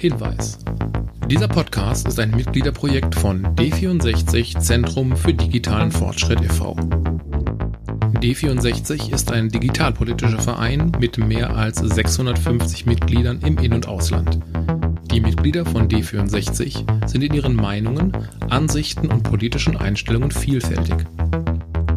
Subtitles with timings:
[0.00, 0.58] Hinweis.
[1.26, 6.74] Dieser Podcast ist ein Mitgliederprojekt von D64 Zentrum für digitalen Fortschritt e.V.
[8.14, 14.40] D64 ist ein digitalpolitischer Verein mit mehr als 650 Mitgliedern im In- und Ausland.
[15.12, 18.16] Die Mitglieder von D64 sind in ihren Meinungen,
[18.48, 20.96] Ansichten und politischen Einstellungen vielfältig.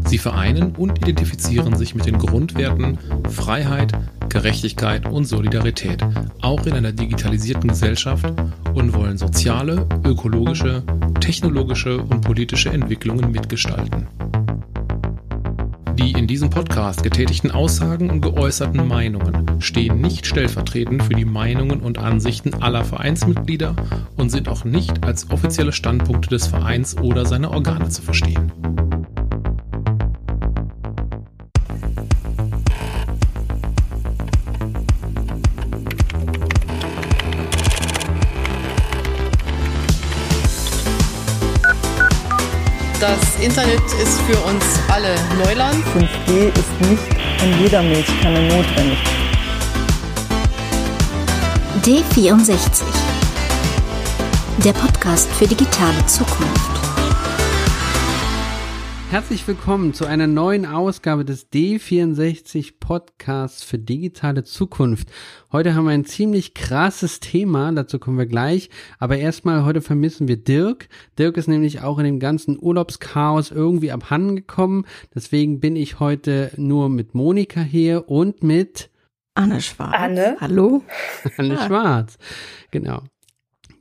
[0.06, 3.00] Sie vereinen und identifizieren sich mit den Grundwerten
[3.30, 3.94] Freiheit,
[4.34, 6.04] Gerechtigkeit und Solidarität,
[6.42, 8.26] auch in einer digitalisierten Gesellschaft
[8.74, 10.82] und wollen soziale, ökologische,
[11.20, 14.08] technologische und politische Entwicklungen mitgestalten.
[16.00, 21.82] Die in diesem Podcast getätigten Aussagen und geäußerten Meinungen stehen nicht stellvertretend für die Meinungen
[21.82, 23.76] und Ansichten aller Vereinsmitglieder
[24.18, 28.52] und sind auch nicht als offizielle Standpunkte des Vereins oder seiner Organe zu verstehen.
[43.04, 45.76] Das Internet ist für uns alle Neuland.
[45.88, 47.04] 5G ist nicht
[47.44, 48.98] in jeder Milchkanne notwendig.
[51.84, 52.84] D64.
[54.64, 56.73] Der Podcast für digitale Zukunft.
[59.14, 65.08] Herzlich willkommen zu einer neuen Ausgabe des D64 Podcasts für digitale Zukunft.
[65.52, 68.72] Heute haben wir ein ziemlich krasses Thema, dazu kommen wir gleich.
[68.98, 70.90] Aber erstmal, heute vermissen wir Dirk.
[71.20, 74.88] Dirk ist nämlich auch in dem ganzen Urlaubschaos irgendwie abhanden gekommen.
[75.14, 78.90] Deswegen bin ich heute nur mit Monika hier und mit
[79.36, 79.94] Anne Schwarz.
[79.96, 80.38] Anne.
[80.40, 80.82] Hallo.
[81.38, 81.60] Anne.
[81.60, 82.18] Schwarz.
[82.72, 83.04] Genau.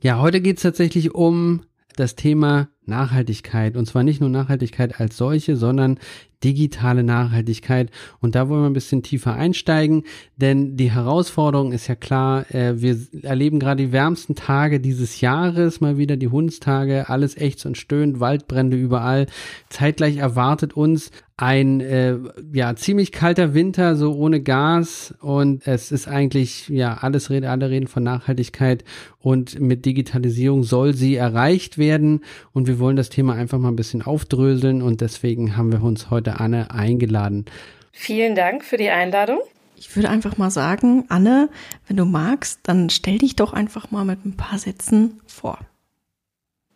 [0.03, 1.63] Ja, heute geht es tatsächlich um
[1.95, 3.75] das Thema Nachhaltigkeit.
[3.77, 5.99] Und zwar nicht nur Nachhaltigkeit als solche, sondern
[6.43, 7.89] digitale Nachhaltigkeit.
[8.19, 10.03] Und da wollen wir ein bisschen tiefer einsteigen,
[10.35, 15.81] denn die Herausforderung ist ja klar, äh, wir erleben gerade die wärmsten Tage dieses Jahres,
[15.81, 19.27] mal wieder die Hundstage, alles ächzt und stöhnt, Waldbrände überall.
[19.69, 22.17] Zeitgleich erwartet uns ein äh,
[22.53, 27.71] ja ziemlich kalter Winter, so ohne Gas und es ist eigentlich ja alles reden, alle
[27.71, 28.83] reden von Nachhaltigkeit
[29.19, 32.21] und mit Digitalisierung soll sie erreicht werden
[32.51, 36.11] und wir wollen das Thema einfach mal ein bisschen aufdröseln und deswegen haben wir uns
[36.11, 37.45] heute Anne eingeladen.
[37.91, 39.39] Vielen Dank für die Einladung.
[39.75, 41.49] Ich würde einfach mal sagen, Anne,
[41.87, 45.59] wenn du magst, dann stell dich doch einfach mal mit ein paar Sätzen vor.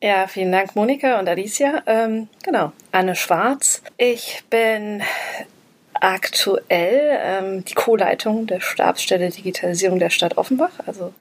[0.02, 1.82] Ja, vielen Dank, Monika und Alicia.
[1.88, 3.82] Ähm, genau, Anne Schwarz.
[3.98, 5.02] Ich bin
[5.94, 10.74] aktuell ähm, die Co-Leitung der Stabsstelle Digitalisierung der Stadt Offenbach.
[10.86, 11.14] Also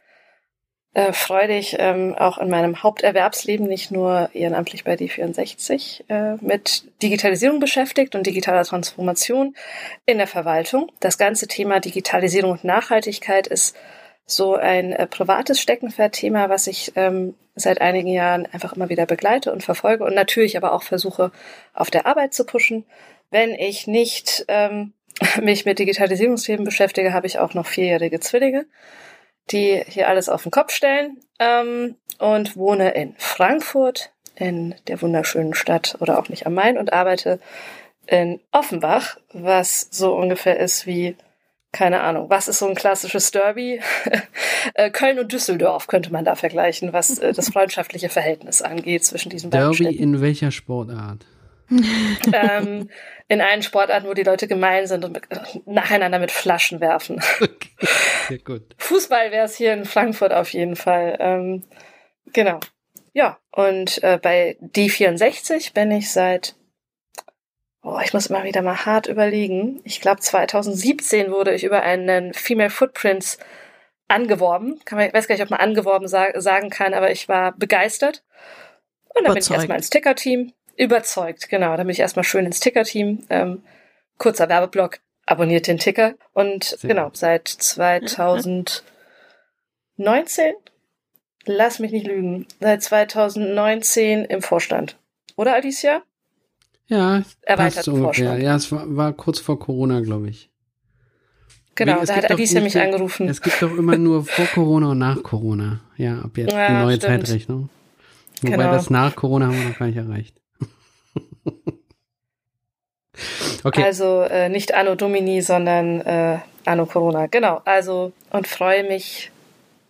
[0.96, 7.60] äh, freudig ähm, auch in meinem Haupterwerbsleben nicht nur ehrenamtlich bei D64 äh, mit Digitalisierung
[7.60, 9.54] beschäftigt und digitaler Transformation
[10.06, 10.90] in der Verwaltung.
[11.00, 13.76] Das ganze Thema Digitalisierung und Nachhaltigkeit ist
[14.24, 19.52] so ein äh, privates Steckenpferd-Thema, was ich ähm, seit einigen Jahren einfach immer wieder begleite
[19.52, 21.30] und verfolge und natürlich aber auch versuche,
[21.74, 22.86] auf der Arbeit zu pushen.
[23.30, 24.94] Wenn ich nicht ähm,
[25.42, 28.64] mich mit Digitalisierungsthemen beschäftige, habe ich auch noch vierjährige Zwillinge,
[29.50, 35.54] die hier alles auf den Kopf stellen ähm, und wohne in Frankfurt, in der wunderschönen
[35.54, 37.40] Stadt oder auch nicht am Main und arbeite
[38.06, 41.16] in Offenbach, was so ungefähr ist wie
[41.72, 43.80] keine Ahnung, was ist so ein klassisches Derby?
[44.74, 49.30] Äh, Köln und Düsseldorf könnte man da vergleichen, was äh, das freundschaftliche Verhältnis angeht zwischen
[49.30, 50.02] diesen beiden Derby Städten.
[50.02, 51.24] in welcher Sportart?
[52.32, 52.88] ähm,
[53.28, 55.24] in allen Sportarten, wo die Leute gemein sind und mit,
[55.66, 57.22] nacheinander mit Flaschen werfen.
[57.40, 57.88] Okay,
[58.28, 58.74] sehr gut.
[58.78, 61.16] Fußball wäre es hier in Frankfurt auf jeden Fall.
[61.20, 61.64] Ähm,
[62.32, 62.60] genau.
[63.12, 66.56] Ja, und äh, bei D64 bin ich seit,
[67.82, 69.80] oh, ich muss immer wieder mal hart überlegen.
[69.84, 73.38] Ich glaube, 2017 wurde ich über einen Female Footprints
[74.08, 74.80] angeworben.
[74.84, 77.52] Kann man, ich weiß gar nicht, ob man angeworben sa sagen kann, aber ich war
[77.52, 78.24] begeistert.
[79.14, 80.52] Und dann bin ich erstmal ins Tickerteam.
[80.76, 81.76] Überzeugt, genau.
[81.76, 83.24] Dann bin ich erstmal schön ins Tickerteam.
[83.30, 83.62] Ähm,
[84.18, 84.98] kurzer Werbeblock.
[85.26, 86.14] Abonniert den Ticker.
[86.34, 88.82] Und Sehr genau, seit 2019,
[91.46, 94.96] lass mich nicht lügen, seit 2019 im Vorstand.
[95.36, 96.02] Oder Alicia?
[96.88, 97.22] Ja,
[97.82, 98.04] so ungefähr.
[98.04, 98.42] Vorstand.
[98.42, 100.50] Ja, es war, war kurz vor Corona, glaube ich.
[101.74, 103.28] Genau, Es da hat Alicia mich angerufen.
[103.28, 105.80] Es gibt doch immer nur vor Corona und nach Corona.
[105.96, 107.26] Ja, ab jetzt Ja, die neue stimmt.
[107.26, 107.68] Zeitrechnung.
[108.42, 108.70] Wobei Genau.
[108.72, 110.36] das nach Corona haben wir noch gar nicht erreicht.
[113.64, 117.26] Okay, Also äh, nicht Anno Domini, sondern äh, Anno Corona.
[117.26, 119.30] Genau, also und freue mich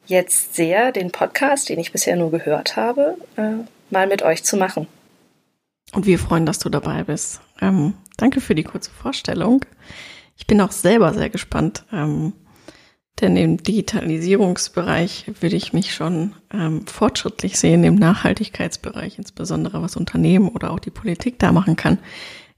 [0.07, 4.57] jetzt sehr, den Podcast, den ich bisher nur gehört habe, äh, mal mit euch zu
[4.57, 4.87] machen.
[5.93, 7.41] Und wir freuen, dass du dabei bist.
[7.61, 9.65] Ähm, danke für die kurze Vorstellung.
[10.37, 12.33] Ich bin auch selber sehr gespannt, ähm,
[13.21, 20.49] Denn im Digitalisierungsbereich würde ich mich schon ähm, fortschrittlich sehen, im Nachhaltigkeitsbereich, insbesondere was Unternehmen
[20.49, 21.99] oder auch die Politik da machen kann.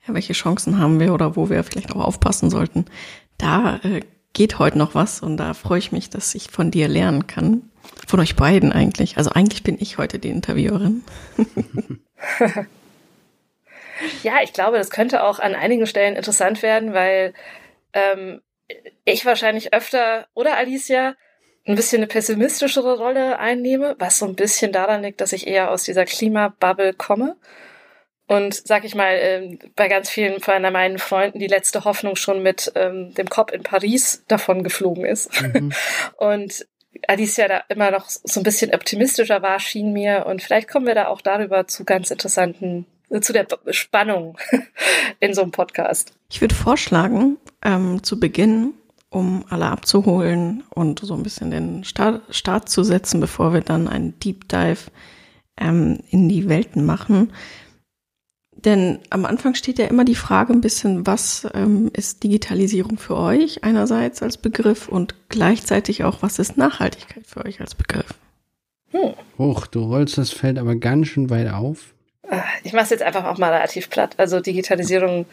[0.08, 2.86] Ja, welche Chancen haben wir oder wo wir vielleicht auch aufpassen sollten.
[3.36, 4.00] Da äh,
[4.32, 7.70] geht heute noch was und da freue ich mich, dass ich von dir lernen kann.
[8.06, 9.18] Von euch beiden eigentlich.
[9.18, 11.04] Also eigentlich bin ich heute die Interviewerin.
[14.22, 17.34] ja, ich glaube, das könnte auch an einigen Stellen interessant werden, weil
[17.92, 18.40] ähm,
[19.04, 21.16] ich wahrscheinlich öfter oder Alicia
[21.66, 25.70] ein bisschen eine pessimistischere Rolle einnehme, was so ein bisschen daran liegt, dass ich eher
[25.70, 27.36] aus dieser Klimabubble komme.
[28.28, 32.42] Und sag ich mal, äh, bei ganz vielen von meinen Freunden die letzte Hoffnung schon
[32.42, 35.30] mit ähm, dem Cop in Paris davon geflogen ist.
[35.42, 35.72] Mhm.
[36.18, 36.66] Und
[37.06, 40.26] Alicia da immer noch so ein bisschen optimistischer war, schien mir.
[40.26, 42.84] Und vielleicht kommen wir da auch darüber zu ganz interessanten,
[43.22, 44.36] zu der Spannung
[45.20, 46.12] in so einem Podcast.
[46.30, 48.74] Ich würde vorschlagen, ähm, zu Beginn,
[49.08, 53.88] um alle abzuholen und so ein bisschen den Start, Start zu setzen, bevor wir dann
[53.88, 54.90] einen Deep Dive
[55.56, 57.32] ähm, in die Welten machen.
[58.64, 63.16] Denn am Anfang steht ja immer die Frage ein bisschen, was ähm, ist Digitalisierung für
[63.16, 68.14] euch einerseits als Begriff und gleichzeitig auch, was ist Nachhaltigkeit für euch als Begriff?
[68.90, 69.14] Hm.
[69.38, 71.94] Hoch, du rollst das Feld aber ganz schön weit auf.
[72.28, 74.14] Ah, ich mache es jetzt einfach auch mal relativ platt.
[74.16, 75.26] Also Digitalisierung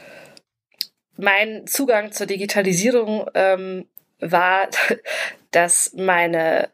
[1.18, 3.86] mein Zugang zur Digitalisierung ähm,
[4.20, 4.68] war,
[5.52, 6.70] dass meine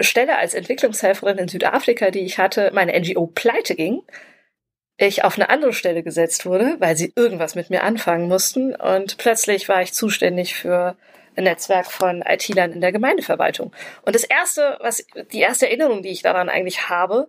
[0.00, 4.02] Stelle als Entwicklungshelferin in Südafrika, die ich hatte, meine NGO pleite ging,
[4.96, 9.18] ich auf eine andere Stelle gesetzt wurde, weil sie irgendwas mit mir anfangen mussten und
[9.18, 10.96] plötzlich war ich zuständig für
[11.36, 13.72] ein Netzwerk von IT-Lern in der Gemeindeverwaltung.
[14.02, 17.26] Und das erste, was die erste Erinnerung, die ich daran eigentlich habe,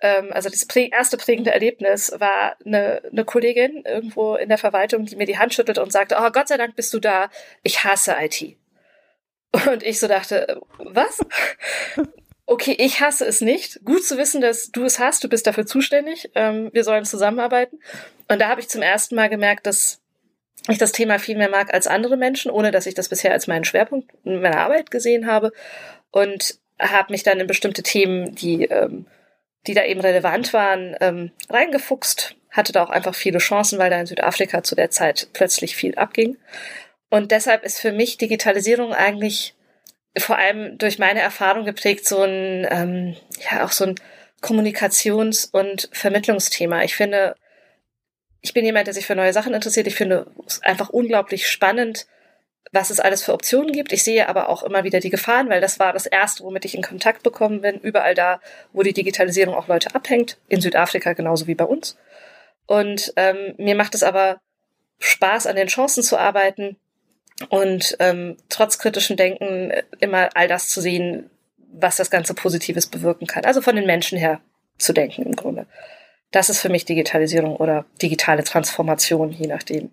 [0.00, 5.16] ähm, also das erste prägende Erlebnis war eine, eine Kollegin irgendwo in der Verwaltung, die
[5.16, 7.30] mir die Hand schüttelte und sagte, oh Gott sei Dank bist du da,
[7.62, 8.56] ich hasse IT.
[9.66, 11.20] Und ich so dachte, was?
[12.46, 13.84] Okay, ich hasse es nicht.
[13.84, 16.30] Gut zu wissen, dass du es hast, du bist dafür zuständig.
[16.34, 17.80] Ähm, wir sollen zusammenarbeiten.
[18.28, 20.00] Und da habe ich zum ersten Mal gemerkt, dass
[20.68, 23.46] ich das Thema viel mehr mag als andere Menschen, ohne dass ich das bisher als
[23.46, 25.52] meinen Schwerpunkt in meiner Arbeit gesehen habe.
[26.10, 29.06] Und habe mich dann in bestimmte Themen, die ähm,
[29.66, 34.00] die da eben relevant waren, ähm, reingefuchst, hatte da auch einfach viele Chancen, weil da
[34.00, 36.36] in Südafrika zu der Zeit plötzlich viel abging.
[37.10, 39.54] Und deshalb ist für mich Digitalisierung eigentlich
[40.18, 43.16] vor allem durch meine Erfahrung geprägt so ein, ähm,
[43.50, 43.94] ja, auch so ein
[44.40, 46.82] Kommunikations- und Vermittlungsthema.
[46.82, 47.34] Ich finde,
[48.40, 49.86] ich bin jemand, der sich für neue Sachen interessiert.
[49.86, 52.06] Ich finde es einfach unglaublich spannend,
[52.72, 53.92] was es alles für Optionen gibt.
[53.92, 56.74] Ich sehe aber auch immer wieder die Gefahren, weil das war das Erste, womit ich
[56.74, 58.40] in Kontakt bekommen bin, überall da,
[58.72, 61.96] wo die Digitalisierung auch Leute abhängt, in Südafrika genauso wie bei uns.
[62.66, 64.40] Und ähm, mir macht es aber
[64.98, 66.76] Spaß, an den Chancen zu arbeiten
[67.48, 71.30] und ähm, trotz kritischem Denken immer all das zu sehen,
[71.72, 73.44] was das Ganze Positives bewirken kann.
[73.44, 74.40] Also von den Menschen her
[74.78, 75.66] zu denken im Grunde.
[76.30, 79.90] Das ist für mich Digitalisierung oder digitale Transformation, je nachdem,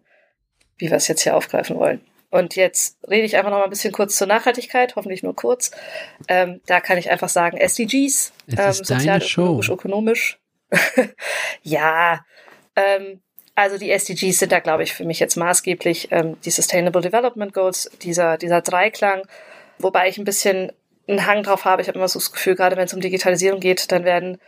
[0.77, 2.01] wie wir es jetzt hier aufgreifen wollen.
[2.29, 5.69] Und jetzt rede ich einfach noch mal ein bisschen kurz zur Nachhaltigkeit, hoffentlich nur kurz.
[6.27, 10.39] Ähm, da kann ich einfach sagen, SDGs, ähm, sozial, ökologisch, ökonomisch.
[11.61, 12.25] ja,
[12.75, 13.21] ähm,
[13.55, 17.53] also die SDGs sind da, glaube ich, für mich jetzt maßgeblich ähm, die Sustainable Development
[17.53, 19.23] Goals, dieser, dieser Dreiklang,
[19.77, 20.71] wobei ich ein bisschen
[21.07, 21.81] einen Hang drauf habe.
[21.81, 24.39] Ich habe immer so das Gefühl, gerade wenn es um Digitalisierung geht, dann werden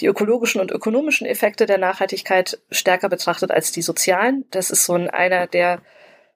[0.00, 4.44] die ökologischen und ökonomischen Effekte der Nachhaltigkeit stärker betrachtet als die sozialen.
[4.50, 5.80] Das ist so ein, einer der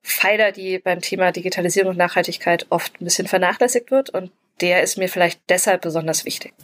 [0.03, 4.31] Pfeiler, die beim Thema Digitalisierung und Nachhaltigkeit oft ein bisschen vernachlässigt wird und
[4.61, 6.55] der ist mir vielleicht deshalb besonders wichtig.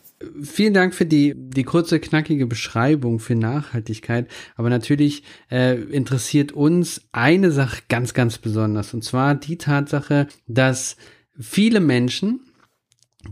[0.42, 4.28] Vielen Dank für die, die kurze, knackige Beschreibung für Nachhaltigkeit.
[4.56, 8.94] Aber natürlich äh, interessiert uns eine Sache ganz, ganz besonders.
[8.94, 10.96] Und zwar die Tatsache, dass
[11.38, 12.40] viele Menschen,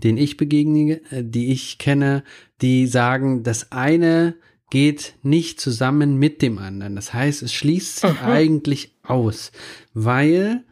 [0.03, 2.25] denen ich begegne, äh, die ich kenne,
[2.61, 4.35] die sagen, das eine
[4.71, 6.95] geht nicht zusammen mit dem anderen.
[6.95, 8.33] Das heißt, es schließt sich Aha.
[8.33, 9.51] eigentlich aus,
[9.93, 10.65] weil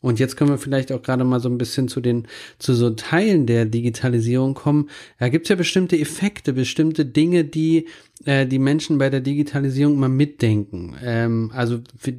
[0.00, 2.90] und jetzt können wir vielleicht auch gerade mal so ein bisschen zu den, zu so
[2.90, 4.90] Teilen der Digitalisierung kommen.
[5.18, 7.86] Da gibt es ja bestimmte Effekte, bestimmte Dinge, die
[8.24, 10.96] äh, die Menschen bei der Digitalisierung mal mitdenken.
[11.02, 12.14] Ähm, also für,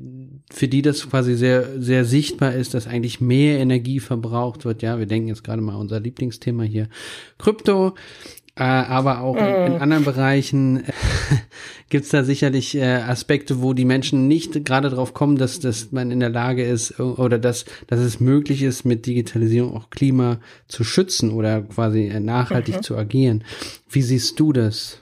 [0.51, 4.81] für die das quasi sehr, sehr sichtbar ist, dass eigentlich mehr Energie verbraucht wird.
[4.81, 6.89] Ja, wir denken jetzt gerade mal unser Lieblingsthema hier.
[7.37, 7.95] Krypto
[8.57, 9.81] äh, aber auch in, in, mhm.
[9.81, 10.91] anderen Bereichen äh,
[11.89, 16.11] gibt's da sicherlich äh, Aspekte, wo die Menschen nicht gerade drauf kommen, dass, dass man
[16.11, 20.83] in der Lage ist oder dass, dass es möglich ist, mit Digitalisierung auch Klima zu
[20.83, 22.83] schützen oder quasi äh, nachhaltig mhm.
[22.83, 23.43] zu agieren.
[23.89, 25.01] Wie siehst du das?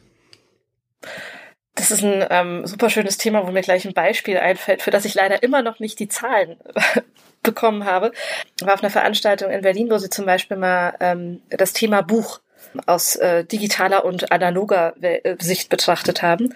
[1.76, 5.06] das ist ein ähm, super schönes Thema, wo mir gleich ein Beispiel einfällt, für das
[5.06, 6.58] ich leider immer noch nicht die Zahlen
[7.44, 8.14] bekommen habe.
[8.60, 12.02] Ich war auf einer Veranstaltung in Berlin, wo sie zum Beispiel mal ähm, das Thema
[12.02, 12.40] Buch
[12.86, 16.54] aus äh, digitaler und analoger äh, Sicht betrachtet haben.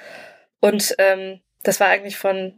[0.60, 2.54] Und ähm, das war eigentlich von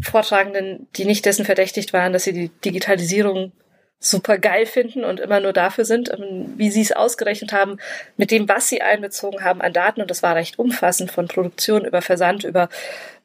[0.00, 3.52] Vortragenden, die nicht dessen verdächtigt waren, dass sie die Digitalisierung
[4.00, 6.10] super geil finden und immer nur dafür sind,
[6.56, 7.78] wie sie es ausgerechnet haben,
[8.16, 10.00] mit dem, was sie einbezogen haben an Daten.
[10.00, 12.68] Und das war recht umfassend von Produktion über Versand, über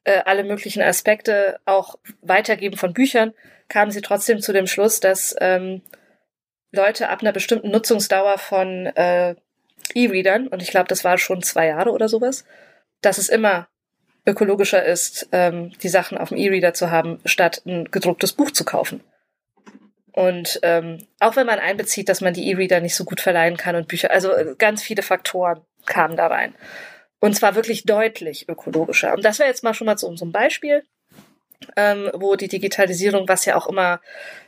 [0.03, 3.33] äh, alle möglichen Aspekte, auch Weitergeben von Büchern,
[3.69, 5.81] kamen sie trotzdem zu dem Schluss, dass ähm,
[6.71, 9.35] Leute ab einer bestimmten Nutzungsdauer von äh,
[9.93, 12.45] E-Readern, und ich glaube, das war schon zwei Jahre oder sowas,
[13.01, 13.67] dass es immer
[14.25, 18.63] ökologischer ist, ähm, die Sachen auf dem E-Reader zu haben, statt ein gedrucktes Buch zu
[18.63, 19.01] kaufen.
[20.13, 23.75] Und ähm, auch wenn man einbezieht, dass man die E-Reader nicht so gut verleihen kann
[23.75, 26.53] und Bücher, also äh, ganz viele Faktoren kamen da rein.
[27.19, 29.13] Und zwar wirklich deutlich ökologischer.
[29.13, 30.83] Und das wäre jetzt mal schon mal zu unserem Beispiel,
[31.75, 34.01] ähm, wo die Digitalisierung, was ja auch immer,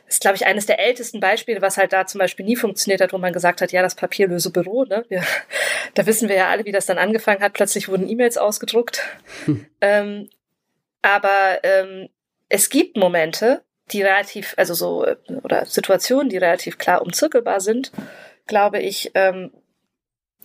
[0.08, 3.12] ist glaube ich eines der ältesten Beispiele, was halt da zum Beispiel nie funktioniert hat,
[3.12, 5.04] wo man gesagt hat, ja, das papierlöse Büro, ne?
[5.08, 5.22] Wir,
[5.94, 7.52] da wissen wir ja alle, wie das dann angefangen hat.
[7.52, 9.02] Plötzlich wurden E-Mails ausgedruckt.
[9.46, 9.66] Hm.
[9.80, 10.30] Ähm,
[11.02, 12.08] aber ähm,
[12.48, 15.06] es gibt Momente, die relativ, also so,
[15.42, 17.92] oder Situationen, die relativ klar umzirkelbar sind,
[18.46, 19.52] glaube ich, ähm,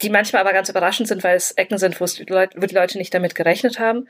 [0.01, 2.65] die manchmal aber ganz überraschend sind, weil es Ecken sind, wo, es die Leute, wo
[2.65, 4.08] die Leute nicht damit gerechnet haben.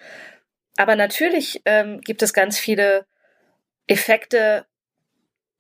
[0.78, 3.06] Aber natürlich ähm, gibt es ganz viele
[3.88, 4.66] Effekte,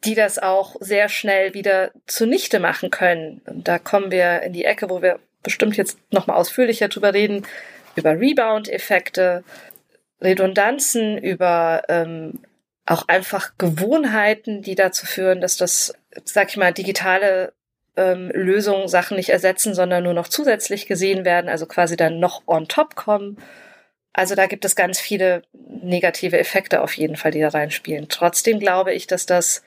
[0.03, 3.41] die das auch sehr schnell wieder zunichte machen können.
[3.45, 7.45] Und da kommen wir in die Ecke, wo wir bestimmt jetzt nochmal ausführlicher drüber reden,
[7.95, 9.43] über Rebound-Effekte,
[10.21, 12.39] Redundanzen, über ähm,
[12.85, 15.93] auch einfach Gewohnheiten, die dazu führen, dass das,
[16.25, 17.53] sag ich mal, digitale
[17.95, 22.43] ähm, Lösungen Sachen nicht ersetzen, sondern nur noch zusätzlich gesehen werden, also quasi dann noch
[22.47, 23.37] on top kommen.
[24.13, 28.07] Also da gibt es ganz viele negative Effekte auf jeden Fall, die da reinspielen.
[28.09, 29.63] Trotzdem glaube ich, dass das,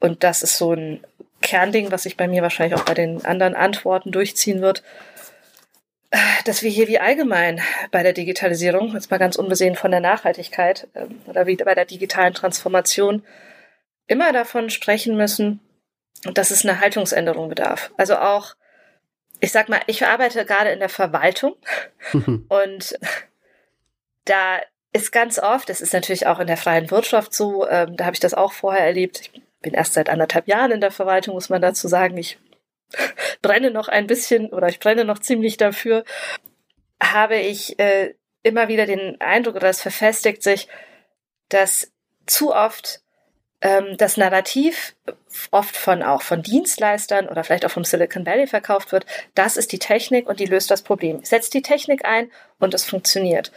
[0.00, 1.04] und das ist so ein
[1.42, 4.82] Kernding, was sich bei mir wahrscheinlich auch bei den anderen Antworten durchziehen wird,
[6.44, 7.60] dass wir hier wie allgemein
[7.92, 11.84] bei der Digitalisierung, jetzt mal ganz unbesehen von der Nachhaltigkeit ähm, oder wie bei der
[11.84, 13.22] digitalen Transformation,
[14.06, 15.60] immer davon sprechen müssen,
[16.34, 17.92] dass es eine Haltungsänderung bedarf.
[17.96, 18.54] Also auch,
[19.38, 21.54] ich sag mal, ich arbeite gerade in der Verwaltung
[22.48, 22.98] und
[24.24, 24.60] da
[24.92, 28.14] ist ganz oft, das ist natürlich auch in der freien Wirtschaft so, ähm, da habe
[28.14, 29.20] ich das auch vorher erlebt.
[29.20, 32.16] Ich bin erst seit anderthalb Jahren in der Verwaltung, muss man dazu sagen.
[32.16, 32.38] Ich
[33.42, 36.04] brenne noch ein bisschen oder ich brenne noch ziemlich dafür,
[37.02, 40.68] habe ich äh, immer wieder den Eindruck, oder es verfestigt sich,
[41.48, 41.92] dass
[42.26, 43.00] zu oft
[43.60, 44.96] ähm, das Narrativ
[45.50, 49.72] oft von auch von Dienstleistern oder vielleicht auch vom Silicon Valley verkauft wird, das ist
[49.72, 51.22] die Technik und die löst das Problem.
[51.24, 53.52] Setzt die Technik ein und es funktioniert.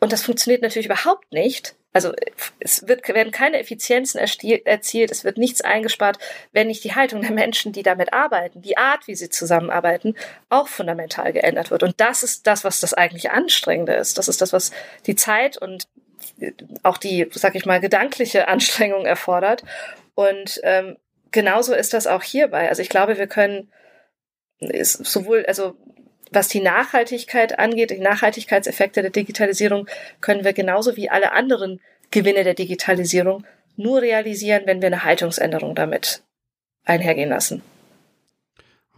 [0.00, 2.12] Und das funktioniert natürlich überhaupt nicht, also
[2.60, 6.18] es wird, werden keine Effizienzen erzielt, es wird nichts eingespart,
[6.52, 10.14] wenn nicht die Haltung der Menschen, die damit arbeiten, die Art, wie sie zusammenarbeiten,
[10.50, 11.82] auch fundamental geändert wird.
[11.82, 14.18] Und das ist das, was das eigentlich Anstrengende ist.
[14.18, 14.70] Das ist das, was
[15.06, 15.88] die Zeit und
[16.82, 19.64] auch die, sag ich mal, gedankliche Anstrengung erfordert.
[20.14, 20.98] Und ähm,
[21.30, 22.68] genauso ist das auch hierbei.
[22.68, 23.72] Also ich glaube, wir können
[24.60, 25.76] ist sowohl, also
[26.32, 29.86] was die Nachhaltigkeit angeht, die Nachhaltigkeitseffekte der Digitalisierung,
[30.20, 31.80] können wir genauso wie alle anderen
[32.10, 33.44] Gewinne der Digitalisierung
[33.76, 36.22] nur realisieren, wenn wir eine Haltungsänderung damit
[36.84, 37.62] einhergehen lassen.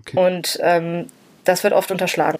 [0.00, 0.18] Okay.
[0.18, 1.06] Und ähm,
[1.44, 2.38] das wird oft unterschlagen.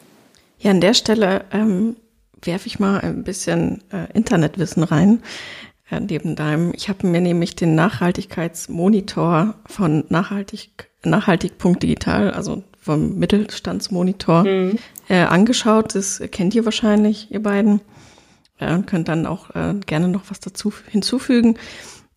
[0.58, 1.96] Ja, an der Stelle ähm,
[2.42, 5.22] werfe ich mal ein bisschen äh, Internetwissen rein.
[5.90, 14.44] Äh, neben deinem, ich habe mir nämlich den Nachhaltigkeitsmonitor von nachhaltig nachhaltig.digital, also vom Mittelstandsmonitor
[14.44, 14.78] mhm.
[15.08, 15.94] äh, angeschaut.
[15.94, 17.80] Das kennt ihr wahrscheinlich, ihr beiden.
[18.58, 21.58] Äh, und könnt dann auch äh, gerne noch was dazu hinzufügen.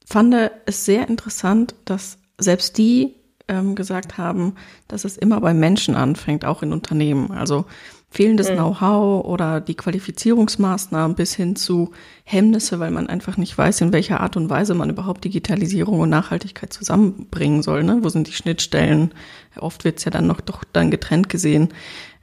[0.06, 3.16] Fand es sehr interessant, dass selbst die
[3.48, 4.56] ähm, gesagt haben,
[4.88, 7.32] dass es immer bei Menschen anfängt, auch in Unternehmen.
[7.32, 7.66] Also
[8.14, 8.56] fehlendes mhm.
[8.56, 11.92] Know-how oder die Qualifizierungsmaßnahmen bis hin zu
[12.24, 16.10] Hemmnisse, weil man einfach nicht weiß, in welcher Art und Weise man überhaupt Digitalisierung und
[16.10, 17.84] Nachhaltigkeit zusammenbringen soll.
[17.84, 18.00] Ne?
[18.02, 19.16] Wo sind die Schnittstellen?
[19.58, 21.70] Oft wird es ja dann noch doch dann getrennt gesehen,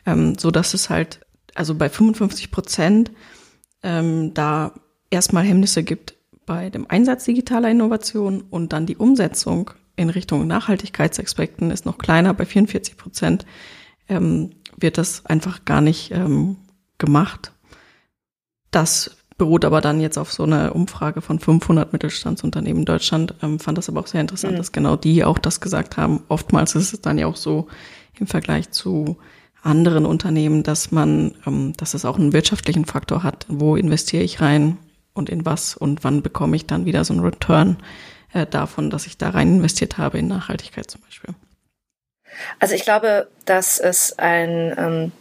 [0.07, 1.21] ähm, so dass es halt
[1.57, 3.11] also bei 55 Prozent
[3.83, 4.73] ähm, da
[5.11, 6.15] erstmal Hemmnisse gibt
[6.47, 12.33] bei dem Einsatz digitaler Innovation und dann die Umsetzung in Richtung Nachhaltigkeitsaspekten ist noch kleiner
[12.33, 13.45] bei 44 Prozent.
[14.09, 16.57] Ähm, wird das einfach gar nicht ähm,
[16.99, 17.53] gemacht.
[18.71, 23.35] Das beruht aber dann jetzt auf so einer Umfrage von 500 Mittelstandsunternehmen in Deutschland.
[23.43, 24.59] Ähm, fand das aber auch sehr interessant, mhm.
[24.59, 26.23] dass genau die auch das gesagt haben.
[26.29, 27.67] Oftmals ist es dann ja auch so
[28.19, 29.17] im Vergleich zu
[29.63, 33.47] anderen Unternehmen, dass man, ähm, dass es auch einen wirtschaftlichen Faktor hat.
[33.49, 34.77] Wo investiere ich rein
[35.15, 37.79] und in was und wann bekomme ich dann wieder so einen Return
[38.33, 41.35] äh, davon, dass ich da rein investiert habe in Nachhaltigkeit zum Beispiel?
[42.59, 45.13] Also ich glaube, dass es ein, ähm,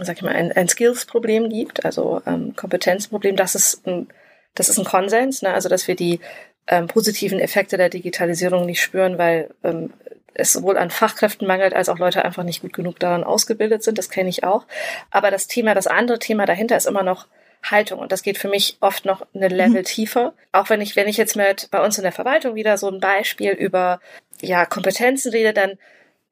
[0.00, 3.36] sag ich mal, ein, ein Skills-Problem gibt, also ähm, Kompetenzproblem.
[3.36, 4.08] Das ist ein,
[4.54, 5.52] das ist ein Konsens, ne?
[5.52, 6.20] also dass wir die
[6.66, 9.92] ähm, positiven Effekte der Digitalisierung nicht spüren, weil ähm,
[10.34, 13.98] es sowohl an Fachkräften mangelt, als auch Leute einfach nicht gut genug daran ausgebildet sind.
[13.98, 14.66] Das kenne ich auch.
[15.10, 17.26] Aber das Thema, das andere Thema dahinter ist immer noch
[17.62, 18.00] Haltung.
[18.00, 19.84] Und das geht für mich oft noch eine Level mhm.
[19.84, 20.34] tiefer.
[20.52, 23.00] Auch wenn ich, wenn ich jetzt mit bei uns in der Verwaltung wieder so ein
[23.00, 24.00] Beispiel über
[24.40, 25.78] ja, Kompetenzen rede, dann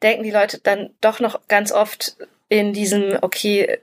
[0.05, 2.17] denken die Leute dann doch noch ganz oft
[2.49, 3.79] in diesem, okay,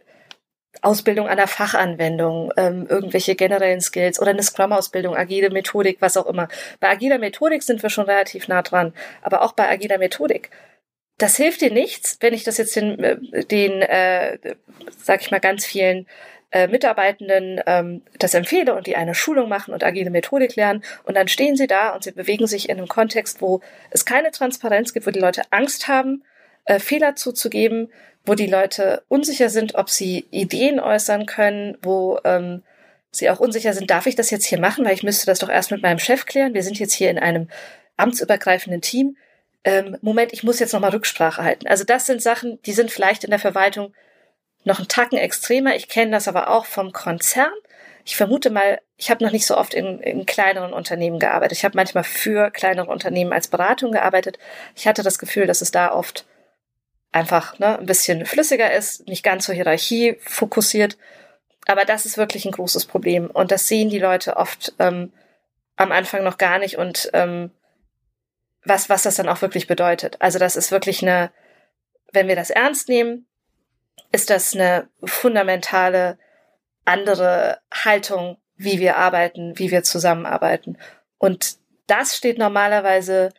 [0.82, 6.26] Ausbildung an der Fachanwendung, ähm, irgendwelche generellen Skills oder eine Scrum-Ausbildung, agile Methodik, was auch
[6.26, 6.48] immer.
[6.80, 10.50] Bei agiler Methodik sind wir schon relativ nah dran, aber auch bei agiler Methodik.
[11.18, 14.38] Das hilft dir nichts, wenn ich das jetzt den, äh, den äh,
[14.98, 16.08] sag ich mal, ganz vielen
[16.52, 21.16] äh, Mitarbeitenden ähm, das empfehle und die eine Schulung machen und agile Methodik lernen und
[21.16, 24.94] dann stehen sie da und sie bewegen sich in einem Kontext, wo es keine Transparenz
[24.94, 26.24] gibt, wo die Leute Angst haben,
[26.66, 27.92] äh, Fehler zuzugeben,
[28.26, 32.64] wo die Leute unsicher sind, ob sie Ideen äußern können, wo ähm,
[33.12, 35.50] sie auch unsicher sind, darf ich das jetzt hier machen, weil ich müsste das doch
[35.50, 36.54] erst mit meinem Chef klären.
[36.54, 37.50] Wir sind jetzt hier in einem
[37.98, 39.18] amtsübergreifenden Team.
[39.64, 41.68] Ähm, Moment, ich muss jetzt nochmal Rücksprache halten.
[41.68, 43.94] Also das sind Sachen, die sind vielleicht in der Verwaltung
[44.64, 45.76] noch einen Tacken extremer.
[45.76, 47.52] Ich kenne das aber auch vom Konzern.
[48.04, 51.58] Ich vermute mal, ich habe noch nicht so oft in, in kleineren Unternehmen gearbeitet.
[51.58, 54.40] Ich habe manchmal für kleinere Unternehmen als Beratung gearbeitet.
[54.76, 56.26] Ich hatte das Gefühl, dass es da oft
[57.12, 60.98] einfach ne, ein bisschen flüssiger ist, nicht ganz so Hierarchie fokussiert.
[61.68, 63.30] Aber das ist wirklich ein großes Problem.
[63.30, 65.12] Und das sehen die Leute oft ähm,
[65.76, 67.52] am Anfang noch gar nicht und ähm,
[68.64, 70.18] was, was das dann auch wirklich bedeutet.
[70.20, 71.32] Also das ist wirklich eine,
[72.14, 73.28] wenn wir das ernst nehmen,
[74.12, 76.18] ist das eine fundamentale
[76.86, 80.78] andere Haltung, wie wir arbeiten, wie wir zusammenarbeiten.
[81.18, 83.32] Und das steht normalerweise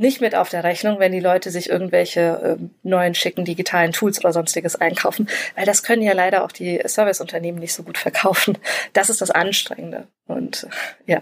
[0.00, 4.18] nicht mit auf der Rechnung, wenn die Leute sich irgendwelche äh, neuen schicken digitalen Tools
[4.18, 8.56] oder sonstiges einkaufen, weil das können ja leider auch die Serviceunternehmen nicht so gut verkaufen.
[8.94, 10.06] Das ist das Anstrengende.
[10.26, 10.66] Und
[11.06, 11.20] ja,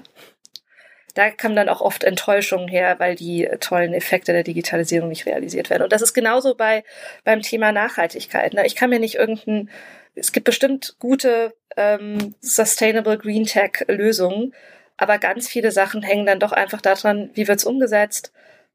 [1.18, 5.68] da kommen dann auch oft Enttäuschungen her, weil die tollen Effekte der Digitalisierung nicht realisiert
[5.68, 5.82] werden.
[5.82, 6.84] Und das ist genauso bei
[7.24, 8.54] beim Thema Nachhaltigkeit.
[8.54, 8.66] Ne?
[8.66, 9.68] Ich kann mir nicht irgendein
[10.14, 14.54] es gibt bestimmt gute ähm, Sustainable Green Tech Lösungen,
[14.96, 18.32] aber ganz viele Sachen hängen dann doch einfach daran, wie wird's umgesetzt,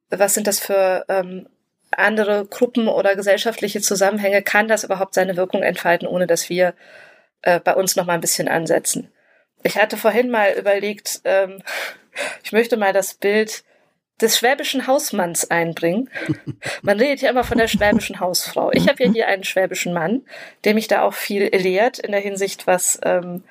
[0.09, 1.47] was sind das für ähm,
[1.91, 6.73] andere Gruppen oder gesellschaftliche Zusammenhänge, kann das überhaupt seine Wirkung entfalten, ohne dass wir
[7.41, 9.11] äh, bei uns noch mal ein bisschen ansetzen.
[9.63, 11.61] Ich hatte vorhin mal überlegt, ähm,
[12.43, 13.63] ich möchte mal das Bild
[14.21, 16.09] des schwäbischen Hausmanns einbringen.
[16.81, 18.71] Man redet ja immer von der schwäbischen Hausfrau.
[18.71, 20.21] Ich habe ja hier einen schwäbischen Mann,
[20.63, 23.43] der mich da auch viel lehrt in der Hinsicht, was, ähm,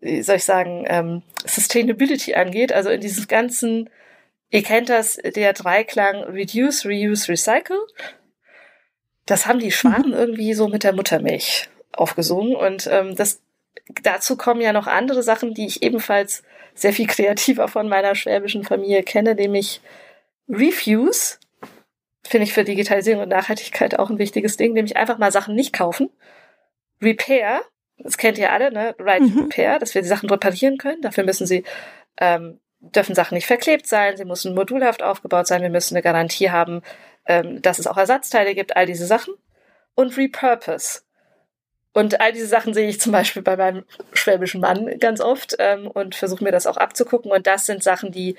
[0.00, 2.72] wie soll ich sagen, ähm, Sustainability angeht.
[2.72, 3.90] Also in diesem ganzen
[4.50, 7.78] Ihr kennt das, der Dreiklang Reduce, Reuse, Recycle.
[9.26, 10.14] Das haben die Schwaben mhm.
[10.14, 12.54] irgendwie so mit der Muttermilch aufgesungen.
[12.54, 13.42] Und ähm, das,
[14.02, 16.44] dazu kommen ja noch andere Sachen, die ich ebenfalls
[16.76, 19.80] sehr viel kreativer von meiner schwäbischen Familie kenne, nämlich
[20.48, 21.38] Refuse.
[22.24, 25.72] Finde ich für Digitalisierung und Nachhaltigkeit auch ein wichtiges Ding, nämlich einfach mal Sachen nicht
[25.72, 26.10] kaufen.
[27.02, 27.62] Repair,
[27.98, 28.94] das kennt ihr alle, ne?
[28.98, 29.44] Right mhm.
[29.44, 31.02] Repair, dass wir die Sachen reparieren können.
[31.02, 31.64] Dafür müssen sie
[32.18, 36.50] ähm, dürfen Sachen nicht verklebt sein, sie müssen modulhaft aufgebaut sein, wir müssen eine Garantie
[36.50, 36.82] haben,
[37.26, 39.34] ähm, dass es auch Ersatzteile gibt, all diese Sachen.
[39.94, 41.02] Und Repurpose.
[41.96, 45.86] Und all diese Sachen sehe ich zum Beispiel bei meinem schwäbischen Mann ganz oft ähm,
[45.86, 47.32] und versuche mir das auch abzugucken.
[47.32, 48.36] Und das sind Sachen, die,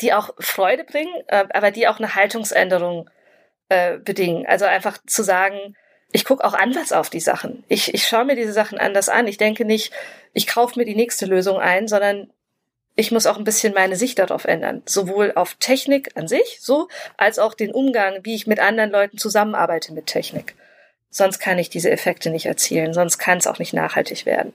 [0.00, 3.10] die auch Freude bringen, äh, aber die auch eine Haltungsänderung
[3.68, 4.46] äh, bedingen.
[4.46, 5.76] Also einfach zu sagen,
[6.10, 7.64] ich gucke auch anders auf die Sachen.
[7.68, 9.26] Ich, ich schaue mir diese Sachen anders an.
[9.26, 9.92] Ich denke nicht,
[10.32, 12.32] ich kaufe mir die nächste Lösung ein, sondern
[12.96, 14.80] ich muss auch ein bisschen meine Sicht darauf ändern.
[14.86, 19.18] Sowohl auf Technik an sich, so, als auch den Umgang, wie ich mit anderen Leuten
[19.18, 20.54] zusammenarbeite mit Technik.
[21.10, 24.52] Sonst kann ich diese Effekte nicht erzielen, sonst kann es auch nicht nachhaltig werden.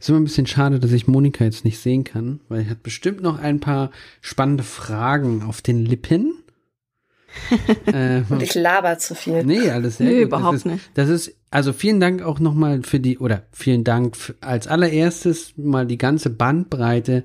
[0.00, 2.82] Ist immer ein bisschen schade, dass ich Monika jetzt nicht sehen kann, weil er hat
[2.82, 3.90] bestimmt noch ein paar
[4.20, 6.34] spannende Fragen auf den Lippen.
[7.86, 9.44] äh, Und ich laber zu viel.
[9.44, 10.28] Nee, alles sehr nee, gut.
[10.28, 10.90] überhaupt das ist, nicht.
[10.94, 15.86] Das ist, also vielen Dank auch nochmal für die, oder vielen Dank als allererstes mal
[15.86, 17.24] die ganze Bandbreite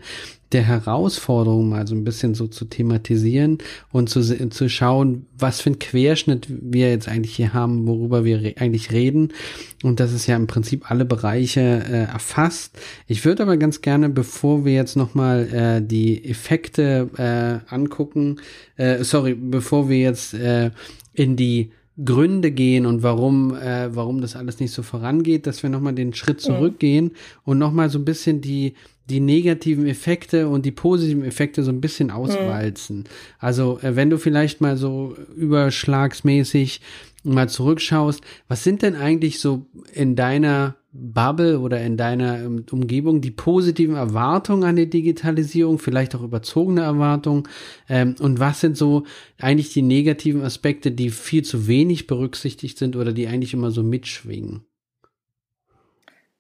[0.54, 3.58] der Herausforderung mal so ein bisschen so zu thematisieren
[3.92, 8.42] und zu, zu schauen, was für ein Querschnitt wir jetzt eigentlich hier haben, worüber wir
[8.42, 9.34] re eigentlich reden.
[9.82, 12.78] Und das ist ja im Prinzip alle Bereiche äh, erfasst.
[13.08, 18.40] Ich würde aber ganz gerne, bevor wir jetzt nochmal äh, die Effekte äh, angucken,
[18.78, 20.72] äh, sorry, bevor wir jetzt äh,
[21.14, 21.72] in die
[22.04, 26.14] Gründe gehen und warum, äh, warum das alles nicht so vorangeht, dass wir nochmal den
[26.14, 27.12] Schritt zurückgehen mhm.
[27.46, 28.74] und nochmal so ein bisschen die,
[29.10, 32.14] die negativen Effekte und die positiven Effekte so ein bisschen mhm.
[32.14, 32.98] auswalzen.
[32.98, 33.04] Mhm.
[33.40, 36.82] Also, äh, wenn du vielleicht mal so überschlagsmäßig
[37.24, 43.20] mal zurückschaust, was sind denn eigentlich so in deiner Bubble oder in deiner ähm, Umgebung
[43.20, 47.48] die positiven Erwartungen an die Digitalisierung, vielleicht auch überzogene Erwartungen?
[47.90, 49.04] Ähm, und was sind so
[49.40, 53.82] eigentlich die negativen Aspekte, die viel zu wenig berücksichtigt sind oder die eigentlich immer so
[53.82, 54.66] mitschwingen?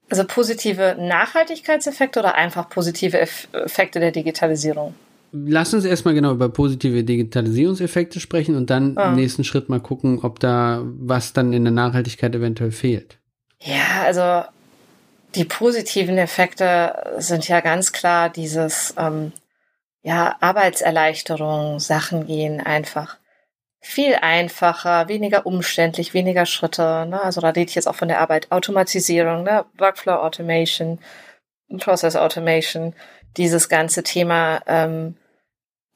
[0.09, 4.93] Also positive Nachhaltigkeitseffekte oder einfach positive Effekte der Digitalisierung?
[5.31, 9.09] Lass uns erstmal genau über positive Digitalisierungseffekte sprechen und dann ah.
[9.09, 13.17] im nächsten Schritt mal gucken, ob da was dann in der Nachhaltigkeit eventuell fehlt.
[13.63, 14.43] Ja, also
[15.35, 19.31] die positiven Effekte sind ja ganz klar dieses, ähm,
[20.01, 23.17] ja, Arbeitserleichterung, Sachen gehen einfach
[23.79, 27.05] viel einfacher, weniger umständlich, weniger Schritte.
[27.05, 27.21] Ne?
[27.21, 28.49] Also da rede ich jetzt auch von der Arbeit.
[28.51, 29.65] Automatisierung, ne?
[29.77, 30.99] Workflow Automation,
[31.79, 32.95] Process Automation,
[33.35, 35.17] dieses ganze Thema, ähm,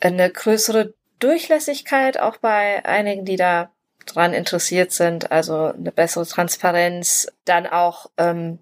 [0.02, 3.72] eine größere Durchlässigkeit auch bei einigen, die da
[4.16, 8.60] dran interessiert sind, also eine bessere Transparenz, dann auch, ähm,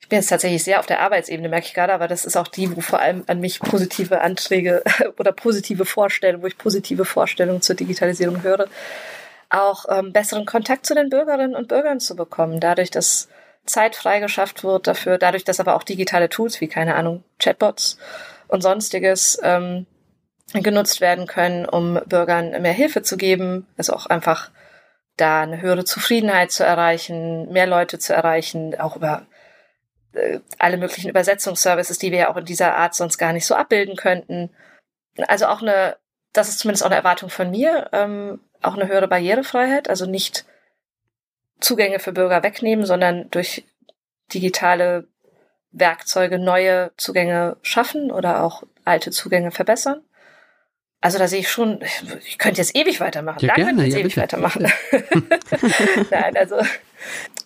[0.00, 2.48] ich bin jetzt tatsächlich sehr auf der Arbeitsebene, merke ich gerade, aber das ist auch
[2.48, 4.82] die, wo vor allem an mich positive Anträge
[5.18, 8.66] oder positive Vorstellungen, wo ich positive Vorstellungen zur Digitalisierung höre,
[9.48, 13.28] auch ähm, besseren Kontakt zu den Bürgerinnen und Bürgern zu bekommen, dadurch, dass
[13.64, 17.98] Zeit freigeschafft wird dafür, dadurch, dass aber auch digitale Tools wie, keine Ahnung, Chatbots
[18.48, 19.86] und sonstiges ähm,
[20.52, 24.50] genutzt werden können, um Bürgern mehr Hilfe zu geben, also auch einfach
[25.16, 29.26] da eine höhere Zufriedenheit zu erreichen, mehr Leute zu erreichen, auch über
[30.12, 33.54] äh, alle möglichen Übersetzungsservices, die wir ja auch in dieser Art sonst gar nicht so
[33.54, 34.50] abbilden könnten.
[35.28, 35.96] Also auch eine,
[36.32, 40.44] das ist zumindest auch eine Erwartung von mir, ähm, auch eine höhere Barrierefreiheit, also nicht
[41.60, 43.64] Zugänge für Bürger wegnehmen, sondern durch
[44.32, 45.06] digitale
[45.70, 50.02] Werkzeuge neue Zugänge schaffen oder auch alte Zugänge verbessern.
[51.02, 51.80] Also da sehe ich schon,
[52.24, 53.40] ich könnte jetzt ewig weitermachen.
[53.40, 54.22] Ja, da gerne, könnte ich ja, ewig bitte.
[54.22, 54.72] weitermachen.
[56.10, 56.56] Nein, also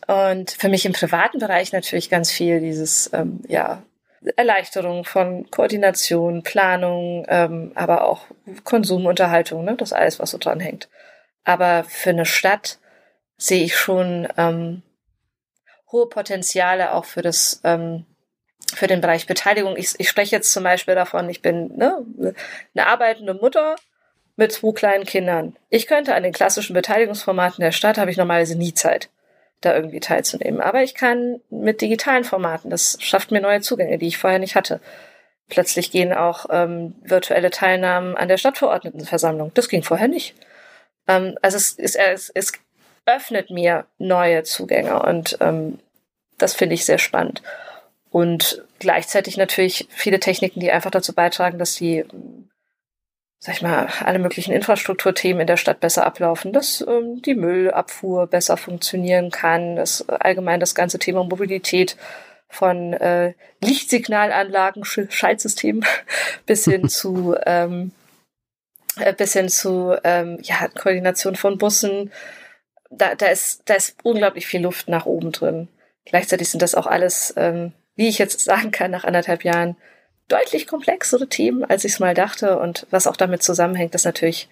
[0.06, 3.82] und für mich im privaten Bereich natürlich ganz viel dieses, ähm, ja,
[4.36, 8.26] Erleichterung von Koordination, Planung, ähm, aber auch
[8.64, 9.76] Konsumunterhaltung, ne?
[9.76, 10.88] das alles, was so dran hängt.
[11.44, 12.78] Aber für eine Stadt
[13.36, 14.82] sehe ich schon ähm,
[15.92, 18.04] hohe Potenziale auch für das ähm,
[18.74, 19.76] für den Bereich Beteiligung.
[19.76, 22.04] Ich, ich spreche jetzt zum Beispiel davon, ich bin ne,
[22.74, 23.76] eine arbeitende Mutter
[24.36, 25.56] mit zwei kleinen Kindern.
[25.70, 29.08] Ich könnte an den klassischen Beteiligungsformaten der Stadt, habe ich normalerweise nie Zeit,
[29.60, 30.60] da irgendwie teilzunehmen.
[30.60, 34.56] Aber ich kann mit digitalen Formaten, das schafft mir neue Zugänge, die ich vorher nicht
[34.56, 34.80] hatte.
[35.48, 39.52] Plötzlich gehen auch ähm, virtuelle Teilnahmen an der Stadtverordnetenversammlung.
[39.54, 40.34] Das ging vorher nicht.
[41.06, 42.52] Ähm, also es, es, es, es
[43.06, 45.78] öffnet mir neue Zugänge und ähm,
[46.36, 47.42] das finde ich sehr spannend.
[48.16, 52.02] Und gleichzeitig natürlich viele Techniken, die einfach dazu beitragen, dass die,
[53.38, 58.26] sag ich mal, alle möglichen Infrastrukturthemen in der Stadt besser ablaufen, dass ähm, die Müllabfuhr
[58.26, 61.98] besser funktionieren kann, dass allgemein das ganze Thema Mobilität
[62.48, 65.84] von äh, Lichtsignalanlagen, Sch Schaltsystemen
[66.46, 67.92] bis hin zu ähm,
[68.98, 72.10] äh, bis hin zu ähm, ja, Koordination von Bussen,
[72.88, 75.68] da, da, ist, da ist unglaublich viel Luft nach oben drin.
[76.06, 79.76] Gleichzeitig sind das auch alles, ähm, wie ich jetzt sagen kann, nach anderthalb Jahren
[80.28, 82.58] deutlich komplexere Themen, als ich es mal dachte.
[82.58, 84.48] Und was auch damit zusammenhängt, dass natürlich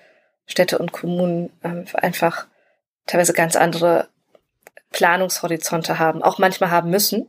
[0.46, 2.46] Städte und Kommunen ähm, einfach
[3.07, 4.09] teilweise ganz andere
[4.92, 7.28] Planungshorizonte haben, auch manchmal haben müssen.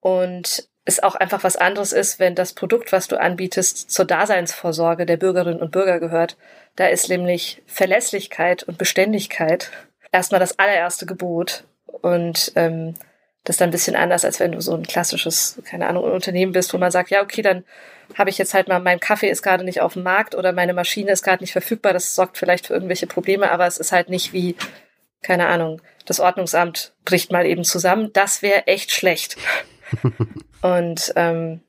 [0.00, 5.06] Und es auch einfach was anderes ist, wenn das Produkt, was du anbietest, zur Daseinsvorsorge
[5.06, 6.36] der Bürgerinnen und Bürger gehört.
[6.76, 9.70] Da ist nämlich Verlässlichkeit und Beständigkeit
[10.10, 11.64] erstmal das allererste Gebot.
[11.86, 12.94] Und ähm,
[13.44, 16.52] das ist dann ein bisschen anders, als wenn du so ein klassisches, keine Ahnung, Unternehmen
[16.52, 17.64] bist, wo man sagt, ja, okay, dann
[18.16, 20.74] habe ich jetzt halt mal, mein Kaffee ist gerade nicht auf dem Markt oder meine
[20.74, 21.92] Maschine ist gerade nicht verfügbar.
[21.92, 24.56] Das sorgt vielleicht für irgendwelche Probleme, aber es ist halt nicht wie,
[25.22, 28.10] keine Ahnung, das Ordnungsamt bricht mal eben zusammen.
[28.12, 29.36] Das wäre echt schlecht.
[30.62, 31.60] Und ähm,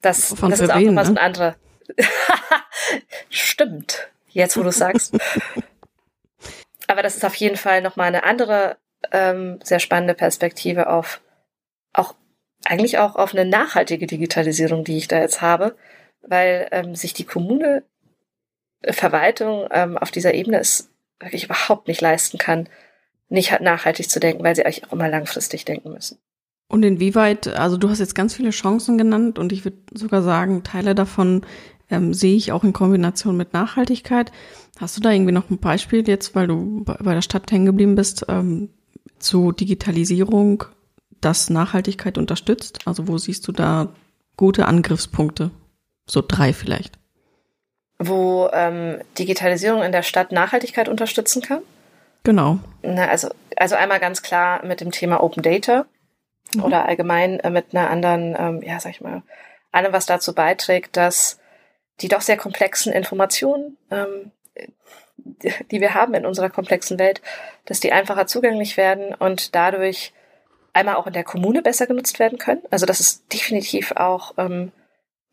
[0.00, 1.20] das, Von das ist auch nochmal so ein ne?
[1.20, 1.56] anderer.
[3.28, 4.08] Stimmt.
[4.28, 5.16] Jetzt, wo du sagst.
[6.86, 8.76] Aber das ist auf jeden Fall nochmal eine andere,
[9.12, 11.20] ähm, sehr spannende Perspektive auf
[11.92, 12.14] auch
[12.64, 15.76] eigentlich auch auf eine nachhaltige Digitalisierung, die ich da jetzt habe,
[16.22, 17.82] weil ähm, sich die Kommune
[18.82, 22.68] äh, Verwaltung ähm, auf dieser Ebene es wirklich überhaupt nicht leisten kann,
[23.28, 26.18] nicht nachhaltig zu denken, weil sie eigentlich auch immer langfristig denken müssen.
[26.68, 30.62] Und inwieweit, also du hast jetzt ganz viele Chancen genannt und ich würde sogar sagen,
[30.62, 31.42] Teile davon
[31.90, 34.30] ähm, sehe ich auch in Kombination mit Nachhaltigkeit.
[34.78, 37.96] Hast du da irgendwie noch ein Beispiel jetzt, weil du bei der Stadt hängen geblieben
[37.96, 38.70] bist, ähm,
[39.20, 40.64] zu Digitalisierung,
[41.20, 42.80] das Nachhaltigkeit unterstützt?
[42.86, 43.88] Also wo siehst du da
[44.36, 45.50] gute Angriffspunkte?
[46.06, 46.98] So drei vielleicht.
[47.98, 51.60] Wo ähm, Digitalisierung in der Stadt Nachhaltigkeit unterstützen kann?
[52.24, 52.58] Genau.
[52.82, 55.86] Na, also, also einmal ganz klar mit dem Thema Open Data
[56.54, 56.64] mhm.
[56.64, 59.22] oder allgemein äh, mit einer anderen, ähm, ja, sag ich mal,
[59.72, 61.38] allem, was dazu beiträgt, dass
[62.00, 64.32] die doch sehr komplexen Informationen, ähm,
[65.70, 67.20] die wir haben in unserer komplexen Welt,
[67.64, 70.12] dass die einfacher zugänglich werden und dadurch
[70.72, 72.62] einmal auch in der Kommune besser genutzt werden können.
[72.70, 74.72] Also das ist definitiv auch, ähm,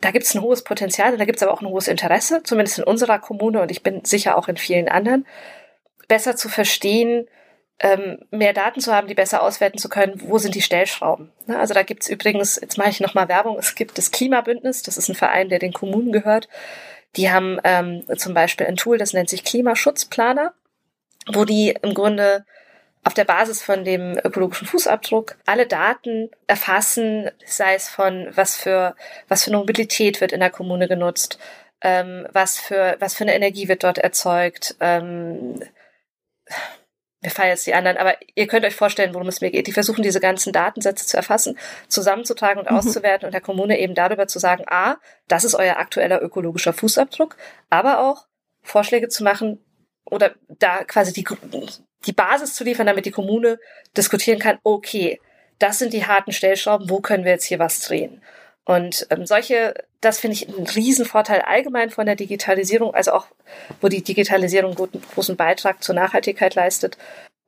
[0.02, 2.80] da gibt es ein hohes Potenzial da gibt es aber auch ein hohes Interesse, zumindest
[2.80, 5.26] in unserer Kommune und ich bin sicher auch in vielen anderen,
[6.08, 7.28] besser zu verstehen,
[7.80, 11.32] ähm, mehr Daten zu haben, die besser auswerten zu können, wo sind die Stellschrauben.
[11.45, 11.60] Ne?
[11.60, 15.10] Also da gibt's übrigens, jetzt mache ich nochmal Werbung, es gibt das Klimabündnis, das ist
[15.10, 16.47] ein Verein, der den Kommunen gehört.
[17.15, 20.54] Die haben ähm, zum Beispiel ein Tool, das nennt sich Klimaschutzplaner,
[21.32, 22.46] wo die im Grunde
[23.04, 28.96] auf der Basis von dem ökologischen Fußabdruck alle Daten erfassen, sei es von was für
[29.30, 31.39] was für eine Mobilität wird in der Kommune genutzt,
[31.82, 35.62] ähm, was für was für eine Energie wird dort erzeugt, ähm,
[37.22, 39.66] mir fallen jetzt die anderen, aber ihr könnt euch vorstellen, worum es mir geht.
[39.68, 42.78] Die versuchen diese ganzen Datensätze zu erfassen, zusammenzutragen und mhm.
[42.78, 47.36] auszuwerten und der Kommune eben darüber zu sagen, a, das ist euer aktueller ökologischer Fußabdruck,
[47.70, 48.28] aber auch
[48.62, 49.64] Vorschläge zu machen
[50.06, 51.26] oder da quasi die,
[52.06, 53.60] die Basis zu liefern, damit die Kommune
[53.96, 55.20] diskutieren kann, okay,
[55.60, 58.22] das sind die harten Stellschrauben, wo können wir jetzt hier was drehen?
[58.68, 63.28] Und ähm, solche, das finde ich einen Riesenvorteil allgemein von der Digitalisierung, also auch,
[63.80, 66.98] wo die Digitalisierung guten, großen Beitrag zur Nachhaltigkeit leistet,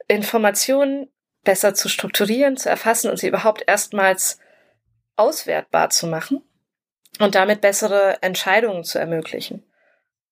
[0.08, 1.10] Informationen
[1.44, 4.40] besser zu strukturieren, zu erfassen und sie überhaupt erstmals
[5.18, 6.42] auswertbar zu machen
[7.20, 9.66] und damit bessere Entscheidungen zu ermöglichen.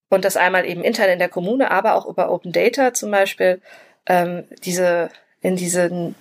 [0.08, 3.62] Und das einmal eben intern in der Kommune, aber auch über Open Data zum Beispiel,
[4.06, 5.10] ähm, diese,
[5.42, 6.16] in diesen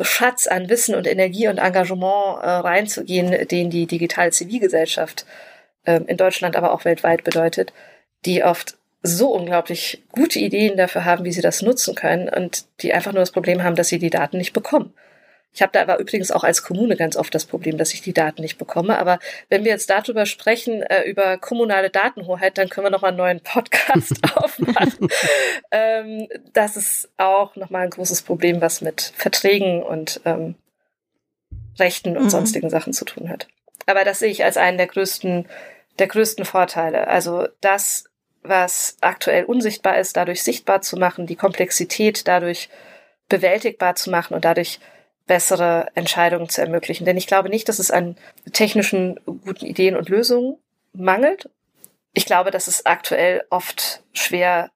[0.00, 5.26] Schatz an Wissen und Energie und Engagement äh, reinzugehen, den die digitale Zivilgesellschaft
[5.84, 7.72] äh, in Deutschland, aber auch weltweit bedeutet,
[8.24, 12.92] die oft so unglaublich gute Ideen dafür haben, wie sie das nutzen können und die
[12.92, 14.92] einfach nur das Problem haben, dass sie die Daten nicht bekommen.
[15.56, 18.12] Ich habe da aber übrigens auch als Kommune ganz oft das Problem, dass ich die
[18.12, 18.98] Daten nicht bekomme.
[18.98, 23.16] Aber wenn wir jetzt darüber sprechen, äh, über kommunale Datenhoheit, dann können wir nochmal einen
[23.16, 25.08] neuen Podcast aufmachen.
[25.70, 30.56] ähm, das ist auch nochmal ein großes Problem, was mit Verträgen und ähm,
[31.78, 32.30] Rechten und mhm.
[32.30, 33.48] sonstigen Sachen zu tun hat.
[33.86, 35.48] Aber das sehe ich als einen der größten,
[35.98, 37.08] der größten Vorteile.
[37.08, 38.04] Also das,
[38.42, 42.68] was aktuell unsichtbar ist, dadurch sichtbar zu machen, die Komplexität dadurch
[43.30, 44.80] bewältigbar zu machen und dadurch
[45.26, 47.04] bessere Entscheidungen zu ermöglichen.
[47.04, 48.16] Denn ich glaube nicht, dass es an
[48.52, 50.58] technischen guten Ideen und Lösungen
[50.92, 51.50] mangelt.
[52.12, 54.70] Ich glaube, dass es aktuell oft schwer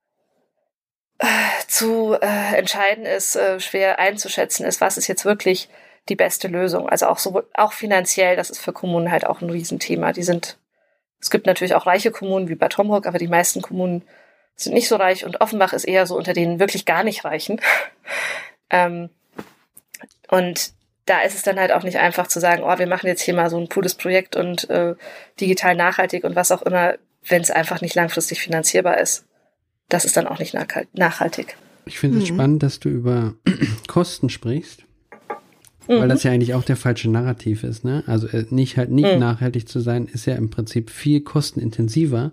[1.19, 1.27] äh,
[1.69, 5.69] zu äh, entscheiden ist, äh, schwer einzuschätzen ist, was ist jetzt wirklich
[6.09, 6.89] die beste Lösung.
[6.89, 10.13] Also auch so, auch finanziell, das ist für Kommunen halt auch ein Riesenthema.
[10.13, 10.59] Die sind,
[11.21, 14.03] es gibt natürlich auch reiche Kommunen wie Bad Homburg, aber die meisten Kommunen
[14.57, 17.61] sind nicht so reich und Offenbach ist eher so unter denen wirklich gar nicht reichen.
[18.71, 19.11] ähm,
[20.31, 20.73] und
[21.07, 23.35] da ist es dann halt auch nicht einfach zu sagen, oh, wir machen jetzt hier
[23.35, 24.95] mal so ein cooles Projekt und äh,
[25.41, 26.95] digital nachhaltig und was auch immer,
[27.27, 29.25] wenn es einfach nicht langfristig finanzierbar ist.
[29.89, 30.55] Das ist dann auch nicht
[30.93, 31.57] nachhaltig.
[31.85, 32.35] Ich finde es mhm.
[32.35, 33.35] spannend, dass du über
[33.89, 34.85] Kosten sprichst.
[35.89, 36.29] Weil das mhm.
[36.29, 38.05] ja eigentlich auch der falsche Narrativ ist, ne?
[38.07, 39.19] Also äh, nicht halt nicht mhm.
[39.19, 42.33] nachhaltig zu sein, ist ja im Prinzip viel kostenintensiver.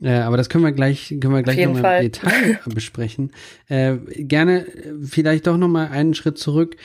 [0.00, 3.30] Äh, aber das können wir gleich, können wir gleich nochmal im Detail besprechen.
[3.68, 6.76] Äh, gerne äh, vielleicht doch nochmal einen Schritt zurück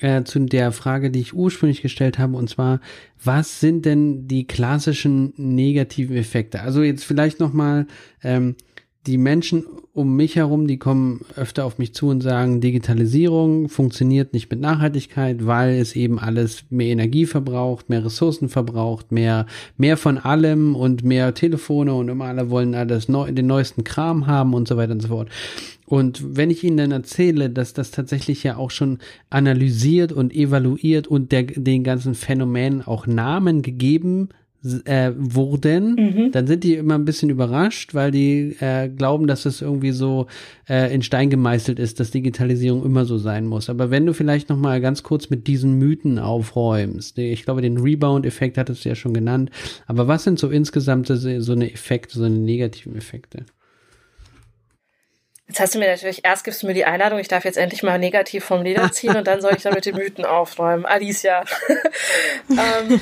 [0.00, 2.80] äh, zu der Frage, die ich ursprünglich gestellt habe, und zwar,
[3.22, 6.60] was sind denn die klassischen negativen Effekte?
[6.60, 7.86] Also jetzt vielleicht nochmal,
[8.22, 8.56] ähm,
[9.06, 14.34] die Menschen um mich herum, die kommen öfter auf mich zu und sagen, Digitalisierung funktioniert
[14.34, 19.46] nicht mit Nachhaltigkeit, weil es eben alles mehr Energie verbraucht, mehr Ressourcen verbraucht, mehr,
[19.78, 24.26] mehr von allem und mehr Telefone und immer alle wollen alles neu, den neuesten Kram
[24.26, 25.30] haben und so weiter und so fort.
[25.86, 28.98] Und wenn ich Ihnen dann erzähle, dass das tatsächlich ja auch schon
[29.30, 34.28] analysiert und evaluiert und der, den ganzen Phänomenen auch Namen gegeben
[34.84, 36.32] äh, wurden, mhm.
[36.32, 40.26] dann sind die immer ein bisschen überrascht, weil die äh, glauben, dass es irgendwie so
[40.68, 43.70] äh, in Stein gemeißelt ist, dass Digitalisierung immer so sein muss.
[43.70, 47.78] Aber wenn du vielleicht noch mal ganz kurz mit diesen Mythen aufräumst, ich glaube, den
[47.78, 49.50] Rebound-Effekt hattest du ja schon genannt,
[49.86, 53.44] aber was sind so insgesamt so eine Effekte, so eine negativen Effekte?
[55.48, 57.84] Jetzt hast du mir natürlich, erst gibst du mir die Einladung, ich darf jetzt endlich
[57.84, 60.84] mal negativ vom Leder ziehen und dann soll ich da mit den Mythen aufräumen.
[60.84, 61.44] Alicia.
[62.50, 63.00] ähm,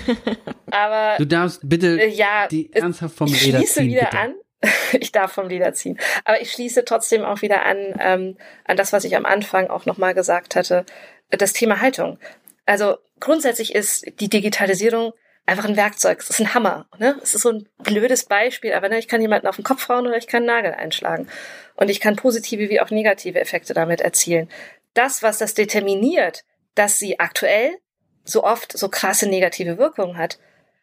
[0.70, 1.16] aber.
[1.16, 3.88] Du darfst bitte äh, ja, die ernsthaft vom Leder schließe ziehen.
[3.88, 4.18] wieder bitte.
[4.18, 4.34] an.
[4.98, 5.98] Ich darf vom Leder ziehen.
[6.24, 9.84] Aber ich schließe trotzdem auch wieder an, ähm, an das, was ich am Anfang auch
[9.84, 10.86] nochmal gesagt hatte.
[11.28, 12.18] Das Thema Haltung.
[12.64, 15.12] Also grundsätzlich ist die Digitalisierung
[15.46, 16.20] einfach ein Werkzeug.
[16.20, 16.86] Es ist ein Hammer.
[16.98, 17.18] Ne?
[17.22, 20.06] Es ist so ein blödes Beispiel, aber ne, ich kann jemanden auf den Kopf hauen
[20.06, 21.28] oder ich kann einen Nagel einschlagen.
[21.76, 24.48] Und ich kann positive wie auch negative Effekte damit erzielen.
[24.94, 27.76] Das, was das determiniert, dass sie aktuell
[28.24, 30.38] so oft so krasse negative Wirkungen hat,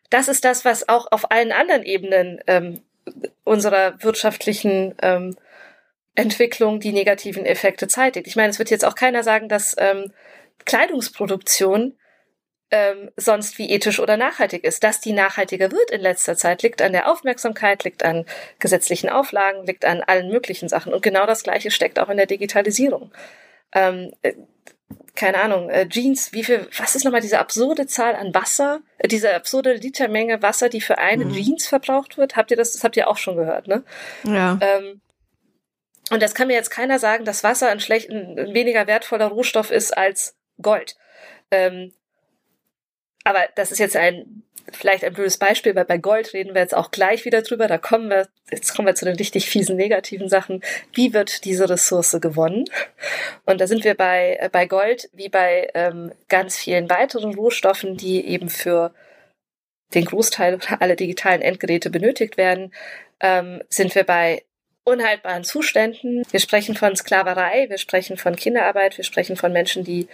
[0.09, 2.81] das ist das, was auch auf allen anderen Ebenen ähm,
[3.43, 5.37] unserer wirtschaftlichen ähm,
[6.13, 8.27] Entwicklung die negativen Effekte zeitigt.
[8.27, 10.11] Ich meine, es wird jetzt auch keiner sagen, dass ähm,
[10.65, 11.95] Kleidungsproduktion
[12.71, 14.83] ähm, sonst wie ethisch oder nachhaltig ist.
[14.83, 18.25] Dass die nachhaltiger wird in letzter Zeit, liegt an der Aufmerksamkeit, liegt an
[18.59, 20.93] gesetzlichen Auflagen, liegt an allen möglichen Sachen.
[20.93, 23.11] Und genau das Gleiche steckt auch in der Digitalisierung.
[23.73, 24.33] Ähm, äh,
[25.15, 29.07] keine Ahnung, äh, Jeans, wie viel, was ist nochmal diese absurde Zahl an Wasser, äh,
[29.07, 31.33] diese absurde Litermenge Wasser, die für eine Mhm.
[31.33, 32.35] Jeans verbraucht wird?
[32.35, 33.83] Habt ihr das, das habt ihr auch schon gehört, ne?
[34.23, 34.57] Ja.
[34.61, 35.01] Ähm,
[36.09, 39.27] und das kann mir jetzt keiner sagen, dass Wasser ein, schlecht, ein, ein weniger wertvoller
[39.27, 40.95] Rohstoff ist als Gold.
[41.51, 41.93] Ähm,
[43.23, 46.75] aber das ist jetzt ein vielleicht ein blödes Beispiel, weil bei Gold reden wir jetzt
[46.75, 47.67] auch gleich wieder drüber.
[47.67, 50.61] Da kommen wir, jetzt kommen wir zu den richtig fiesen negativen Sachen.
[50.93, 52.65] Wie wird diese Ressource gewonnen?
[53.45, 57.97] Und da sind wir bei, äh, bei Gold wie bei ähm, ganz vielen weiteren Rohstoffen,
[57.97, 58.93] die eben für
[59.93, 62.73] den Großteil oder alle digitalen Endgeräte benötigt werden,
[63.19, 64.43] ähm, sind wir bei
[64.83, 66.23] unhaltbaren Zuständen.
[66.31, 70.07] Wir sprechen von Sklaverei, wir sprechen von Kinderarbeit, wir sprechen von Menschen, die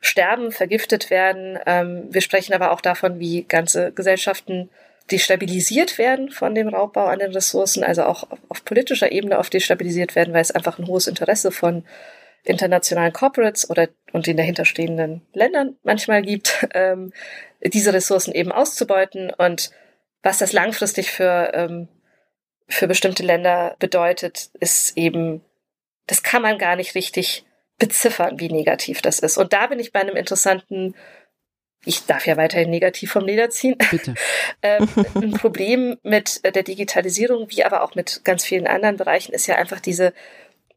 [0.00, 1.58] sterben, vergiftet werden.
[1.66, 4.70] Ähm, wir sprechen aber auch davon, wie ganze Gesellschaften
[5.10, 10.14] destabilisiert werden von dem Raubbau an den Ressourcen, also auch auf, politischer Ebene oft destabilisiert
[10.14, 11.84] werden, weil es einfach ein hohes Interesse von
[12.44, 17.12] internationalen Corporates oder und den dahinterstehenden Ländern manchmal gibt, ähm,
[17.62, 19.70] diese Ressourcen eben auszubeuten und
[20.22, 21.88] was das langfristig für ähm,
[22.70, 25.42] für bestimmte Länder bedeutet, ist eben,
[26.06, 27.44] das kann man gar nicht richtig
[27.80, 29.36] beziffern, wie negativ das ist.
[29.36, 30.94] Und da bin ich bei einem interessanten,
[31.84, 33.76] ich darf ja weiterhin negativ vom Leder ziehen,
[34.62, 39.48] ähm, ein Problem mit der Digitalisierung, wie aber auch mit ganz vielen anderen Bereichen, ist
[39.48, 40.12] ja einfach diese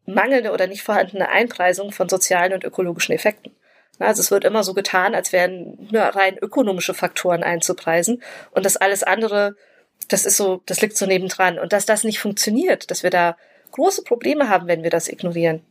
[0.06, 3.54] mangelnde oder nicht vorhandene Einpreisung von sozialen und ökologischen Effekten.
[3.98, 8.76] Also es wird immer so getan, als wären nur rein ökonomische Faktoren einzupreisen und das
[8.76, 9.56] alles andere,
[10.08, 11.58] das ist so, das liegt so nebendran.
[11.58, 13.36] Und dass das nicht funktioniert, dass wir da
[13.70, 15.62] große Probleme haben, wenn wir das ignorieren.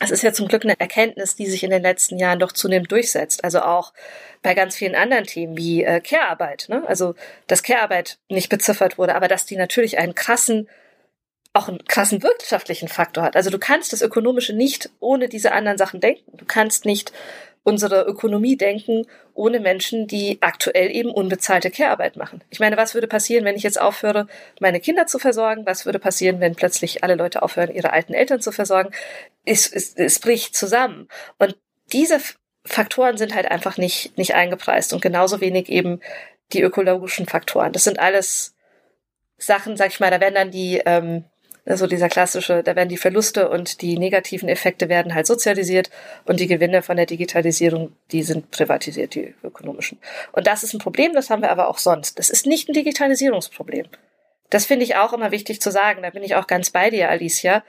[0.00, 2.92] Das ist ja zum Glück eine Erkenntnis, die sich in den letzten Jahren doch zunehmend
[2.92, 3.44] durchsetzt.
[3.44, 3.92] Also auch
[4.42, 6.66] bei ganz vielen anderen Themen wie äh, Care-Arbeit.
[6.68, 6.84] Ne?
[6.86, 7.14] Also,
[7.46, 10.68] dass Care-Arbeit nicht beziffert wurde, aber dass die natürlich einen krassen,
[11.54, 13.36] auch einen krassen wirtschaftlichen Faktor hat.
[13.36, 16.36] Also du kannst das Ökonomische nicht ohne diese anderen Sachen denken.
[16.36, 17.12] Du kannst nicht
[17.66, 22.40] unsere Ökonomie denken ohne Menschen, die aktuell eben unbezahlte Care-Arbeit machen.
[22.48, 24.28] Ich meine, was würde passieren, wenn ich jetzt aufhöre,
[24.60, 25.66] meine Kinder zu versorgen?
[25.66, 28.90] Was würde passieren, wenn plötzlich alle Leute aufhören, ihre alten Eltern zu versorgen?
[29.44, 31.08] Es, es, es bricht zusammen.
[31.38, 31.56] Und
[31.92, 32.20] diese
[32.64, 36.00] Faktoren sind halt einfach nicht, nicht eingepreist und genauso wenig eben
[36.52, 37.72] die ökologischen Faktoren.
[37.72, 38.54] Das sind alles
[39.38, 41.24] Sachen, sag ich mal, da werden dann die, ähm,
[41.66, 45.90] also dieser klassische, da werden die Verluste und die negativen Effekte werden halt sozialisiert
[46.24, 49.98] und die Gewinne von der Digitalisierung, die sind privatisiert, die ökonomischen.
[50.32, 52.18] Und das ist ein Problem, das haben wir aber auch sonst.
[52.18, 53.86] Das ist nicht ein Digitalisierungsproblem.
[54.48, 56.02] Das finde ich auch immer wichtig zu sagen.
[56.02, 57.64] Da bin ich auch ganz bei dir, Alicia.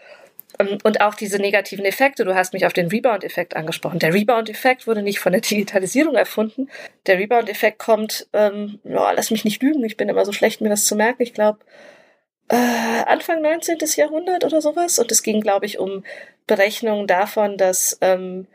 [0.60, 2.24] Und und auch diese negativen Effekte.
[2.24, 4.00] Du hast mich auf den Rebound-Effekt angesprochen.
[4.00, 6.70] Der Rebound-Effekt wurde nicht von der Digitalisierung erfunden.
[7.08, 10.70] Der Rebound-Effekt kommt, ähm, ja, lass mich nicht lügen, ich bin immer so schlecht, mir
[10.70, 11.24] das zu merken.
[11.24, 11.60] Ich glaube,
[12.50, 13.78] äh, Anfang 19.
[13.96, 15.00] Jahrhundert oder sowas.
[15.00, 16.04] Und es ging, glaube ich, um
[16.46, 18.48] Berechnungen davon, dass ähm,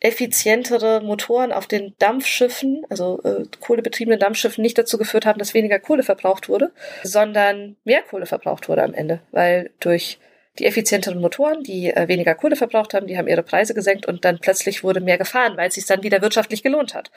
[0.00, 5.78] effizientere Motoren auf den Dampfschiffen, also äh, kohlebetriebene Dampfschiffen, nicht dazu geführt haben, dass weniger
[5.78, 6.72] Kohle verbraucht wurde,
[7.02, 10.18] sondern mehr Kohle verbraucht wurde am Ende, weil durch
[10.58, 14.24] die effizienteren Motoren, die äh, weniger Kohle verbraucht haben, die haben ihre Preise gesenkt und
[14.24, 17.10] dann plötzlich wurde mehr gefahren, weil es sich dann wieder wirtschaftlich gelohnt hat.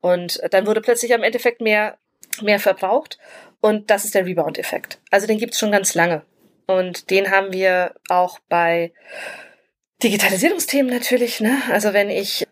[0.00, 1.96] Und äh, dann wurde plötzlich am Endeffekt mehr,
[2.42, 3.18] mehr verbraucht
[3.64, 4.98] und das ist der Rebound-Effekt.
[5.10, 6.20] Also den gibt's schon ganz lange.
[6.66, 8.92] Und den haben wir auch bei
[10.02, 11.62] Digitalisierungsthemen natürlich, ne?
[11.70, 12.46] Also wenn ich,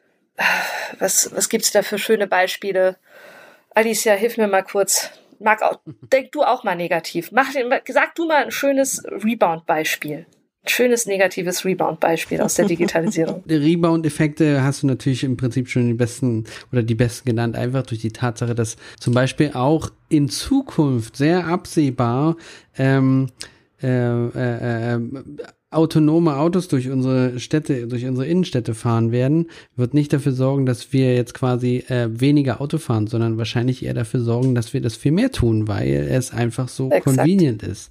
[0.98, 2.96] was, was gibt's da für schöne Beispiele?
[3.74, 5.10] Alicia, hilf mir mal kurz.
[5.38, 7.30] Mag auch, denk du auch mal negativ.
[7.30, 7.52] Mach,
[7.88, 10.24] sag du mal ein schönes Rebound-Beispiel.
[10.66, 13.42] Schönes negatives Rebound-Beispiel aus der Digitalisierung.
[13.46, 17.82] Die Rebound-Effekte hast du natürlich im Prinzip schon die besten oder die besten genannt, einfach
[17.82, 22.36] durch die Tatsache, dass zum Beispiel auch in Zukunft sehr absehbar
[22.78, 23.28] ähm,
[23.82, 25.00] äh, äh, äh,
[25.72, 30.92] autonome Autos durch unsere Städte, durch unsere Innenstädte fahren werden, wird nicht dafür sorgen, dass
[30.92, 34.96] wir jetzt quasi äh, weniger Auto fahren, sondern wahrscheinlich eher dafür sorgen, dass wir das
[34.96, 37.04] viel mehr tun, weil es einfach so Exakt.
[37.04, 37.90] convenient ist.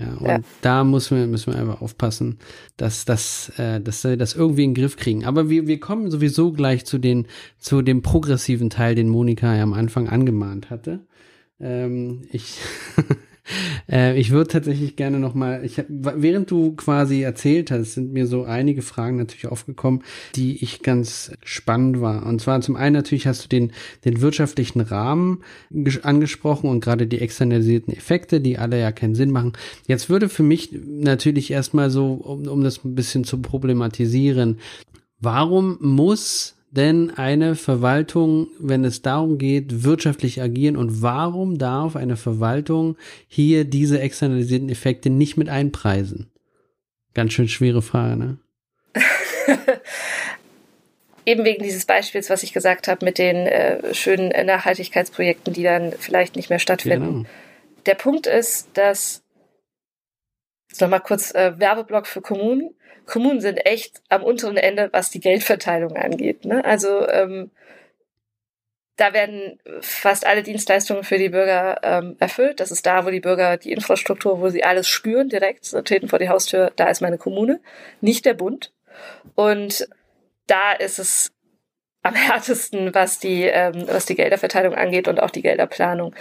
[0.00, 0.40] Ja, und ja.
[0.62, 2.38] da müssen wir, müssen wir einfach aufpassen,
[2.76, 5.24] dass, dass, äh, dass wir das irgendwie in den Griff kriegen.
[5.26, 7.26] Aber wir, wir kommen sowieso gleich zu, den,
[7.58, 11.00] zu dem progressiven Teil, den Monika ja am Anfang angemahnt hatte.
[11.60, 12.58] Ähm, ich
[13.90, 18.12] Äh, ich würde tatsächlich gerne noch mal, ich hab, während du quasi erzählt hast, sind
[18.12, 20.02] mir so einige Fragen natürlich aufgekommen,
[20.34, 22.26] die ich ganz spannend war.
[22.26, 23.72] Und zwar zum einen natürlich hast du den,
[24.04, 25.42] den wirtschaftlichen Rahmen
[26.02, 29.52] angesprochen und gerade die externalisierten Effekte, die alle ja keinen Sinn machen.
[29.86, 34.58] Jetzt würde für mich natürlich erstmal so, um, um das ein bisschen zu problematisieren,
[35.20, 42.16] warum muss denn eine Verwaltung, wenn es darum geht, wirtschaftlich agieren und warum darf eine
[42.16, 42.96] Verwaltung
[43.26, 46.30] hier diese externalisierten Effekte nicht mit einpreisen?
[47.12, 48.38] Ganz schön schwere Frage, ne?
[51.26, 55.92] Eben wegen dieses Beispiels, was ich gesagt habe, mit den äh, schönen Nachhaltigkeitsprojekten, die dann
[55.92, 57.04] vielleicht nicht mehr stattfinden.
[57.04, 57.28] Genau.
[57.86, 59.22] Der Punkt ist, dass,
[60.70, 62.74] jetzt nochmal kurz äh, Werbeblock für Kommunen,
[63.10, 66.44] Kommunen sind echt am unteren Ende, was die Geldverteilung angeht.
[66.44, 66.64] Ne?
[66.64, 67.50] Also ähm,
[68.96, 72.60] da werden fast alle Dienstleistungen für die Bürger ähm, erfüllt.
[72.60, 76.08] Das ist da, wo die Bürger die Infrastruktur, wo sie alles spüren direkt, so treten
[76.08, 77.60] vor die Haustür, da ist meine Kommune,
[78.00, 78.72] nicht der Bund.
[79.34, 79.88] Und
[80.46, 81.32] da ist es
[82.02, 86.14] am härtesten, was die, ähm, was die Gelderverteilung angeht und auch die Gelderplanung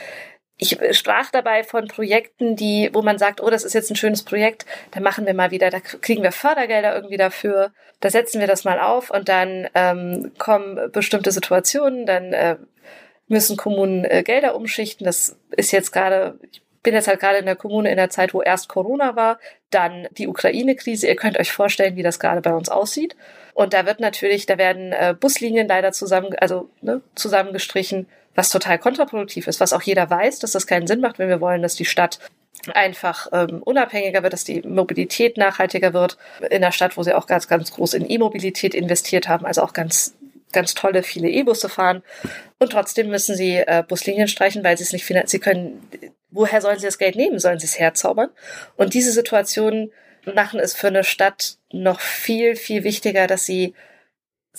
[0.62, 4.24] ich sprach dabei von Projekten, die, wo man sagt, oh, das ist jetzt ein schönes
[4.24, 8.48] Projekt, da machen wir mal wieder, da kriegen wir Fördergelder irgendwie dafür, da setzen wir
[8.48, 12.58] das mal auf und dann ähm, kommen bestimmte Situationen, dann äh,
[13.30, 15.06] müssen Kommunen äh, Gelder umschichten.
[15.06, 18.34] Das ist jetzt gerade, ich bin jetzt halt gerade in der Kommune in der Zeit,
[18.34, 19.40] wo erst Corona war,
[19.70, 21.08] dann die Ukraine-Krise.
[21.08, 23.16] Ihr könnt euch vorstellen, wie das gerade bei uns aussieht.
[23.54, 28.08] Und da wird natürlich, da werden äh, Buslinien leider zusammen, also ne, zusammengestrichen
[28.40, 31.42] was total kontraproduktiv ist, was auch jeder weiß, dass das keinen Sinn macht, wenn wir
[31.42, 32.20] wollen, dass die Stadt
[32.74, 36.18] einfach ähm, unabhängiger wird, dass die Mobilität nachhaltiger wird.
[36.50, 39.74] In der Stadt, wo sie auch ganz, ganz groß in E-Mobilität investiert haben, also auch
[39.74, 40.16] ganz
[40.52, 42.02] ganz tolle viele E-Busse fahren
[42.58, 45.30] und trotzdem müssen sie äh, Buslinien streichen, weil sie es nicht finanzieren.
[45.30, 47.38] Sie können, woher sollen sie das Geld nehmen?
[47.38, 48.30] Sollen sie es herzaubern?
[48.76, 49.92] Und diese Situationen
[50.34, 53.76] machen es für eine Stadt noch viel, viel wichtiger, dass sie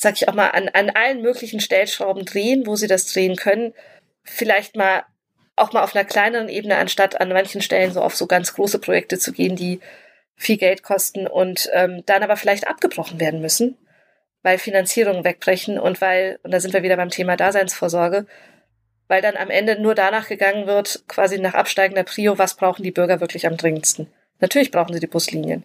[0.00, 3.74] sag ich auch mal, an, an allen möglichen Stellschrauben drehen, wo sie das drehen können.
[4.24, 5.04] Vielleicht mal
[5.56, 8.78] auch mal auf einer kleineren Ebene, anstatt an manchen Stellen so auf so ganz große
[8.78, 9.80] Projekte zu gehen, die
[10.36, 13.76] viel Geld kosten und ähm, dann aber vielleicht abgebrochen werden müssen,
[14.42, 18.26] weil Finanzierungen wegbrechen und weil, und da sind wir wieder beim Thema Daseinsvorsorge,
[19.06, 22.92] weil dann am Ende nur danach gegangen wird, quasi nach absteigender Prio, was brauchen die
[22.92, 24.06] Bürger wirklich am dringendsten.
[24.38, 25.64] Natürlich brauchen sie die Buslinien.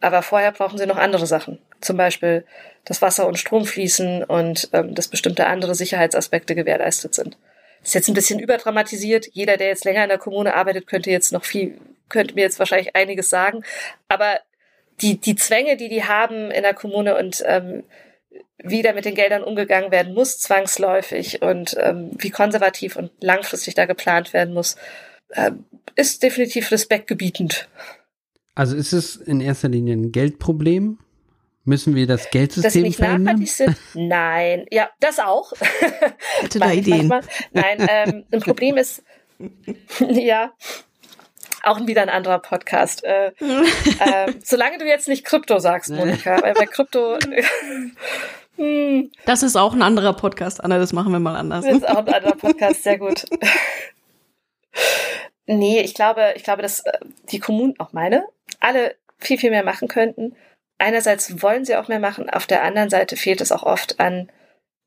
[0.00, 1.58] Aber vorher brauchen sie noch andere Sachen.
[1.80, 2.44] Zum Beispiel,
[2.84, 7.36] dass Wasser und Strom fließen und ähm, dass bestimmte andere Sicherheitsaspekte gewährleistet sind.
[7.80, 9.28] Das ist jetzt ein bisschen überdramatisiert.
[9.32, 11.78] Jeder, der jetzt länger in der Kommune arbeitet, könnte jetzt noch viel,
[12.08, 13.62] könnte mir jetzt wahrscheinlich einiges sagen.
[14.08, 14.40] Aber
[15.00, 17.84] die, die Zwänge, die die haben in der Kommune und ähm,
[18.58, 23.74] wie da mit den Geldern umgegangen werden muss, zwangsläufig und ähm, wie konservativ und langfristig
[23.74, 24.76] da geplant werden muss,
[25.30, 25.52] äh,
[25.94, 27.68] ist definitiv respektgebietend.
[28.56, 30.98] Also ist es in erster Linie ein Geldproblem?
[31.64, 33.22] Müssen wir das Geldsystem Dass nicht verändern?
[33.24, 33.76] nachhaltig sind?
[33.94, 35.52] Nein, ja, das auch.
[36.40, 37.12] Hätte da Ideen.
[37.52, 39.02] Nein, ähm, ein Problem ist,
[40.00, 40.52] ja,
[41.64, 43.04] auch wieder ein anderer Podcast.
[43.04, 47.18] Äh, äh, solange du jetzt nicht Krypto sagst, Monika, weil bei Krypto.
[48.56, 51.66] hm, das ist auch ein anderer Podcast, Anna, das machen wir mal anders.
[51.66, 53.26] Das ist auch ein anderer Podcast, sehr gut.
[55.44, 56.92] nee, ich glaube, ich glaube, dass äh,
[57.30, 58.24] die Kommunen, auch meine,
[58.66, 60.36] alle viel, viel mehr machen könnten.
[60.78, 64.30] Einerseits wollen sie auch mehr machen, auf der anderen Seite fehlt es auch oft an,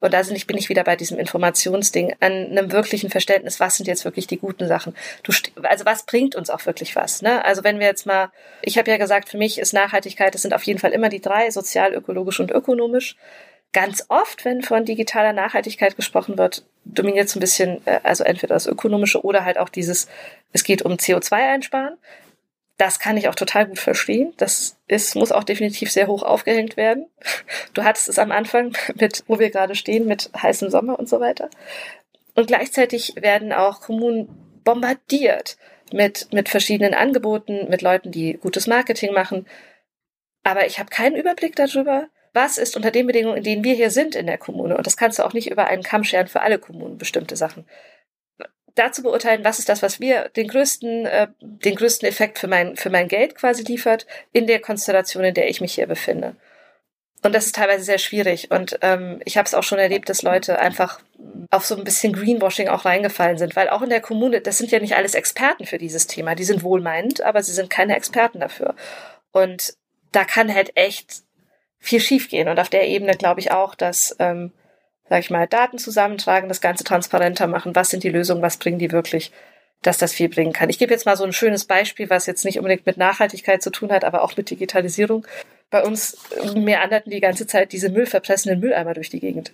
[0.02, 4.06] und da bin ich wieder bei diesem Informationsding, an einem wirklichen Verständnis, was sind jetzt
[4.06, 4.96] wirklich die guten Sachen.
[5.24, 7.22] Du, also was bringt uns auch wirklich was?
[7.22, 7.44] Ne?
[7.44, 10.54] Also wenn wir jetzt mal, ich habe ja gesagt, für mich ist Nachhaltigkeit, es sind
[10.54, 13.18] auf jeden Fall immer die drei, sozial, ökologisch und ökonomisch.
[13.74, 18.56] Ganz oft, wenn von digitaler Nachhaltigkeit gesprochen wird, dominiert so ein bisschen, äh, also entweder
[18.56, 20.08] das Ökonomische oder halt auch dieses,
[20.54, 21.98] es geht um CO2 einsparen.
[22.80, 24.34] Das kann ich auch total gut verstehen.
[24.38, 27.08] Das ist, muss auch definitiv sehr hoch aufgehängt werden.
[27.74, 31.20] Du hattest es am Anfang mit, wo wir gerade stehen, mit heißem Sommer und so
[31.20, 31.50] weiter.
[32.36, 34.30] Und gleichzeitig werden auch Kommunen
[34.64, 35.58] bombardiert
[35.92, 39.46] mit, mit verschiedenen Angeboten, mit Leuten, die gutes Marketing machen.
[40.44, 43.92] Aber ich habe keinen Überblick darüber, was ist unter den Bedingungen, in denen wir hier
[43.92, 44.78] sind in der Kommune.
[44.78, 47.66] Und das kannst du auch nicht über einen Kamm scheren für alle Kommunen, bestimmte Sachen
[48.80, 52.76] dazu beurteilen, was ist das, was mir den größten, äh, den größten Effekt für mein,
[52.76, 56.36] für mein Geld quasi liefert, in der Konstellation, in der ich mich hier befinde.
[57.22, 58.50] Und das ist teilweise sehr schwierig.
[58.50, 61.02] Und ähm, ich habe es auch schon erlebt, dass Leute einfach
[61.52, 63.56] auf so ein bisschen Greenwashing auch reingefallen sind.
[63.56, 66.36] Weil auch in der Kommune, das sind ja nicht alles Experten für dieses Thema.
[66.36, 68.76] Die sind wohlmeinend, aber sie sind keine Experten dafür.
[69.32, 69.74] Und
[70.14, 71.24] da kann halt echt
[71.80, 72.48] viel schiefgehen.
[72.48, 74.54] Und auf der Ebene glaube ich auch, dass, ähm,
[75.10, 77.76] sag ich mal, Daten zusammentragen, das Ganze transparenter machen.
[77.76, 78.42] Was sind die Lösungen?
[78.42, 79.32] Was bringen die wirklich?
[79.82, 80.70] dass das viel bringen kann.
[80.70, 83.70] Ich gebe jetzt mal so ein schönes Beispiel, was jetzt nicht unbedingt mit Nachhaltigkeit zu
[83.70, 85.26] tun hat, aber auch mit Digitalisierung.
[85.70, 86.18] Bei uns
[86.54, 89.54] meanderten die ganze Zeit diese müllverpressenden Mülleimer durch die Gegend.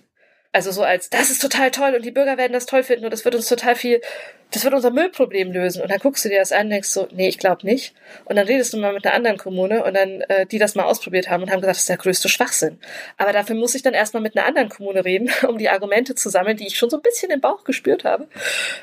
[0.56, 3.10] Also so als, das ist total toll und die Bürger werden das toll finden und
[3.10, 4.00] das wird uns total viel,
[4.52, 5.82] das wird unser Müllproblem lösen.
[5.82, 7.94] Und dann guckst du dir das an und denkst so, nee, ich glaube nicht.
[8.24, 10.84] Und dann redest du mal mit einer anderen Kommune und dann, äh, die das mal
[10.84, 12.78] ausprobiert haben und haben gesagt, das ist der größte Schwachsinn.
[13.18, 16.30] Aber dafür muss ich dann erstmal mit einer anderen Kommune reden, um die Argumente zu
[16.30, 18.26] sammeln, die ich schon so ein bisschen im Bauch gespürt habe,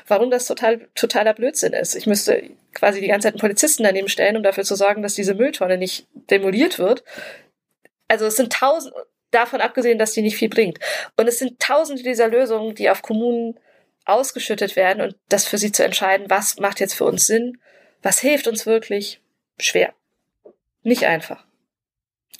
[0.06, 1.96] warum das total, totaler Blödsinn ist.
[1.96, 5.16] Ich müsste quasi die ganze Zeit einen Polizisten daneben stellen, um dafür zu sorgen, dass
[5.16, 7.02] diese Mülltonne nicht demoliert wird.
[8.06, 8.94] Also es sind tausend,
[9.34, 10.78] davon abgesehen, dass die nicht viel bringt.
[11.16, 13.58] Und es sind tausende dieser Lösungen, die auf Kommunen
[14.04, 17.58] ausgeschüttet werden und das für sie zu entscheiden, was macht jetzt für uns Sinn,
[18.02, 19.20] was hilft uns wirklich,
[19.58, 19.94] schwer.
[20.82, 21.44] Nicht einfach.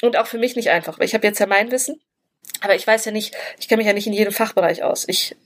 [0.02, 2.00] Und auch für mich nicht einfach, weil ich habe jetzt ja mein Wissen,
[2.60, 5.04] aber ich weiß ja nicht, ich kenne mich ja nicht in jedem Fachbereich aus.
[5.08, 5.36] Ich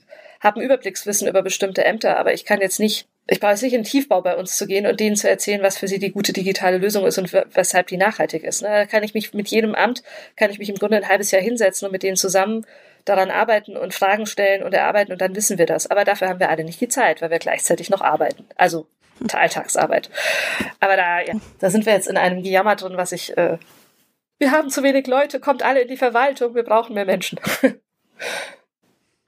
[0.41, 3.73] habe ein Überblickswissen über bestimmte Ämter, aber ich kann jetzt nicht ich brauche jetzt nicht
[3.73, 6.11] in den Tiefbau bei uns zu gehen und denen zu erzählen, was für sie die
[6.11, 8.63] gute digitale Lösung ist und weshalb die nachhaltig ist.
[8.63, 8.69] Ne?
[8.69, 10.01] Da kann ich mich mit jedem Amt,
[10.35, 12.65] kann ich mich im Grunde ein halbes Jahr hinsetzen und mit denen zusammen
[13.05, 15.89] daran arbeiten und Fragen stellen und erarbeiten und dann wissen wir das.
[15.91, 18.47] Aber dafür haben wir alle nicht die Zeit, weil wir gleichzeitig noch arbeiten.
[18.55, 18.87] Also
[19.31, 20.09] Alltagsarbeit.
[20.79, 23.57] Aber da, ja, da sind wir jetzt in einem Gejammer drin, was ich, äh,
[24.39, 27.39] wir haben zu wenig Leute, kommt alle in die Verwaltung, wir brauchen mehr Menschen.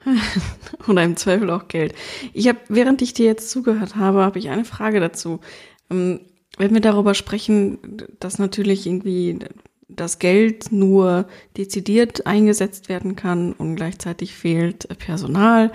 [0.88, 1.94] Oder im Zweifel auch Geld.
[2.34, 5.40] Ich habe, während ich dir jetzt zugehört habe, habe ich eine Frage dazu.
[5.90, 6.22] Ähm,
[6.58, 7.80] wenn wir darüber sprechen,
[8.20, 9.40] dass natürlich irgendwie
[9.88, 11.26] das Geld nur
[11.58, 15.72] dezidiert eingesetzt werden kann und gleichzeitig fehlt Personal,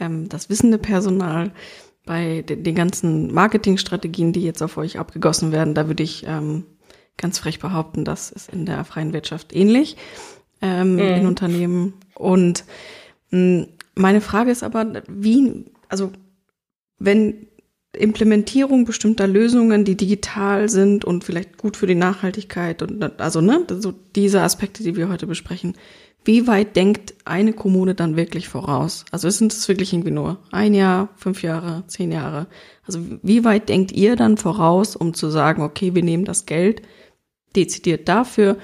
[0.00, 1.52] ähm, das wissende Personal.
[2.06, 6.64] Bei den ganzen Marketingstrategien, die jetzt auf euch abgegossen werden, da würde ich ähm,
[7.16, 9.96] ganz frech behaupten, das ist in der freien Wirtschaft ähnlich
[10.60, 11.00] ähm, mhm.
[11.00, 11.94] in Unternehmen.
[12.14, 12.64] Und
[13.94, 16.12] meine Frage ist aber, wie, also
[16.98, 17.46] wenn
[17.92, 23.64] Implementierung bestimmter Lösungen, die digital sind und vielleicht gut für die Nachhaltigkeit und also ne,
[23.78, 25.74] so diese Aspekte, die wir heute besprechen,
[26.24, 29.04] wie weit denkt eine Kommune dann wirklich voraus?
[29.10, 32.46] Also sind es wirklich irgendwie nur ein Jahr, fünf Jahre, zehn Jahre?
[32.86, 36.82] Also wie weit denkt ihr dann voraus, um zu sagen, okay, wir nehmen das Geld
[37.54, 38.56] dezidiert dafür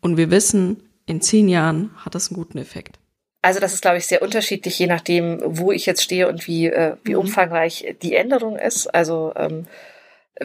[0.00, 2.98] und wir wissen, in zehn Jahren hat das einen guten Effekt?
[3.42, 6.68] Also das ist, glaube ich, sehr unterschiedlich, je nachdem, wo ich jetzt stehe und wie,
[6.68, 7.20] äh, wie mhm.
[7.20, 8.86] umfangreich die Änderung ist.
[8.86, 9.66] Also ähm,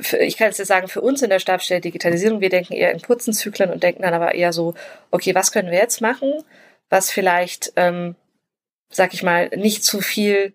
[0.01, 3.01] für, ich kann jetzt sagen, für uns in der Stabsstelle Digitalisierung, wir denken eher in
[3.01, 4.73] kurzen Zyklen und denken dann aber eher so,
[5.11, 6.43] okay, was können wir jetzt machen,
[6.89, 8.15] was vielleicht, ähm,
[8.89, 10.53] sag ich mal, nicht zu viel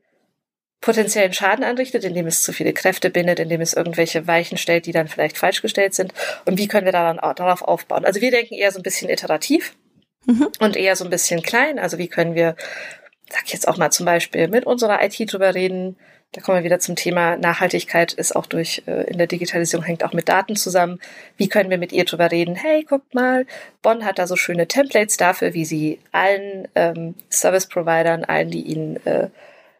[0.80, 4.92] potenziellen Schaden anrichtet, indem es zu viele Kräfte bindet, indem es irgendwelche Weichen stellt, die
[4.92, 6.12] dann vielleicht falsch gestellt sind.
[6.44, 8.04] Und wie können wir da dann auch darauf aufbauen?
[8.04, 9.76] Also wir denken eher so ein bisschen iterativ
[10.60, 11.78] und eher so ein bisschen klein.
[11.78, 12.56] Also wie können wir,
[13.30, 15.96] sag ich jetzt auch mal zum Beispiel, mit unserer IT drüber reden.
[16.32, 20.02] Da kommen wir wieder zum Thema Nachhaltigkeit ist auch durch äh, in der Digitalisierung hängt
[20.02, 20.98] auch mit Daten zusammen.
[21.36, 22.54] Wie können wir mit ihr drüber reden?
[22.54, 23.44] Hey, guckt mal,
[23.82, 29.04] Bonn hat da so schöne Templates dafür, wie sie allen ähm, Service-Providern, allen, die ihnen
[29.04, 29.28] äh,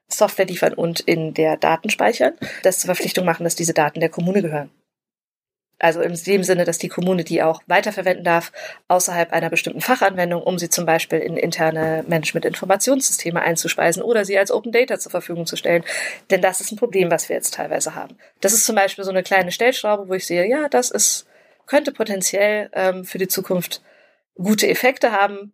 [0.08, 2.34] Software liefern und in der Daten speichern,
[2.64, 4.70] das zur Verpflichtung machen, dass diese Daten der Kommune gehören.
[5.82, 8.52] Also in dem Sinne, dass die Kommune die auch weiterverwenden darf
[8.86, 14.52] außerhalb einer bestimmten Fachanwendung, um sie zum Beispiel in interne Management-Informationssysteme einzuspeisen oder sie als
[14.52, 15.82] Open Data zur Verfügung zu stellen.
[16.30, 18.16] Denn das ist ein Problem, was wir jetzt teilweise haben.
[18.40, 21.26] Das ist zum Beispiel so eine kleine Stellschraube, wo ich sehe, ja, das ist,
[21.66, 23.82] könnte potenziell ähm, für die Zukunft
[24.36, 25.52] gute Effekte haben.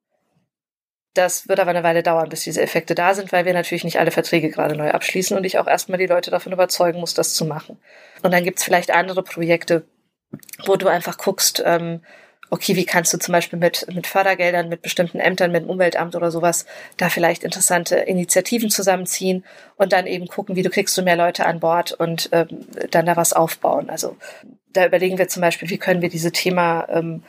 [1.14, 3.98] Das wird aber eine Weile dauern, bis diese Effekte da sind, weil wir natürlich nicht
[3.98, 7.32] alle Verträge gerade neu abschließen und ich auch erstmal die Leute davon überzeugen muss, das
[7.32, 7.78] zu machen.
[8.22, 9.86] Und dann gibt es vielleicht andere Projekte,
[10.64, 12.00] wo du einfach guckst, ähm,
[12.50, 16.16] okay, wie kannst du zum Beispiel mit, mit Fördergeldern, mit bestimmten Ämtern, mit dem Umweltamt
[16.16, 16.64] oder sowas,
[16.96, 19.44] da vielleicht interessante Initiativen zusammenziehen
[19.76, 23.06] und dann eben gucken, wie du kriegst du mehr Leute an Bord und ähm, dann
[23.06, 23.90] da was aufbauen.
[23.90, 24.16] Also
[24.72, 27.22] da überlegen wir zum Beispiel, wie können wir diese Thema ähm,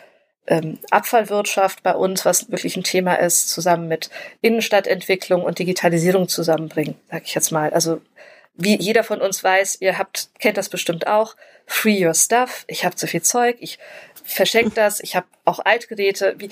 [0.47, 4.10] ähm, Abfallwirtschaft bei uns, was wirklich ein Thema ist, zusammen mit
[4.41, 7.72] Innenstadtentwicklung und Digitalisierung zusammenbringen, sag ich jetzt mal.
[7.72, 8.02] Also
[8.60, 11.36] wie jeder von uns weiß, ihr habt, kennt das bestimmt auch,
[11.66, 13.80] free your stuff, ich habe zu viel Zeug, ich
[14.24, 16.49] verschenke das, ich habe auch Altgeräte, wie,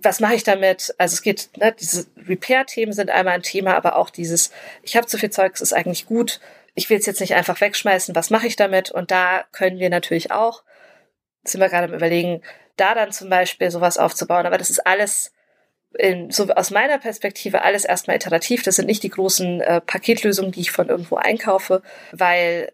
[0.00, 0.94] was mache ich damit?
[0.98, 4.52] Also es geht, ne, diese Repair-Themen sind einmal ein Thema, aber auch dieses,
[4.82, 6.40] ich habe zu viel Zeug, es ist eigentlich gut,
[6.74, 8.90] ich will es jetzt nicht einfach wegschmeißen, was mache ich damit?
[8.90, 10.62] Und da können wir natürlich auch,
[11.42, 12.42] sind wir gerade am überlegen,
[12.76, 14.46] da dann zum Beispiel sowas aufzubauen.
[14.46, 15.32] Aber das ist alles
[15.96, 18.62] in, so aus meiner Perspektive alles erstmal iterativ.
[18.62, 21.82] Das sind nicht die großen äh, Paketlösungen, die ich von irgendwo einkaufe,
[22.12, 22.70] weil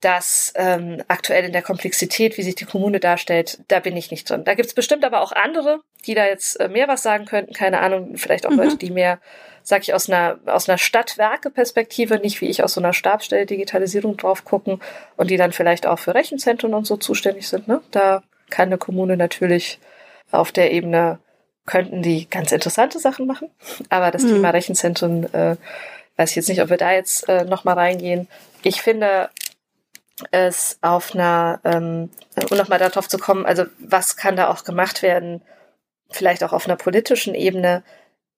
[0.00, 4.28] das ähm, aktuell in der Komplexität, wie sich die Kommune darstellt, da bin ich nicht
[4.28, 4.44] drin.
[4.44, 7.54] Da gibt's bestimmt aber auch andere, die da jetzt äh, mehr was sagen könnten.
[7.54, 8.58] Keine Ahnung, vielleicht auch mhm.
[8.58, 9.20] Leute, die mehr,
[9.62, 14.16] sag ich, aus einer, aus einer Stadtwerke-Perspektive, nicht wie ich aus so einer Stabstelle Digitalisierung
[14.16, 14.80] drauf gucken
[15.16, 17.68] und die dann vielleicht auch für Rechenzentren und so zuständig sind.
[17.68, 17.80] Ne?
[17.92, 19.78] Da kann eine Kommune natürlich
[20.32, 21.20] auf der Ebene
[21.66, 23.50] könnten die ganz interessante Sachen machen.
[23.88, 24.34] Aber das mhm.
[24.34, 25.56] Thema Rechenzentren, äh,
[26.16, 28.28] weiß ich jetzt nicht, ob wir da jetzt äh, nochmal reingehen.
[28.62, 29.30] Ich finde,
[30.30, 32.10] es auf einer, ähm,
[32.50, 35.42] um nochmal darauf zu kommen, also was kann da auch gemacht werden,
[36.10, 37.82] vielleicht auch auf einer politischen Ebene,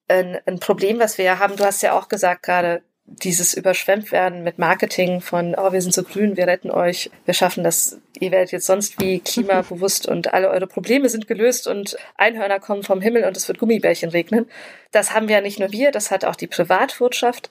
[0.09, 4.13] ein, ein Problem, was wir ja haben, du hast ja auch gesagt gerade, dieses überschwemmt
[4.13, 7.99] werden mit Marketing von, oh, wir sind so grün, wir retten euch, wir schaffen das,
[8.19, 12.83] ihr werdet jetzt sonst wie klimabewusst und alle eure Probleme sind gelöst und Einhörner kommen
[12.83, 14.51] vom Himmel und es wird Gummibärchen regnen.
[14.91, 17.51] Das haben wir ja nicht nur wir, das hat auch die Privatwirtschaft.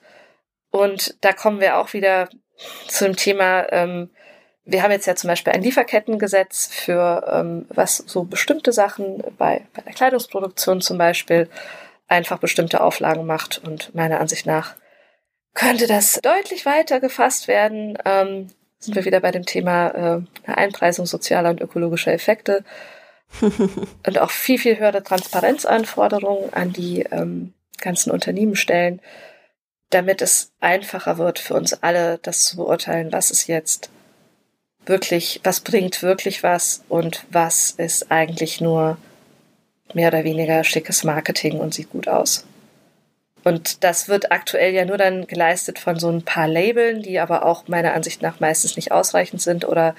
[0.70, 2.28] Und da kommen wir auch wieder
[2.88, 4.10] zu dem Thema, ähm,
[4.64, 9.66] wir haben jetzt ja zum Beispiel ein Lieferkettengesetz für ähm, was so bestimmte Sachen bei,
[9.74, 11.48] bei der Kleidungsproduktion zum Beispiel
[12.08, 14.74] einfach bestimmte Auflagen macht und meiner Ansicht nach
[15.54, 17.96] könnte das deutlich weiter gefasst werden.
[18.04, 18.48] Ähm,
[18.78, 22.64] sind wir wieder bei dem Thema äh, Einpreisung sozialer und ökologischer Effekte
[23.40, 29.00] und auch viel, viel höhere Transparenzanforderungen an die ähm, ganzen Unternehmen stellen,
[29.90, 33.90] damit es einfacher wird für uns alle, das zu beurteilen, was ist jetzt
[34.86, 38.98] wirklich, was bringt wirklich was und was ist eigentlich nur
[39.94, 42.44] mehr oder weniger schickes Marketing und sieht gut aus.
[43.44, 47.44] Und das wird aktuell ja nur dann geleistet von so ein paar Labeln, die aber
[47.44, 49.94] auch meiner Ansicht nach meistens nicht ausreichend sind oder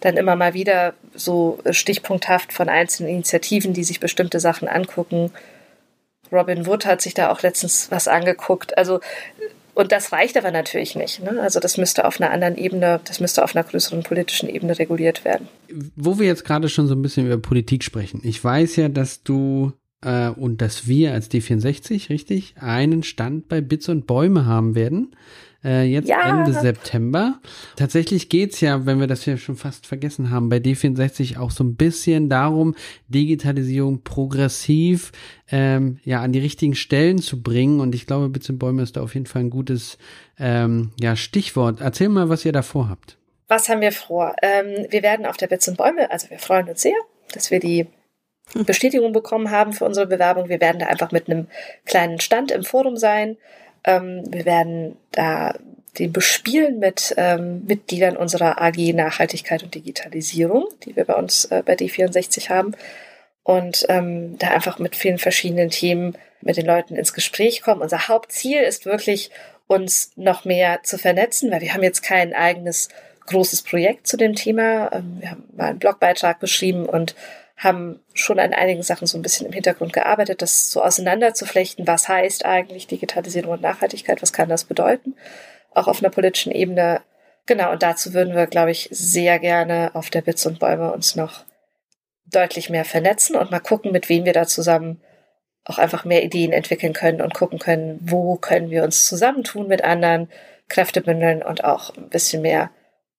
[0.00, 5.32] dann immer mal wieder so stichpunkthaft von einzelnen Initiativen, die sich bestimmte Sachen angucken.
[6.32, 8.76] Robin Wood hat sich da auch letztens was angeguckt.
[8.76, 9.00] Also
[9.78, 11.22] und das reicht aber natürlich nicht.
[11.22, 11.40] Ne?
[11.40, 15.24] Also das müsste auf einer anderen Ebene, das müsste auf einer größeren politischen Ebene reguliert
[15.24, 15.46] werden.
[15.94, 18.20] Wo wir jetzt gerade schon so ein bisschen über Politik sprechen.
[18.24, 19.72] Ich weiß ja, dass du
[20.02, 25.14] äh, und dass wir als D64, richtig, einen Stand bei Bits und Bäume haben werden
[25.64, 26.40] äh, jetzt ja.
[26.40, 27.40] Ende September.
[27.76, 31.64] Tatsächlich geht's ja, wenn wir das ja schon fast vergessen haben, bei D64 auch so
[31.64, 32.74] ein bisschen darum,
[33.08, 35.12] Digitalisierung progressiv
[35.50, 37.80] ähm, ja an die richtigen Stellen zu bringen.
[37.80, 39.98] Und ich glaube, Bits und Bäume ist da auf jeden Fall ein gutes
[40.38, 41.80] ähm, ja, Stichwort.
[41.80, 43.16] Erzähl mal, was ihr da vorhabt.
[43.48, 44.36] Was haben wir vor?
[44.42, 46.96] Ähm, wir werden auf der Bits und Bäume, also wir freuen uns sehr,
[47.32, 47.86] dass wir die
[48.54, 50.48] Bestätigung bekommen haben für unsere Bewerbung.
[50.48, 51.48] Wir werden da einfach mit einem
[51.84, 53.36] kleinen Stand im Forum sein
[53.84, 55.54] ähm, wir werden da
[55.98, 61.62] den bespielen mit ähm, Mitgliedern unserer AG Nachhaltigkeit und Digitalisierung, die wir bei uns äh,
[61.64, 62.72] bei D64 haben.
[63.42, 67.80] Und ähm, da einfach mit vielen verschiedenen Themen mit den Leuten ins Gespräch kommen.
[67.80, 69.30] Unser Hauptziel ist wirklich,
[69.66, 72.88] uns noch mehr zu vernetzen, weil wir haben jetzt kein eigenes
[73.26, 74.92] großes Projekt zu dem Thema.
[74.92, 77.14] Ähm, wir haben mal einen Blogbeitrag geschrieben und
[77.58, 82.08] haben schon an einigen Sachen so ein bisschen im Hintergrund gearbeitet, das so auseinanderzuflechten, was
[82.08, 85.16] heißt eigentlich Digitalisierung und Nachhaltigkeit, was kann das bedeuten,
[85.74, 87.02] auch auf einer politischen Ebene.
[87.46, 91.16] Genau, und dazu würden wir, glaube ich, sehr gerne auf der Bits und Bäume uns
[91.16, 91.44] noch
[92.26, 95.00] deutlich mehr vernetzen und mal gucken, mit wem wir da zusammen
[95.64, 99.82] auch einfach mehr Ideen entwickeln können und gucken können, wo können wir uns zusammentun mit
[99.82, 100.30] anderen,
[100.68, 102.70] Kräfte bündeln und auch ein bisschen mehr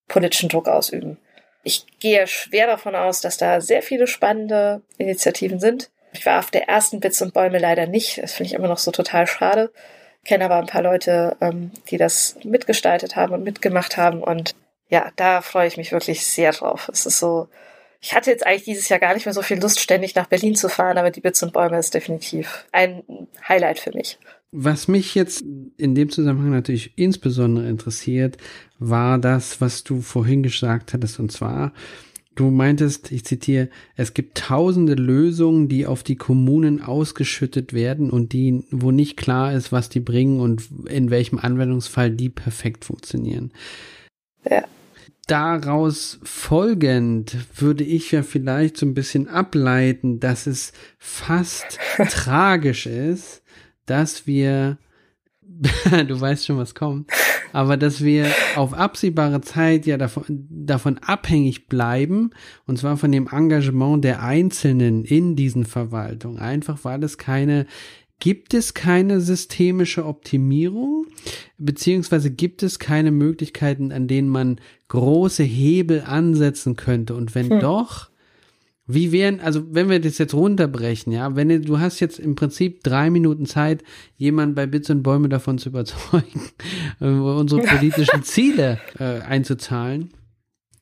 [0.07, 1.17] politischen Druck ausüben.
[1.63, 5.89] Ich gehe schwer davon aus, dass da sehr viele spannende Initiativen sind.
[6.13, 8.17] Ich war auf der ersten Bits und Bäume leider nicht.
[8.21, 9.71] Das finde ich immer noch so total schade.
[10.25, 14.23] Kenne aber ein paar Leute, ähm, die das mitgestaltet haben und mitgemacht haben.
[14.23, 14.55] Und
[14.89, 16.89] ja, da freue ich mich wirklich sehr drauf.
[16.91, 17.47] Es ist so,
[18.01, 20.55] ich hatte jetzt eigentlich dieses Jahr gar nicht mehr so viel Lust, ständig nach Berlin
[20.55, 23.03] zu fahren, aber die Bits und Bäume ist definitiv ein
[23.47, 24.17] Highlight für mich.
[24.51, 25.43] Was mich jetzt
[25.77, 28.37] in dem Zusammenhang natürlich insbesondere interessiert,
[28.79, 31.71] war das, was du vorhin gesagt hattest, und zwar,
[32.33, 38.33] du meintest, ich zitiere, es gibt tausende Lösungen, die auf die Kommunen ausgeschüttet werden und
[38.33, 43.51] die, wo nicht klar ist, was die bringen und in welchem Anwendungsfall die perfekt funktionieren.
[44.49, 44.63] Ja.
[45.27, 51.77] Daraus folgend würde ich ja vielleicht so ein bisschen ableiten, dass es fast
[52.09, 53.43] tragisch ist,
[53.89, 54.77] dass wir,
[56.07, 57.09] du weißt schon, was kommt,
[57.51, 62.31] aber dass wir auf absehbare Zeit ja davon, davon abhängig bleiben,
[62.65, 67.65] und zwar von dem Engagement der Einzelnen in diesen Verwaltungen, einfach weil es keine
[68.19, 71.07] gibt es keine systemische Optimierung,
[71.57, 74.59] beziehungsweise gibt es keine Möglichkeiten, an denen man
[74.89, 77.15] große Hebel ansetzen könnte?
[77.15, 77.59] Und wenn hm.
[77.61, 78.08] doch,
[78.91, 82.33] wie wären, also wenn wir das jetzt runterbrechen, ja, wenn du, du hast jetzt im
[82.33, 83.83] Prinzip drei Minuten Zeit,
[84.17, 86.41] jemanden bei Bits und Bäume davon zu überzeugen,
[86.99, 90.09] unsere politischen Ziele äh, einzuzahlen,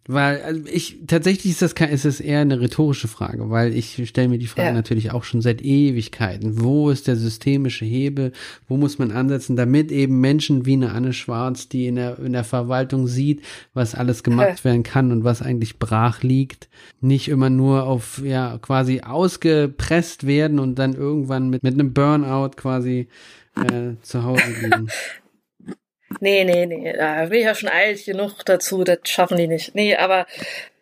[0.07, 4.01] weil also ich tatsächlich ist das kein, ist das eher eine rhetorische Frage, weil ich
[4.07, 4.73] stelle mir die Frage ja.
[4.73, 6.61] natürlich auch schon seit Ewigkeiten.
[6.63, 8.31] Wo ist der systemische Hebel?
[8.69, 12.31] Wo muss man ansetzen, damit eben Menschen wie eine Anne Schwarz, die in der in
[12.31, 13.41] der Verwaltung sieht,
[13.73, 16.69] was alles gemacht werden kann und was eigentlich brach liegt,
[17.01, 22.51] nicht immer nur auf ja quasi ausgepresst werden und dann irgendwann mit mit einem Burnout
[22.55, 23.09] quasi
[23.55, 24.87] äh, zu Hause liegen.
[26.19, 29.75] Nee, nee, nee, da bin ich ja schon alt genug dazu, das schaffen die nicht.
[29.75, 30.25] Nee, aber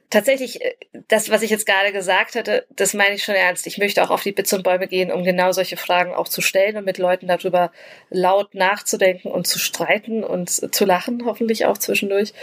[0.09, 0.76] tatsächlich, äh,
[1.07, 3.67] das, was ich jetzt gerade gesagt hatte, das meine ich schon ernst.
[3.67, 6.41] Ich möchte auch auf die Bits und Bäume gehen, um genau solche Fragen auch zu
[6.41, 7.71] stellen und mit Leuten darüber
[8.09, 12.34] laut nachzudenken und zu streiten und zu lachen, hoffentlich auch zwischendurch.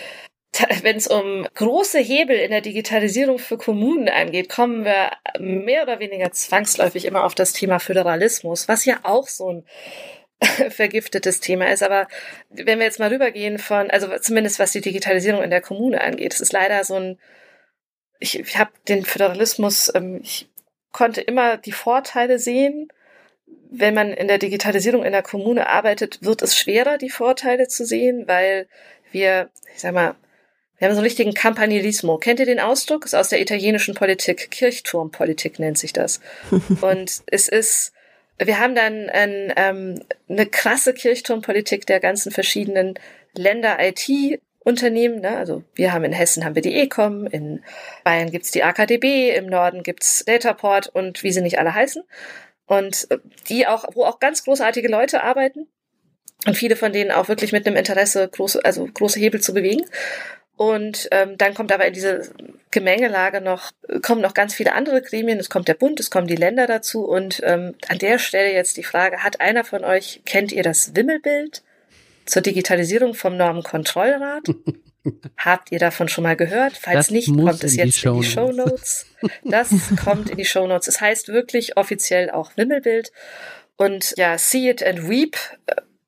[0.82, 5.98] Wenn es um große Hebel in der Digitalisierung für Kommunen angeht, kommen wir mehr oder
[5.98, 9.64] weniger zwangsläufig immer auf das Thema Föderalismus, was ja auch so ein
[10.70, 11.82] vergiftetes Thema ist.
[11.82, 12.08] Aber
[12.50, 16.34] wenn wir jetzt mal rübergehen von, also zumindest was die Digitalisierung in der Kommune angeht,
[16.34, 17.18] es ist leider so ein,
[18.18, 20.48] ich, ich habe den Föderalismus, ähm, ich
[20.92, 22.88] konnte immer die Vorteile sehen.
[23.70, 27.86] Wenn man in der Digitalisierung in der Kommune arbeitet, wird es schwerer, die Vorteile zu
[27.86, 28.68] sehen, weil
[29.10, 30.14] wir, ich sag mal,
[30.78, 32.18] wir haben so einen richtigen Campanilismo.
[32.18, 33.04] Kennt ihr den Ausdruck?
[33.04, 34.50] Ist aus der italienischen Politik.
[34.50, 36.20] Kirchturmpolitik nennt sich das.
[36.80, 37.92] Und es ist,
[38.46, 42.94] wir haben dann ein, ähm, eine krasse Kirchturmpolitik der ganzen verschiedenen
[43.34, 45.20] Länder IT Unternehmen.
[45.20, 45.36] Ne?
[45.36, 47.62] Also wir haben in Hessen haben wir die Ecom, in
[48.04, 52.02] Bayern gibt's die AKDB, im Norden gibt's Dataport und wie sie nicht alle heißen.
[52.66, 53.18] Und äh,
[53.48, 55.66] die auch, wo auch ganz großartige Leute arbeiten
[56.46, 59.84] und viele von denen auch wirklich mit einem Interesse große, also große Hebel zu bewegen.
[60.62, 62.30] Und ähm, dann kommt aber in diese
[62.70, 65.40] Gemengelage noch, kommen noch ganz viele andere Gremien.
[65.40, 67.04] Es kommt der Bund, es kommen die Länder dazu.
[67.04, 70.94] Und ähm, an der Stelle jetzt die Frage, hat einer von euch, kennt ihr das
[70.94, 71.64] Wimmelbild
[72.26, 74.44] zur Digitalisierung vom Normenkontrollrat?
[75.36, 76.74] Habt ihr davon schon mal gehört?
[76.80, 79.06] Falls das nicht, kommt es jetzt in die Show Notes.
[79.42, 79.70] Das
[80.04, 80.86] kommt in die Show Notes.
[80.86, 83.10] Es heißt wirklich offiziell auch Wimmelbild.
[83.76, 85.36] Und ja, See It and Weep,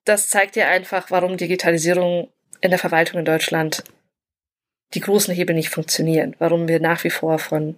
[0.04, 2.28] das zeigt dir einfach, warum Digitalisierung
[2.60, 3.82] in der Verwaltung in Deutschland
[4.94, 7.76] die großen Hebel nicht funktionieren, warum wir nach wie vor von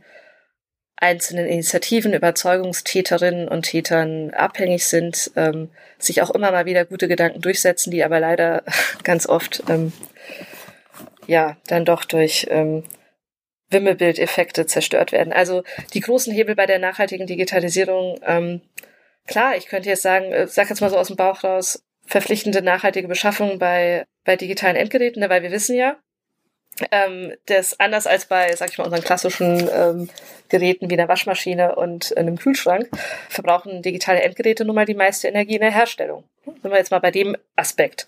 [0.96, 7.42] einzelnen Initiativen, Überzeugungstäterinnen und Tätern abhängig sind, ähm, sich auch immer mal wieder gute Gedanken
[7.42, 8.62] durchsetzen, die aber leider
[9.02, 9.92] ganz oft ähm,
[11.26, 12.84] ja dann doch durch ähm,
[13.70, 15.32] Wimmelbildeffekte zerstört werden.
[15.32, 18.62] Also die großen Hebel bei der nachhaltigen Digitalisierung, ähm,
[19.26, 22.62] klar, ich könnte jetzt sagen, äh, sag jetzt mal so aus dem Bauch raus, verpflichtende
[22.62, 25.96] nachhaltige Beschaffung bei, bei digitalen Endgeräten, ne, weil wir wissen ja,
[26.90, 30.10] ähm, das anders als bei, sag ich mal, unseren klassischen ähm,
[30.48, 32.88] Geräten wie der Waschmaschine und einem Kühlschrank,
[33.28, 36.24] verbrauchen digitale Endgeräte nun mal die meiste Energie in der Herstellung.
[36.44, 38.06] Sind wir jetzt mal bei dem Aspekt.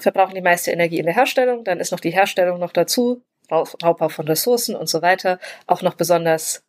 [0.00, 4.08] Verbrauchen die meiste Energie in der Herstellung, dann ist noch die Herstellung noch dazu, Raubbau
[4.10, 6.62] von Ressourcen und so weiter, auch noch besonders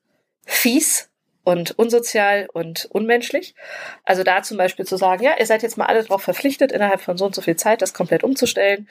[0.46, 1.10] fies
[1.44, 3.54] und unsozial und unmenschlich.
[4.06, 7.02] Also da zum Beispiel zu sagen, ja, ihr seid jetzt mal alle darauf verpflichtet, innerhalb
[7.02, 8.88] von so und so viel Zeit das komplett umzustellen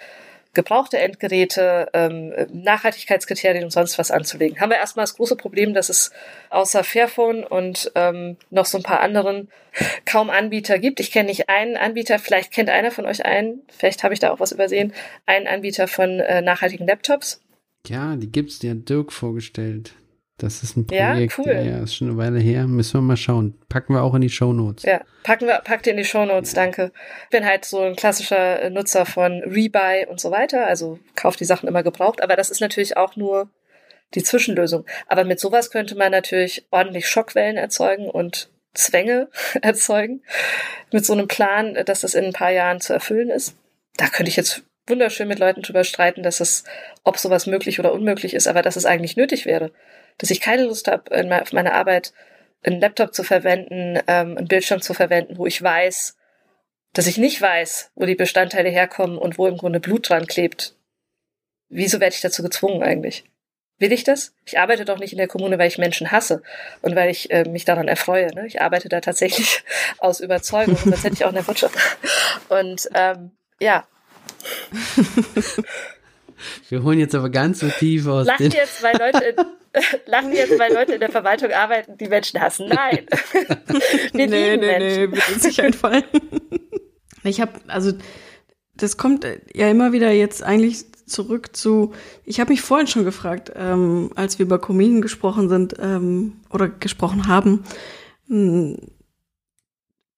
[0.53, 4.61] gebrauchte Endgeräte, ähm, Nachhaltigkeitskriterien und sonst was anzulegen.
[4.61, 6.11] Haben wir erstmal das große Problem, dass es
[6.51, 9.49] außer Fairphone und ähm, noch so ein paar anderen
[10.05, 10.99] kaum Anbieter gibt.
[10.99, 14.31] Ich kenne nicht einen Anbieter, vielleicht kennt einer von euch einen, vielleicht habe ich da
[14.33, 14.93] auch was übersehen,
[15.27, 17.41] einen Anbieter von äh, nachhaltigen Laptops.
[17.87, 19.95] Ja, die gibt's, die hat Dirk vorgestellt.
[20.41, 21.53] Das ist ein Projekt, ja, cool.
[21.53, 22.67] ja, ist schon eine Weile her.
[22.67, 23.59] Müssen wir mal schauen.
[23.69, 24.85] Packen wir auch in die Show Notes.
[24.85, 26.93] Ja, packen wir, packt in die Show Notes, danke.
[27.25, 31.45] Ich bin halt so ein klassischer Nutzer von Rebuy und so weiter, also kauft die
[31.45, 33.51] Sachen immer gebraucht, aber das ist natürlich auch nur
[34.15, 34.87] die Zwischenlösung.
[35.09, 39.29] Aber mit sowas könnte man natürlich ordentlich Schockwellen erzeugen und Zwänge
[39.61, 40.23] erzeugen.
[40.91, 43.57] Mit so einem Plan, dass das in ein paar Jahren zu erfüllen ist.
[43.99, 46.65] Da könnte ich jetzt wunderschön mit Leuten drüber streiten, dass es,
[47.05, 49.71] ob sowas möglich oder unmöglich ist, aber dass es eigentlich nötig wäre
[50.21, 52.13] dass ich keine Lust habe, in auf meiner Arbeit
[52.63, 56.17] einen Laptop zu verwenden, ähm, einen Bildschirm zu verwenden, wo ich weiß,
[56.93, 60.75] dass ich nicht weiß, wo die Bestandteile herkommen und wo im Grunde Blut dran klebt.
[61.71, 63.25] Wieso werde ich dazu gezwungen eigentlich?
[63.79, 64.35] Will ich das?
[64.45, 66.43] Ich arbeite doch nicht in der Kommune, weil ich Menschen hasse
[66.83, 68.35] und weil ich äh, mich daran erfreue.
[68.35, 68.47] Ne?
[68.47, 69.65] Ich arbeite da tatsächlich
[69.99, 71.75] aus Überzeugung, sonst hätte ich auch in der Wirtschaft.
[72.51, 73.87] Und ähm, ja.
[76.69, 78.27] Wir holen jetzt aber ganz so tief aus.
[78.27, 79.35] Lacht jetzt, weil Leute
[80.07, 82.69] lachen jetzt, weil Leute in der Verwaltung arbeiten, die Menschen hassen.
[82.69, 83.07] Nein.
[84.13, 85.11] Wir nee, nee, Menschen.
[85.11, 86.05] nee, wird sich einfallen.
[87.25, 87.93] Ich habe, also
[88.75, 91.93] das kommt ja immer wieder jetzt eigentlich zurück zu,
[92.25, 96.69] ich habe mich vorhin schon gefragt, ähm, als wir über Comedian gesprochen sind ähm, oder
[96.69, 97.65] gesprochen haben,
[98.29, 98.77] mh, hm,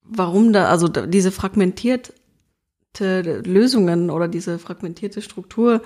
[0.03, 2.13] warum da, also diese fragmentierte
[3.43, 5.81] Lösungen oder diese fragmentierte Struktur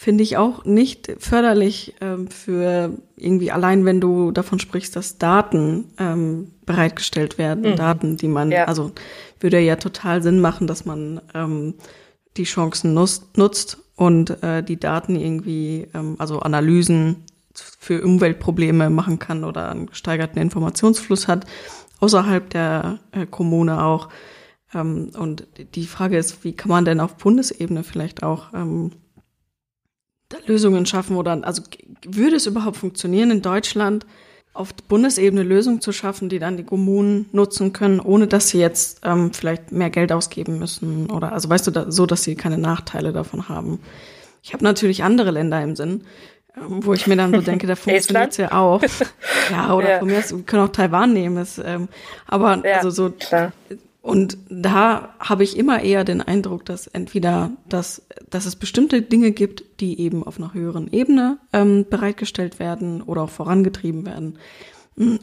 [0.00, 5.86] finde ich auch nicht förderlich ähm, für irgendwie allein, wenn du davon sprichst, dass Daten
[5.98, 7.74] ähm, bereitgestellt werden, mhm.
[7.74, 8.66] Daten, die man, ja.
[8.66, 8.92] also
[9.40, 11.74] würde ja total Sinn machen, dass man ähm,
[12.36, 19.18] die Chancen nutzt, nutzt und äh, die Daten irgendwie, ähm, also Analysen für Umweltprobleme machen
[19.18, 21.44] kann oder einen gesteigerten Informationsfluss hat,
[21.98, 24.10] außerhalb der äh, Kommune auch.
[24.72, 28.52] Ähm, und die Frage ist, wie kann man denn auf Bundesebene vielleicht auch
[30.46, 31.62] Lösungen schaffen oder also
[32.04, 34.06] würde es überhaupt funktionieren in Deutschland
[34.52, 39.00] auf Bundesebene Lösungen zu schaffen, die dann die Kommunen nutzen können, ohne dass sie jetzt
[39.04, 42.58] ähm, vielleicht mehr Geld ausgeben müssen oder also weißt du da, so, dass sie keine
[42.58, 43.78] Nachteile davon haben.
[44.42, 46.04] Ich habe natürlich andere Länder im Sinn,
[46.56, 48.82] ähm, wo ich mir dann so denke, da funktioniert ja auch.
[49.50, 49.98] Ja, oder ja.
[50.00, 51.38] von mir aus, wir können auch Taiwan nehmen.
[51.38, 51.88] Ist, ähm,
[52.26, 53.52] aber ja, also so klar.
[54.08, 59.32] Und da habe ich immer eher den Eindruck, dass entweder, dass, dass es bestimmte Dinge
[59.32, 64.38] gibt, die eben auf einer höheren Ebene ähm, bereitgestellt werden oder auch vorangetrieben werden.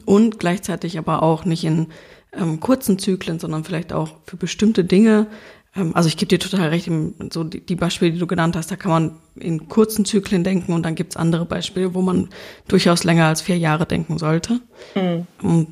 [0.04, 1.88] Und gleichzeitig aber auch nicht in
[2.32, 5.26] ähm, kurzen Zyklen, sondern vielleicht auch für bestimmte Dinge.
[5.74, 6.88] Ähm, also ich gebe dir total recht,
[7.32, 10.72] so die, die, Beispiele, die du genannt hast, da kann man in kurzen Zyklen denken
[10.72, 12.28] und dann gibt's andere Beispiele, wo man
[12.68, 14.60] durchaus länger als vier Jahre denken sollte.
[14.94, 15.66] Mhm.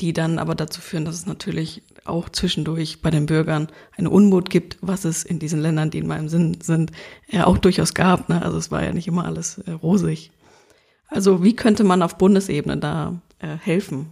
[0.00, 4.50] Die dann aber dazu führen, dass es natürlich auch zwischendurch bei den Bürgern eine Unmut
[4.50, 6.92] gibt, was es in diesen Ländern, die in meinem Sinn sind,
[7.28, 8.28] ja auch durchaus gab.
[8.28, 8.42] Ne?
[8.42, 10.30] Also es war ja nicht immer alles äh, rosig.
[11.08, 14.10] Also wie könnte man auf Bundesebene da äh, helfen?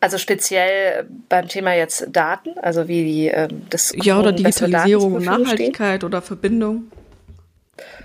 [0.00, 5.24] Also speziell beim Thema jetzt Daten, also wie die, äh, das ja oder Digitalisierung und
[5.24, 6.06] Nachhaltigkeit stehen.
[6.06, 6.90] oder Verbindung.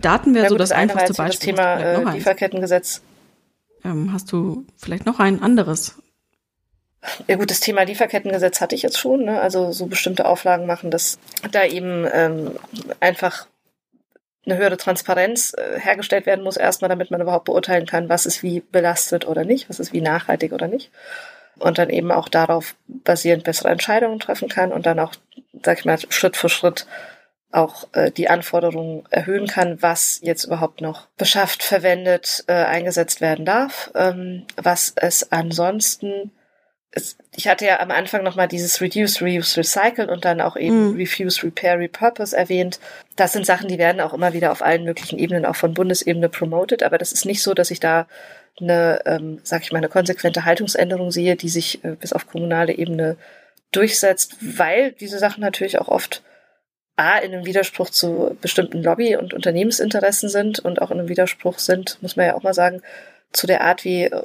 [0.02, 1.54] Daten wäre so das, das einfachste Beispiel.
[1.54, 3.02] Das Thema äh, Lieferkettengesetz.
[3.84, 6.02] Ähm, hast du vielleicht noch ein anderes
[7.28, 9.42] ja gut, das Thema Lieferkettengesetz hatte ich jetzt schon, ne?
[9.42, 11.20] also so bestimmte Auflagen machen, dass
[11.52, 12.60] da eben ähm,
[13.00, 13.48] einfach
[14.46, 18.44] eine höhere Transparenz äh, hergestellt werden muss, erstmal damit man überhaupt beurteilen kann, was ist
[18.44, 20.92] wie belastet oder nicht, was ist wie nachhaltig oder nicht.
[21.60, 25.14] Und dann eben auch darauf basierend bessere Entscheidungen treffen kann und dann auch,
[25.64, 26.88] sag ich mal, Schritt für Schritt
[27.52, 33.46] auch äh, die Anforderungen erhöhen kann, was jetzt überhaupt noch beschafft, verwendet, äh, eingesetzt werden
[33.46, 36.32] darf, ähm, was es ansonsten
[36.92, 40.92] es, ich hatte ja am Anfang nochmal dieses Reduce, Reuse, Recycle und dann auch eben
[40.92, 40.98] mhm.
[40.98, 42.80] Refuse, Repair, Repurpose erwähnt.
[43.16, 46.28] Das sind Sachen, die werden auch immer wieder auf allen möglichen Ebenen, auch von Bundesebene
[46.28, 48.08] promoted, aber das ist nicht so, dass ich da
[48.60, 52.74] eine, ähm, sag ich mal, eine konsequente Haltungsänderung sehe, die sich äh, bis auf kommunale
[52.74, 53.16] Ebene
[53.72, 56.22] durchsetzt, weil diese Sachen natürlich auch oft
[56.98, 61.58] A, in einem Widerspruch zu bestimmten Lobby- und Unternehmensinteressen sind und auch in einem Widerspruch
[61.58, 62.82] sind, muss man ja auch mal sagen,
[63.32, 64.24] zu der Art, wie äh,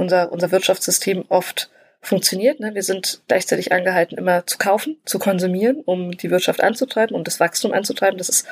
[0.00, 1.70] unser, unser Wirtschaftssystem oft
[2.00, 2.58] funktioniert.
[2.58, 2.74] Ne?
[2.74, 7.38] Wir sind gleichzeitig angehalten, immer zu kaufen, zu konsumieren, um die Wirtschaft anzutreiben, um das
[7.38, 8.16] Wachstum anzutreiben.
[8.16, 8.46] Das ist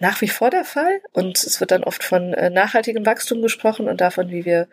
[0.00, 1.00] nach wie vor der Fall.
[1.12, 4.66] Und es wird dann oft von äh, nachhaltigem Wachstum gesprochen und davon, wie wir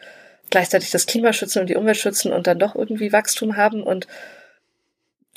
[0.49, 3.84] gleichzeitig das Klima schützen und die Umwelt schützen und dann doch irgendwie Wachstum haben.
[3.84, 4.07] Und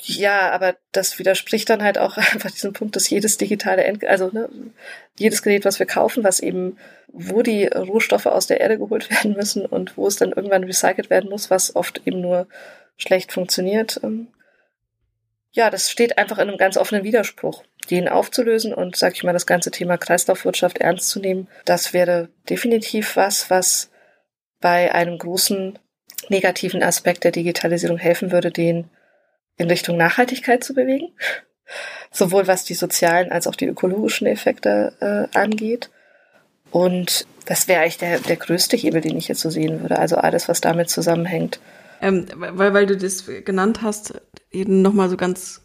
[0.03, 4.29] ja, aber das widerspricht dann halt auch einfach diesem Punkt, dass jedes digitale, End also
[4.31, 4.49] ne,
[5.17, 6.77] jedes Gerät, was wir kaufen, was eben,
[7.07, 11.09] wo die Rohstoffe aus der Erde geholt werden müssen und wo es dann irgendwann recycelt
[11.09, 12.47] werden muss, was oft eben nur
[12.97, 13.99] schlecht funktioniert.
[14.03, 14.27] Ähm,
[15.51, 17.63] ja, das steht einfach in einem ganz offenen Widerspruch.
[17.89, 22.29] Den aufzulösen und, sag ich mal, das ganze Thema Kreislaufwirtschaft ernst zu nehmen, das wäre
[22.49, 23.89] definitiv was, was
[24.61, 25.77] bei einem großen
[26.29, 28.89] negativen Aspekt der Digitalisierung helfen würde, den
[29.61, 31.09] in Richtung Nachhaltigkeit zu bewegen,
[32.11, 35.89] sowohl was die sozialen als auch die ökologischen Effekte äh, angeht.
[36.71, 39.99] Und das wäre eigentlich der, der größte Hebel, den ich jetzt so sehen würde.
[39.99, 41.59] Also alles, was damit zusammenhängt.
[42.01, 44.19] Ähm, weil, weil du das genannt hast,
[44.51, 45.61] eben nochmal so ganz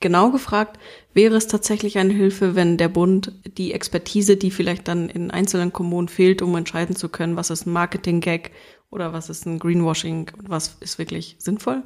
[0.00, 0.78] genau gefragt,
[1.12, 5.72] wäre es tatsächlich eine Hilfe, wenn der Bund die Expertise, die vielleicht dann in einzelnen
[5.72, 8.50] Kommunen fehlt, um entscheiden zu können, was ist ein Marketing-Gag
[8.90, 11.82] oder was ist ein Greenwashing und was ist wirklich sinnvoll,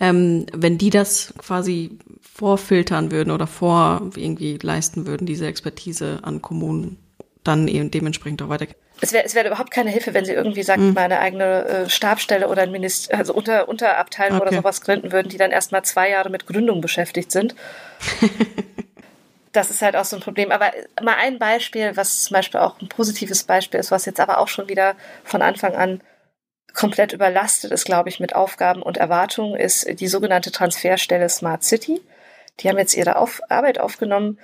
[0.00, 6.42] ähm, wenn die das quasi vorfiltern würden oder vor irgendwie leisten würden, diese Expertise an
[6.42, 6.98] Kommunen,
[7.44, 8.66] dann eben dementsprechend auch weiter.
[9.00, 10.94] Es wäre es wäre überhaupt keine Hilfe, wenn sie irgendwie, sagt mhm.
[10.94, 14.48] mal, eine eigene äh, Stabstelle oder ein Minister, also unter, Unterabteilung okay.
[14.48, 17.54] oder sowas gründen würden, die dann erstmal zwei Jahre mit Gründung beschäftigt sind.
[19.52, 20.50] das ist halt auch so ein Problem.
[20.52, 20.70] Aber
[21.02, 24.48] mal ein Beispiel, was zum Beispiel auch ein positives Beispiel ist, was jetzt aber auch
[24.48, 26.00] schon wieder von Anfang an
[26.74, 32.00] komplett überlastet ist, glaube ich, mit Aufgaben und Erwartungen, ist die sogenannte Transferstelle Smart City.
[32.60, 34.38] Die haben jetzt ihre Auf Arbeit aufgenommen.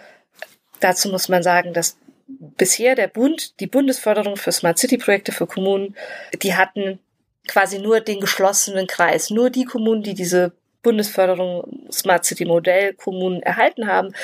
[0.81, 1.97] Dazu muss man sagen, dass
[2.29, 5.97] bisher der Bund, die Bundesförderung für Smart City Projekte für Kommunen,
[6.43, 6.99] die hatten
[7.47, 9.31] quasi nur den geschlossenen Kreis.
[9.31, 10.53] Nur die Kommunen, die diese
[10.83, 14.15] Bundesförderung Smart City Modell Kommunen erhalten haben,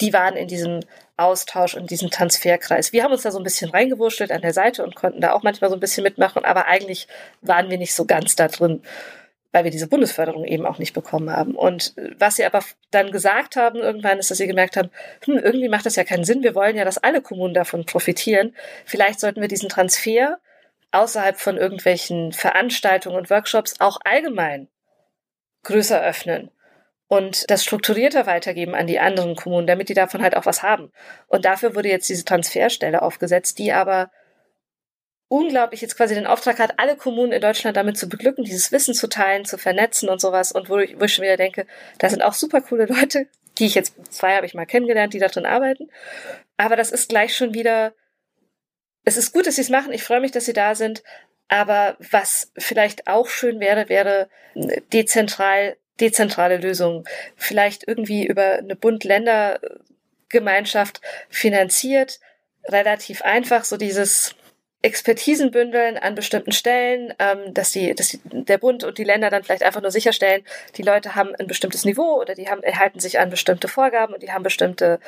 [0.00, 0.80] die waren in diesem
[1.16, 2.92] Austausch und diesem Transferkreis.
[2.92, 5.42] Wir haben uns da so ein bisschen reingewurschtelt an der Seite und konnten da auch
[5.42, 7.06] manchmal so ein bisschen mitmachen, aber eigentlich
[7.42, 8.82] waren wir nicht so ganz da drin,
[9.52, 11.54] weil wir diese Bundesförderung eben auch nicht bekommen haben.
[11.54, 12.60] Und was sie aber
[12.90, 14.90] dann gesagt haben irgendwann ist, dass sie gemerkt haben,
[15.24, 16.42] hm, irgendwie macht das ja keinen Sinn.
[16.42, 18.56] Wir wollen ja, dass alle Kommunen davon profitieren.
[18.86, 20.38] Vielleicht sollten wir diesen Transfer
[20.92, 24.68] außerhalb von irgendwelchen Veranstaltungen und Workshops auch allgemein
[25.62, 26.50] größer öffnen
[27.12, 30.90] und das strukturierter weitergeben an die anderen Kommunen, damit die davon halt auch was haben.
[31.26, 34.10] Und dafür wurde jetzt diese Transferstelle aufgesetzt, die aber
[35.28, 38.94] unglaublich jetzt quasi den Auftrag hat, alle Kommunen in Deutschland damit zu beglücken, dieses Wissen
[38.94, 40.52] zu teilen, zu vernetzen und sowas.
[40.52, 41.66] Und wo ich, wo ich schon wieder denke,
[41.98, 43.26] da sind auch super coole Leute,
[43.58, 45.90] die ich jetzt, zwei habe ich mal kennengelernt, die da drin arbeiten.
[46.56, 47.92] Aber das ist gleich schon wieder,
[49.04, 49.92] es ist gut, dass sie es machen.
[49.92, 51.02] Ich freue mich, dass sie da sind.
[51.48, 54.30] Aber was vielleicht auch schön wäre, wäre
[54.94, 57.04] dezentral, dezentrale Lösungen.
[57.36, 61.00] Vielleicht irgendwie über eine Bund-Länder-Gemeinschaft
[61.30, 62.20] finanziert.
[62.68, 64.34] Relativ einfach, so dieses,
[64.82, 69.30] Expertisen bündeln an bestimmten Stellen, ähm, dass die, dass die, der Bund und die Länder
[69.30, 70.42] dann vielleicht einfach nur sicherstellen,
[70.76, 74.22] die Leute haben ein bestimmtes Niveau oder die haben erhalten sich an bestimmte Vorgaben und
[74.22, 74.98] die haben bestimmte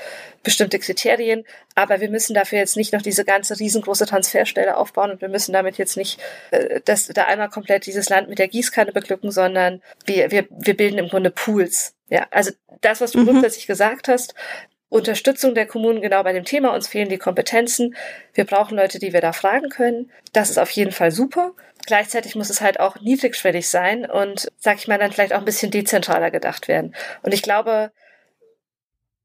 [0.45, 1.45] bestimmte Kriterien.
[1.75, 5.53] Aber wir müssen dafür jetzt nicht noch diese ganze riesengroße Transferstelle aufbauen und wir müssen
[5.53, 6.20] damit jetzt nicht
[6.53, 10.77] äh, das da einmal komplett dieses Land mit der Gießkanne beglücken, sondern wir wir wir
[10.77, 11.95] bilden im Grunde Pools.
[12.09, 13.27] Ja, also das, was du mhm.
[13.27, 14.35] grundsätzlich gesagt hast,
[14.95, 16.72] Unterstützung der Kommunen genau bei dem Thema.
[16.72, 17.97] Uns fehlen die Kompetenzen.
[18.32, 20.09] Wir brauchen Leute, die wir da fragen können.
[20.32, 21.53] Das ist auf jeden Fall super.
[21.84, 25.45] Gleichzeitig muss es halt auch niedrigschwellig sein und, sag ich mal, dann vielleicht auch ein
[25.45, 26.95] bisschen dezentraler gedacht werden.
[27.22, 27.90] Und ich glaube,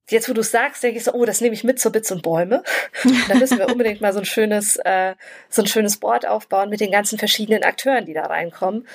[0.10, 2.12] jetzt wo du es sagst, denke ich so, oh, das nehme ich mit zur Bits
[2.12, 2.64] und Bäume.
[3.28, 5.14] da müssen wir unbedingt mal so ein schönes, äh,
[5.50, 8.88] so ein schönes Board aufbauen mit den ganzen verschiedenen Akteuren, die da reinkommen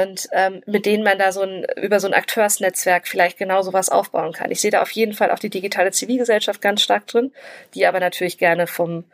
[0.00, 3.88] und ähm, mit denen man da so ein, über so ein Akteursnetzwerk vielleicht genau sowas
[3.88, 4.50] aufbauen kann.
[4.50, 7.32] Ich sehe da auf jeden Fall auch die digitale Zivilgesellschaft ganz stark drin,
[7.74, 9.04] die aber natürlich gerne vom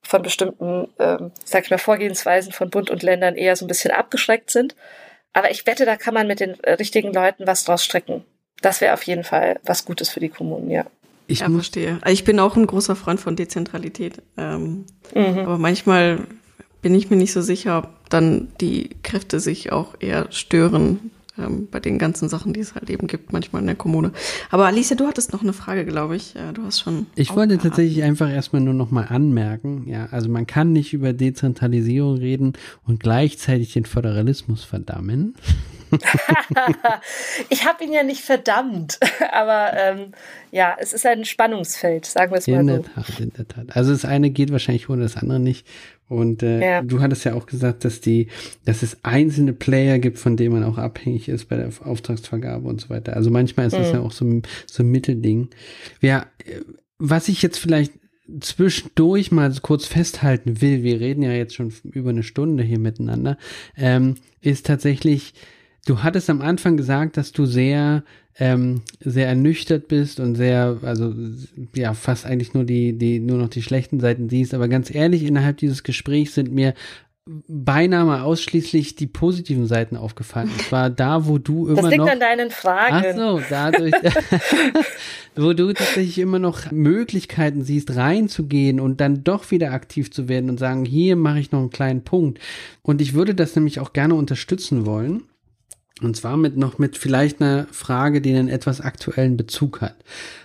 [0.00, 3.90] von bestimmten, ähm, sag ich mal, Vorgehensweisen von Bund und Ländern eher so ein bisschen
[3.90, 4.76] abgeschreckt sind.
[5.32, 8.24] Aber ich wette, da kann man mit den richtigen Leuten was draus strecken.
[8.62, 10.86] Das wäre auf jeden Fall was Gutes für die Kommunen, ja.
[11.26, 12.00] Ich ja, verstehe.
[12.06, 14.22] Ich bin auch ein großer Freund von Dezentralität.
[14.38, 15.40] Ähm, mhm.
[15.40, 16.20] Aber manchmal
[16.82, 21.68] bin ich mir nicht so sicher, ob dann die Kräfte sich auch eher stören ähm,
[21.70, 24.12] bei den ganzen Sachen, die es halt eben gibt, manchmal in der Kommune.
[24.50, 26.34] Aber Alicia, du hattest noch eine Frage, glaube ich.
[26.34, 27.06] Ja, du hast schon.
[27.14, 31.12] Ich wollte tatsächlich einfach erstmal nur noch mal anmerken, ja, also man kann nicht über
[31.12, 32.54] Dezentralisierung reden
[32.86, 35.34] und gleichzeitig den Föderalismus verdammen.
[37.48, 38.98] ich habe ihn ja nicht verdammt,
[39.32, 40.12] aber ähm,
[40.50, 42.74] ja, es ist ein Spannungsfeld, sagen wir es mal in so.
[42.74, 43.76] In der Tat, in der Tat.
[43.76, 45.66] Also das eine geht wahrscheinlich ohne das andere nicht.
[46.08, 46.82] Und äh, ja.
[46.82, 48.28] du hattest ja auch gesagt, dass die,
[48.64, 52.80] dass es einzelne Player gibt, von denen man auch abhängig ist bei der Auftragsvergabe und
[52.80, 53.14] so weiter.
[53.14, 53.94] Also manchmal ist das mhm.
[53.94, 55.48] ja auch so, so ein Mittelding.
[56.00, 56.26] Ja,
[56.98, 57.92] was ich jetzt vielleicht
[58.40, 63.38] zwischendurch mal kurz festhalten will, wir reden ja jetzt schon über eine Stunde hier miteinander,
[63.76, 65.34] ähm, ist tatsächlich,
[65.86, 68.04] du hattest am Anfang gesagt, dass du sehr
[68.38, 71.12] ähm, sehr ernüchtert bist und sehr, also
[71.74, 74.54] ja, fast eigentlich nur die, die, nur noch die schlechten Seiten siehst.
[74.54, 76.74] Aber ganz ehrlich, innerhalb dieses Gesprächs sind mir
[77.46, 80.48] beinahe ausschließlich die positiven Seiten aufgefallen.
[80.48, 81.82] Und zwar da, wo du immer noch.
[81.82, 82.94] Das liegt noch, an deinen Fragen.
[82.94, 83.92] Ach so, dadurch,
[85.36, 90.48] wo du tatsächlich immer noch Möglichkeiten siehst, reinzugehen und dann doch wieder aktiv zu werden
[90.48, 92.38] und sagen, hier mache ich noch einen kleinen Punkt.
[92.82, 95.24] Und ich würde das nämlich auch gerne unterstützen wollen.
[96.00, 99.96] Und zwar mit noch mit vielleicht einer Frage, die einen etwas aktuellen Bezug hat.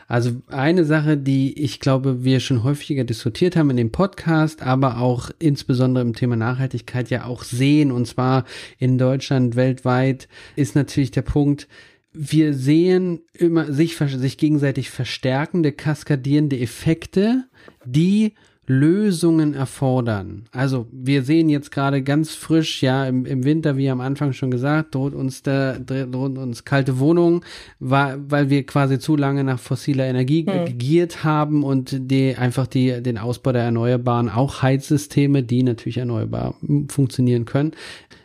[0.07, 4.97] Also eine Sache, die ich glaube, wir schon häufiger diskutiert haben in dem Podcast, aber
[4.99, 8.45] auch insbesondere im Thema Nachhaltigkeit ja auch sehen, und zwar
[8.79, 11.67] in Deutschland, weltweit, ist natürlich der Punkt,
[12.13, 17.45] wir sehen immer sich, sich gegenseitig verstärkende, kaskadierende Effekte,
[17.85, 18.33] die
[18.65, 20.45] Lösungen erfordern.
[20.51, 24.51] Also wir sehen jetzt gerade ganz frisch, ja, im, im Winter, wie am Anfang schon
[24.51, 27.43] gesagt, droht uns der, droht uns kalte Wohnung,
[27.79, 30.65] weil, weil wir quasi zu lange nach fossiler Energie hm.
[30.65, 36.55] gegiert haben und die einfach die, den Ausbau der Erneuerbaren, auch Heizsysteme, die natürlich erneuerbar
[36.87, 37.71] funktionieren können,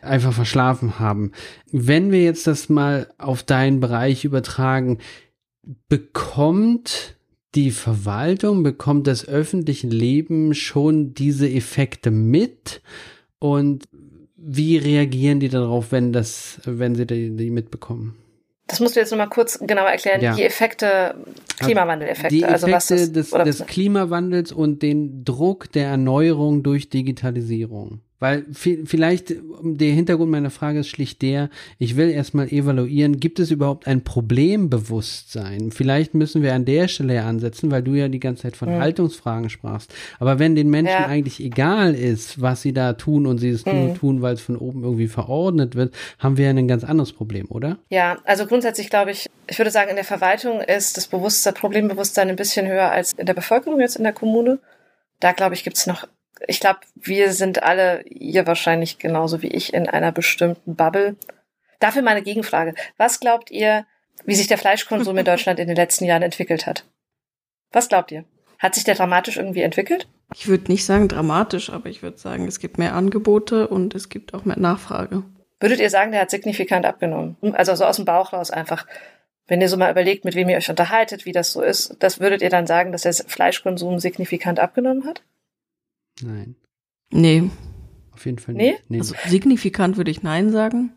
[0.01, 1.33] einfach verschlafen haben.
[1.71, 4.99] Wenn wir jetzt das mal auf deinen Bereich übertragen,
[5.89, 7.18] bekommt
[7.55, 12.81] die Verwaltung, bekommt das öffentliche Leben schon diese Effekte mit?
[13.39, 13.85] Und
[14.35, 18.15] wie reagieren die darauf, wenn das, wenn sie die, die mitbekommen?
[18.67, 20.35] Das musst du jetzt nochmal kurz genauer erklären, ja.
[20.35, 21.15] die Effekte,
[21.59, 22.29] Klimawandeleffekte.
[22.29, 28.01] Die Effekte also was das, des, des Klimawandels und den Druck der Erneuerung durch Digitalisierung.
[28.19, 33.49] Weil vielleicht der Hintergrund meiner Frage ist schlicht der, ich will erstmal evaluieren, gibt es
[33.49, 35.71] überhaupt ein Problembewusstsein?
[35.71, 38.79] Vielleicht müssen wir an der Stelle ansetzen, weil du ja die ganze Zeit von mhm.
[38.79, 39.93] Haltungsfragen sprachst.
[40.19, 41.05] Aber wenn den Menschen ja.
[41.05, 43.73] eigentlich egal ist, was sie da tun und sie es mhm.
[43.73, 47.47] nur tun, weil es von oben irgendwie verordnet wird, haben wir ein ganz anderes Problem,
[47.49, 47.79] oder?
[47.89, 52.27] Ja, also grundsätzlich glaube ich, ich würde sagen, in der Verwaltung ist das Bewusstsein, Problembewusstsein
[52.27, 54.59] ein bisschen höher als in der Bevölkerung jetzt in der Kommune.
[55.21, 56.05] Da glaube ich, gibt es noch
[56.47, 61.15] ich glaube, wir sind alle, ihr wahrscheinlich genauso wie ich, in einer bestimmten Bubble.
[61.79, 62.73] Dafür meine Gegenfrage.
[62.97, 63.85] Was glaubt ihr,
[64.25, 66.85] wie sich der Fleischkonsum in Deutschland in den letzten Jahren entwickelt hat?
[67.71, 68.25] Was glaubt ihr?
[68.57, 70.07] Hat sich der dramatisch irgendwie entwickelt?
[70.35, 74.09] Ich würde nicht sagen dramatisch, aber ich würde sagen, es gibt mehr Angebote und es
[74.09, 75.23] gibt auch mehr Nachfrage.
[75.59, 77.37] Würdet ihr sagen, der hat signifikant abgenommen?
[77.53, 78.85] Also so aus dem Bauch raus einfach.
[79.47, 82.19] Wenn ihr so mal überlegt, mit wem ihr euch unterhaltet, wie das so ist, das
[82.19, 85.23] würdet ihr dann sagen, dass der Fleischkonsum signifikant abgenommen hat?
[86.21, 86.55] Nein.
[87.11, 87.49] Nee.
[88.13, 88.71] Auf jeden Fall nicht.
[88.71, 88.83] Nee?
[88.89, 88.97] nee.
[88.99, 90.93] Also signifikant würde ich Nein sagen.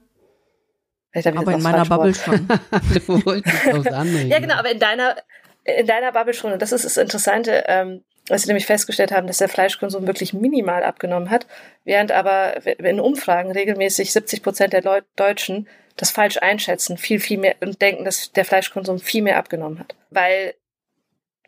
[1.14, 2.48] aber in meiner Bubble schon.
[4.28, 5.16] ja, genau, aber in deiner,
[5.64, 6.52] in deiner Bubble schon.
[6.52, 10.32] Und das ist das Interessante, ähm, was sie nämlich festgestellt haben, dass der Fleischkonsum wirklich
[10.32, 11.46] minimal abgenommen hat,
[11.84, 17.38] während aber in Umfragen regelmäßig 70 Prozent der Leut Deutschen das falsch einschätzen, viel, viel
[17.38, 19.94] mehr und denken, dass der Fleischkonsum viel mehr abgenommen hat.
[20.10, 20.54] Weil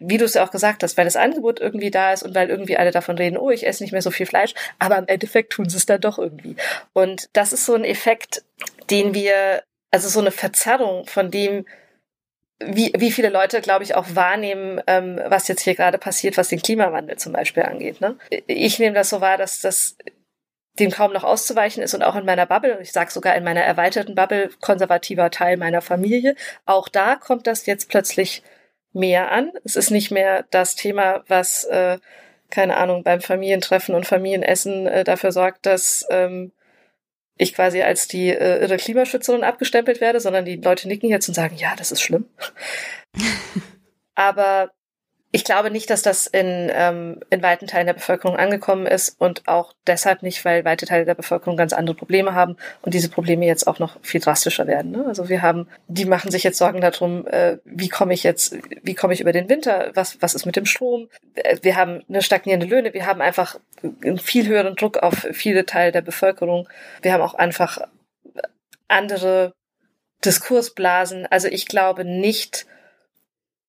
[0.08, 2.50] wie du es ja auch gesagt hast, weil das Angebot irgendwie da ist und weil
[2.50, 5.52] irgendwie alle davon reden, oh, ich esse nicht mehr so viel Fleisch, aber im Endeffekt
[5.52, 6.56] tun sie es dann doch irgendwie.
[6.92, 8.44] Und das ist so ein Effekt,
[8.90, 11.64] den wir, also so eine Verzerrung von dem,
[12.60, 16.48] wie, wie viele Leute, glaube ich, auch wahrnehmen, ähm, was jetzt hier gerade passiert, was
[16.48, 18.00] den Klimawandel zum Beispiel angeht.
[18.00, 18.16] Ne?
[18.46, 19.96] Ich nehme das so wahr, dass das
[20.78, 23.62] dem kaum noch auszuweichen ist und auch in meiner Bubble, ich sage sogar in meiner
[23.62, 26.34] erweiterten Bubble, konservativer Teil meiner Familie,
[26.66, 28.42] auch da kommt das jetzt plötzlich
[28.94, 29.52] mehr an.
[29.64, 31.98] Es ist nicht mehr das Thema, was, äh,
[32.50, 36.52] keine Ahnung, beim Familientreffen und Familienessen äh, dafür sorgt, dass ähm,
[37.36, 41.34] ich quasi als die äh, irre Klimaschützerin abgestempelt werde, sondern die Leute nicken jetzt und
[41.34, 42.26] sagen, ja, das ist schlimm.
[44.14, 44.70] Aber
[45.34, 49.48] ich glaube nicht, dass das in, ähm, in weiten Teilen der Bevölkerung angekommen ist und
[49.48, 53.44] auch deshalb nicht, weil weite Teile der Bevölkerung ganz andere Probleme haben und diese Probleme
[53.44, 54.92] jetzt auch noch viel drastischer werden.
[54.92, 55.04] Ne?
[55.08, 58.94] Also wir haben, die machen sich jetzt Sorgen darum, äh, wie komme ich jetzt, wie
[58.94, 61.08] komme ich über den Winter, was, was ist mit dem Strom?
[61.34, 65.66] Äh, wir haben eine stagnierende Löhne, wir haben einfach einen viel höheren Druck auf viele
[65.66, 66.68] Teile der Bevölkerung.
[67.02, 67.80] Wir haben auch einfach
[68.86, 69.52] andere
[70.24, 71.26] Diskursblasen.
[71.26, 72.66] Also ich glaube nicht,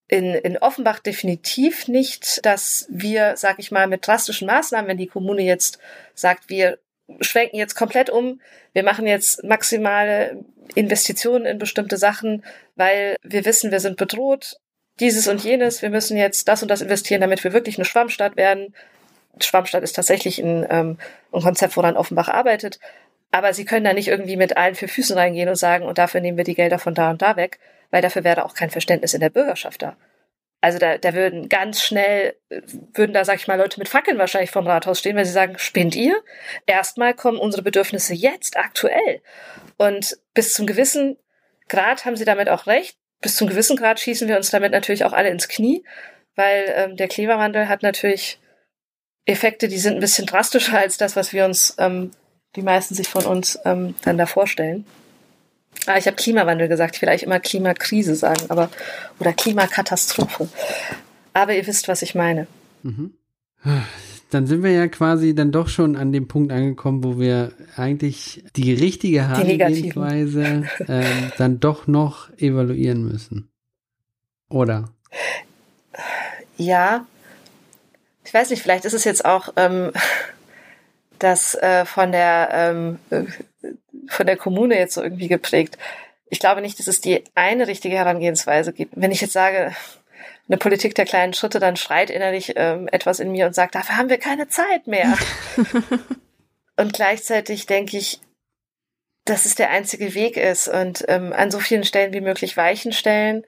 [0.08, 5.08] in, in Offenbach definitiv nicht, dass wir, sag ich mal, mit drastischen Maßnahmen, wenn die
[5.08, 5.80] Kommune jetzt
[6.14, 6.78] sagt, wir
[7.22, 8.42] schwenken jetzt komplett um,
[8.74, 10.44] wir machen jetzt maximale
[10.76, 12.44] Investitionen in bestimmte Sachen,
[12.76, 14.58] weil wir wissen, wir sind bedroht,
[15.00, 18.38] dieses und jenes, wir müssen jetzt das und das investieren, damit wir wirklich eine Schwammstadt
[18.38, 18.74] werden.
[19.42, 20.98] Schwammstadt ist tatsächlich ein, ähm,
[21.34, 22.80] ein Konzept, woran Offenbach arbeitet.
[23.32, 26.22] Aber sie können da nicht irgendwie mit allen vier Füßen reingehen und sagen, und dafür
[26.22, 27.60] nehmen wir die Gelder von da und da weg,
[27.96, 29.96] weil dafür wäre auch kein Verständnis in der Bürgerschaft da.
[30.60, 32.36] Also da, da würden ganz schnell,
[32.94, 35.58] würden da, sag ich mal, Leute mit Fackeln wahrscheinlich vom Rathaus stehen, weil sie sagen,
[35.60, 36.22] spinnt ihr?
[36.66, 39.22] Erstmal kommen unsere Bedürfnisse jetzt, aktuell.
[39.78, 41.16] Und bis zum gewissen
[41.70, 42.98] Grad haben sie damit auch recht.
[43.22, 45.86] Bis zum gewissen Grad schießen wir uns damit natürlich auch alle ins Knie,
[46.36, 48.42] weil ähm, der Klimawandel hat natürlich
[49.24, 52.12] Effekte, die sind ein bisschen drastischer als das, was wir uns, ähm,
[52.58, 54.86] die meisten sich von uns ähm, dann da vorstellen.
[55.86, 56.96] Ah, ich habe Klimawandel gesagt.
[56.96, 58.70] Ich will eigentlich immer Klimakrise sagen, aber
[59.20, 60.50] oder Klimakatastrophe.
[61.34, 62.48] Aber ihr wisst, was ich meine.
[62.84, 63.14] Mhm.
[64.32, 68.44] Dann sind wir ja quasi dann doch schon an dem Punkt angekommen, wo wir eigentlich
[68.56, 73.50] die richtige Herangehensweise ähm, dann doch noch evaluieren müssen.
[74.50, 74.90] Oder?
[76.58, 77.06] Ja.
[78.24, 79.92] Ich weiß nicht, vielleicht ist es jetzt auch ähm,
[81.20, 83.00] das äh, von der ähm,
[84.08, 85.78] von der Kommune jetzt so irgendwie geprägt.
[86.30, 88.94] Ich glaube nicht, dass es die eine richtige Herangehensweise gibt.
[88.96, 89.76] Wenn ich jetzt sage,
[90.48, 93.98] eine Politik der kleinen Schritte, dann schreit innerlich ähm, etwas in mir und sagt, dafür
[93.98, 95.18] haben wir keine Zeit mehr.
[96.78, 98.20] und gleichzeitig denke ich,
[99.26, 102.92] dass es der einzige Weg ist und ähm, an so vielen Stellen wie möglich Weichen
[102.92, 103.44] stellen,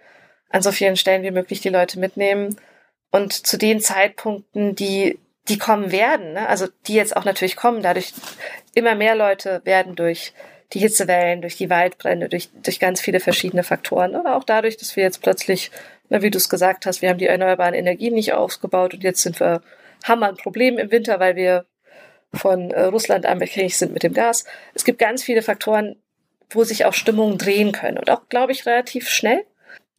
[0.49, 2.59] an so vielen Stellen wie möglich die Leute mitnehmen
[3.11, 5.19] und zu den Zeitpunkten, die
[5.49, 6.47] die kommen werden, ne?
[6.47, 8.13] also die jetzt auch natürlich kommen, dadurch
[8.73, 10.33] immer mehr Leute werden durch
[10.73, 14.95] die Hitzewellen, durch die Waldbrände, durch, durch ganz viele verschiedene Faktoren oder auch dadurch, dass
[14.95, 15.71] wir jetzt plötzlich
[16.09, 19.21] Na, wie du es gesagt hast, wir haben die erneuerbaren Energien nicht ausgebaut und jetzt
[19.21, 19.61] sind wir,
[20.03, 21.65] haben wir ein Problem im Winter, weil wir
[22.33, 24.45] von äh, Russland abhängig sind mit dem Gas.
[24.73, 25.95] Es gibt ganz viele Faktoren,
[26.49, 29.45] wo sich auch Stimmungen drehen können und auch, glaube ich, relativ schnell.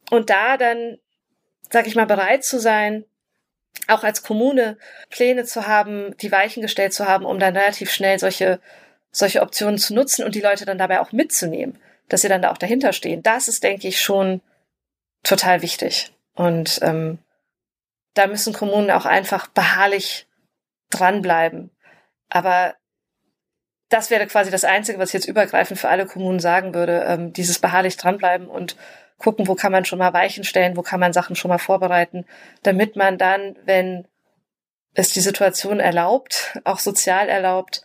[0.09, 0.97] Und da dann,
[1.71, 3.05] sag ich mal, bereit zu sein,
[3.87, 4.77] auch als Kommune
[5.09, 8.59] Pläne zu haben, die Weichen gestellt zu haben, um dann relativ schnell solche,
[9.11, 11.77] solche Optionen zu nutzen und die Leute dann dabei auch mitzunehmen,
[12.07, 13.23] dass sie dann da auch dahinter stehen.
[13.23, 14.41] Das ist, denke ich, schon
[15.23, 16.13] total wichtig.
[16.35, 17.19] Und ähm,
[18.13, 20.27] da müssen Kommunen auch einfach beharrlich
[20.89, 21.71] dranbleiben.
[22.29, 22.75] Aber
[23.89, 27.33] das wäre quasi das Einzige, was ich jetzt übergreifend für alle Kommunen sagen würde, ähm,
[27.33, 28.75] dieses beharrlich dranbleiben und
[29.19, 32.25] gucken, wo kann man schon mal Weichen stellen, wo kann man Sachen schon mal vorbereiten,
[32.63, 34.07] damit man dann, wenn
[34.95, 37.83] es die Situation erlaubt, auch sozial erlaubt,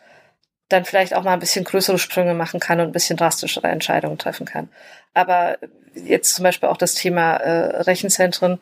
[0.68, 4.18] dann vielleicht auch mal ein bisschen größere Sprünge machen kann und ein bisschen drastischere Entscheidungen
[4.18, 4.70] treffen kann.
[5.12, 5.58] Aber
[5.94, 8.58] jetzt zum Beispiel auch das Thema äh, Rechenzentren,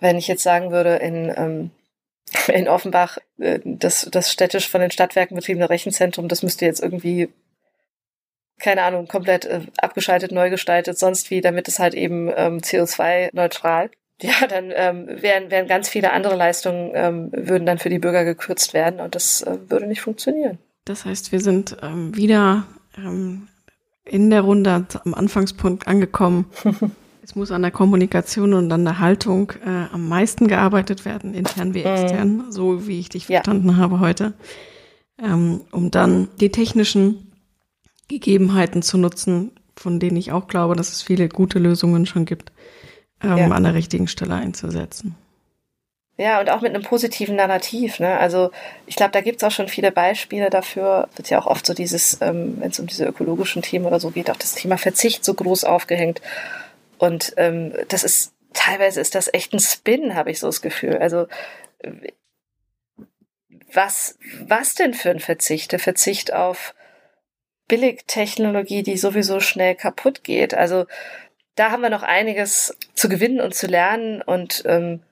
[0.00, 1.70] wenn ich jetzt sagen würde, in, ähm,
[2.48, 7.32] in Offenbach, äh, das, das städtisch von den Stadtwerken betriebene Rechenzentrum, das müsste jetzt irgendwie,
[8.58, 13.90] keine Ahnung, komplett äh, abgeschaltet, neu gestaltet, sonst wie, damit es halt eben ähm, CO2-neutral.
[14.20, 18.24] Ja, dann ähm, wären, wären ganz viele andere Leistungen, ähm, würden dann für die Bürger
[18.24, 20.58] gekürzt werden und das äh, würde nicht funktionieren.
[20.86, 22.66] Das heißt, wir sind ähm, wieder
[22.96, 23.46] ähm,
[24.04, 26.46] in der Runde am Anfangspunkt angekommen.
[27.22, 31.74] es muss an der Kommunikation und an der Haltung äh, am meisten gearbeitet werden, intern
[31.74, 31.86] wie mhm.
[31.86, 32.50] extern, mhm.
[32.50, 33.76] so wie ich dich verstanden ja.
[33.76, 34.32] habe heute,
[35.22, 37.27] ähm, um dann die technischen
[38.08, 42.52] Gegebenheiten zu nutzen, von denen ich auch glaube, dass es viele gute Lösungen schon gibt,
[43.22, 43.50] ähm, ja.
[43.50, 45.14] an der richtigen Stelle einzusetzen.
[46.16, 48.00] Ja, und auch mit einem positiven Narrativ.
[48.00, 48.18] Ne?
[48.18, 48.50] Also
[48.86, 51.08] ich glaube, da gibt's auch schon viele Beispiele dafür.
[51.14, 54.10] Wird ja auch oft so dieses, ähm, wenn es um diese ökologischen Themen oder so
[54.10, 56.20] geht, auch das Thema Verzicht so groß aufgehängt.
[56.98, 60.98] Und ähm, das ist, teilweise ist das echt ein Spin, habe ich so das Gefühl.
[60.98, 61.28] Also
[63.72, 65.70] was, was denn für ein Verzicht?
[65.70, 66.74] Der Verzicht auf
[67.68, 70.54] Billigtechnologie, die sowieso schnell kaputt geht.
[70.54, 70.86] Also
[71.54, 75.02] da haben wir noch einiges zu gewinnen und zu lernen und ähm,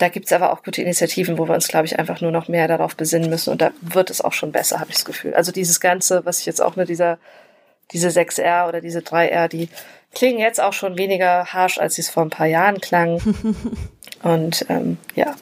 [0.00, 2.66] da gibt's aber auch gute Initiativen, wo wir uns, glaube ich, einfach nur noch mehr
[2.68, 3.50] darauf besinnen müssen.
[3.50, 5.34] Und da wird es auch schon besser, habe ich das Gefühl.
[5.34, 7.18] Also dieses Ganze, was ich jetzt auch mit dieser,
[7.92, 9.68] diese 6R oder diese 3R, die
[10.14, 13.20] klingen jetzt auch schon weniger harsh, als sie es vor ein paar Jahren klangen.
[14.22, 15.34] Und ähm, ja.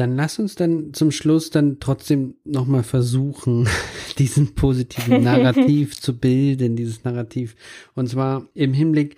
[0.00, 3.68] Dann lass uns dann zum Schluss dann trotzdem nochmal versuchen,
[4.18, 7.54] diesen positiven Narrativ zu bilden, dieses Narrativ.
[7.94, 9.16] Und zwar im Hinblick,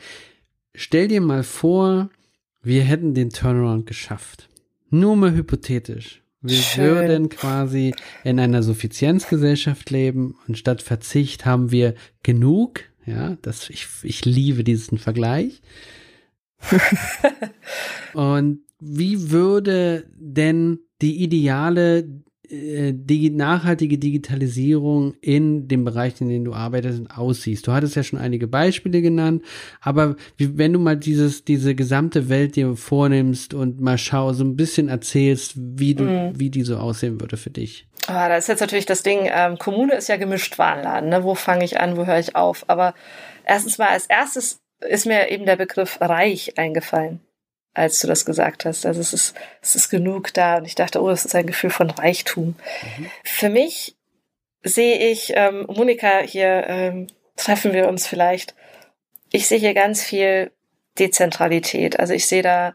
[0.74, 2.10] stell dir mal vor,
[2.64, 4.48] wir hätten den Turnaround geschafft.
[4.90, 6.20] Nur mal hypothetisch.
[6.40, 6.84] Wir Schön.
[6.96, 7.94] würden quasi
[8.24, 11.94] in einer Suffizienzgesellschaft leben und statt Verzicht haben wir
[12.24, 12.80] genug.
[13.06, 15.62] Ja, das, ich, ich liebe diesen Vergleich.
[18.14, 22.04] und wie würde denn die ideale
[22.52, 27.66] äh, die nachhaltige Digitalisierung in dem Bereich, in dem du arbeitest, aussiehst.
[27.66, 29.42] Du hattest ja schon einige Beispiele genannt,
[29.80, 34.44] aber wie, wenn du mal dieses, diese gesamte Welt dir vornimmst und mal schau, so
[34.44, 36.38] ein bisschen erzählst, wie du, mhm.
[36.38, 37.86] wie die so aussehen würde für dich.
[38.08, 41.22] Ah, da ist jetzt natürlich das Ding, ähm, Kommune ist ja gemischt Warenladen, ne?
[41.22, 42.68] Wo fange ich an, wo höre ich auf?
[42.68, 42.94] Aber
[43.46, 47.20] erstens mal, als erstes ist mir eben der Begriff reich eingefallen
[47.74, 48.86] als du das gesagt hast.
[48.86, 51.70] Also es ist, es ist genug da und ich dachte, oh, das ist ein Gefühl
[51.70, 52.56] von Reichtum.
[52.98, 53.10] Mhm.
[53.24, 53.96] Für mich
[54.62, 58.54] sehe ich, ähm, Monika, hier ähm, treffen wir uns vielleicht.
[59.30, 60.52] Ich sehe hier ganz viel
[60.98, 61.98] Dezentralität.
[61.98, 62.74] Also ich sehe da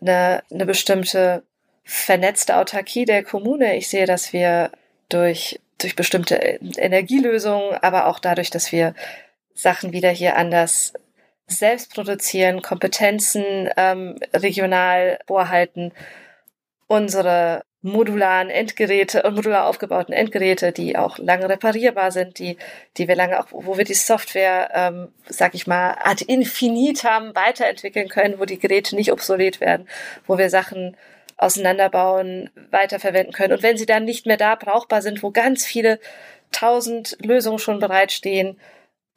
[0.00, 1.42] eine, eine bestimmte
[1.84, 3.76] vernetzte Autarkie der Kommune.
[3.76, 4.70] Ich sehe, dass wir
[5.08, 8.94] durch, durch bestimmte Energielösungen, aber auch dadurch, dass wir
[9.54, 10.92] Sachen wieder hier anders
[11.48, 15.92] selbst produzieren, Kompetenzen ähm, regional vorhalten,
[16.86, 22.58] unsere modularen Endgeräte und modular aufgebauten Endgeräte, die auch lange reparierbar sind, die,
[22.96, 28.08] die wir lange auch, wo wir die Software, ähm, sag ich mal, ad infinitum weiterentwickeln
[28.08, 29.88] können, wo die Geräte nicht obsolet werden,
[30.26, 30.96] wo wir Sachen
[31.36, 33.54] auseinanderbauen, weiterverwenden können.
[33.54, 36.00] Und wenn sie dann nicht mehr da brauchbar sind, wo ganz viele
[36.50, 38.58] tausend Lösungen schon bereitstehen,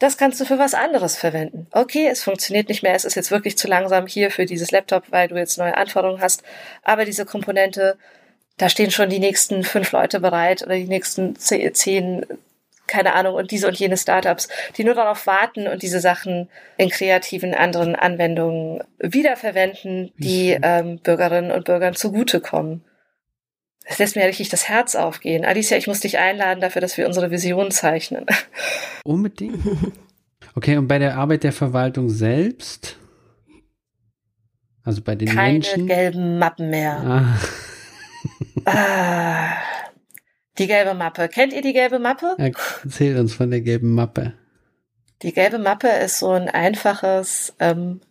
[0.02, 1.68] das kannst du für was anderes verwenden.
[1.72, 5.03] Okay, es funktioniert nicht mehr, es ist jetzt wirklich zu langsam hier für dieses Laptop,
[5.11, 6.41] weil du jetzt neue Anforderungen hast,
[6.84, 7.98] aber diese Komponente,
[8.57, 12.26] da stehen schon die nächsten fünf Leute bereit oder die nächsten zehn,
[12.88, 16.90] keine Ahnung, und diese und jene Startups, die nur darauf warten und diese Sachen in
[16.90, 22.84] kreativen anderen Anwendungen wiederverwenden, die ähm, Bürgerinnen und Bürgern zugutekommen.
[23.87, 25.43] Das lässt mir ja richtig das Herz aufgehen.
[25.43, 28.25] Alicia, ich muss dich einladen dafür, dass wir unsere Vision zeichnen.
[29.03, 29.59] Unbedingt.
[30.55, 32.97] Okay, und bei der Arbeit der Verwaltung selbst?
[34.83, 35.87] Also bei den Keine Menschen.
[35.87, 36.97] gelben Mappen mehr.
[36.99, 37.39] Ah,
[38.65, 39.53] Ah,
[40.57, 41.27] die gelbe Mappe.
[41.29, 42.35] Kennt ihr die gelbe Mappe?
[42.37, 44.33] erzähl uns von der gelben Mappe.
[45.23, 48.01] Die gelbe Mappe ist so ein einfaches ähm,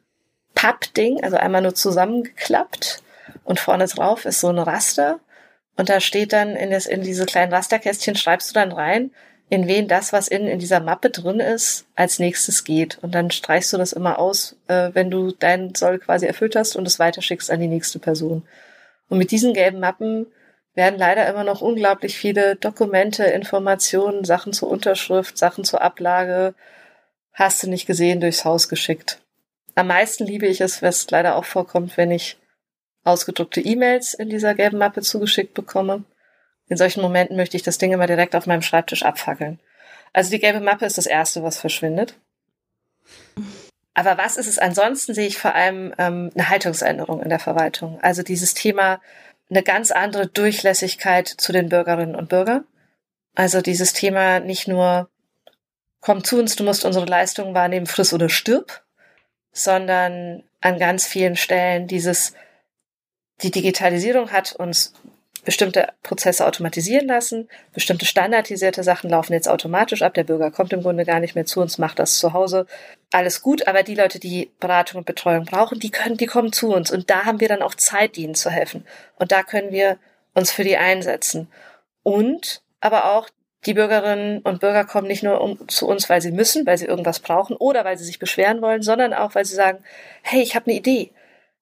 [0.54, 3.02] Pappding, also einmal nur zusammengeklappt
[3.44, 5.20] und vorne drauf ist so ein Raster
[5.80, 9.12] und da steht dann in, das, in diese kleinen Rasterkästchen schreibst du dann rein,
[9.48, 12.98] in wen das, was in, in dieser Mappe drin ist, als nächstes geht.
[13.00, 16.76] Und dann streichst du das immer aus, äh, wenn du deinen Soll quasi erfüllt hast
[16.76, 18.42] und es weiterschickst an die nächste Person.
[19.08, 20.26] Und mit diesen gelben Mappen
[20.74, 26.54] werden leider immer noch unglaublich viele Dokumente, Informationen, Sachen zur Unterschrift, Sachen zur Ablage,
[27.32, 29.22] hast du nicht gesehen, durchs Haus geschickt.
[29.76, 32.36] Am meisten liebe ich es, was leider auch vorkommt, wenn ich
[33.04, 36.04] ausgedruckte E-Mails in dieser gelben Mappe zugeschickt bekomme.
[36.68, 39.58] In solchen Momenten möchte ich das Ding immer direkt auf meinem Schreibtisch abfackeln.
[40.12, 42.14] Also die gelbe Mappe ist das Erste, was verschwindet.
[43.94, 48.00] Aber was ist es ansonsten, sehe ich vor allem ähm, eine Haltungsänderung in der Verwaltung.
[48.02, 49.00] Also dieses Thema,
[49.50, 52.64] eine ganz andere Durchlässigkeit zu den Bürgerinnen und Bürgern.
[53.34, 55.10] Also dieses Thema nicht nur,
[56.00, 58.84] komm zu uns, du musst unsere Leistungen wahrnehmen, friss oder stirb,
[59.52, 62.34] sondern an ganz vielen Stellen dieses,
[63.42, 64.92] die Digitalisierung hat uns
[65.44, 70.82] bestimmte Prozesse automatisieren lassen, bestimmte standardisierte Sachen laufen jetzt automatisch ab, der Bürger kommt im
[70.82, 72.66] Grunde gar nicht mehr zu uns, macht das zu Hause,
[73.10, 76.74] alles gut, aber die Leute, die Beratung und Betreuung brauchen, die können, die kommen zu
[76.74, 76.90] uns.
[76.90, 78.84] Und da haben wir dann auch Zeit, ihnen zu helfen.
[79.16, 79.98] Und da können wir
[80.34, 81.48] uns für die einsetzen.
[82.02, 83.28] Und aber auch
[83.66, 86.86] die Bürgerinnen und Bürger kommen nicht nur um, zu uns, weil sie müssen, weil sie
[86.86, 89.84] irgendwas brauchen oder weil sie sich beschweren wollen, sondern auch, weil sie sagen,
[90.22, 91.10] hey, ich habe eine Idee,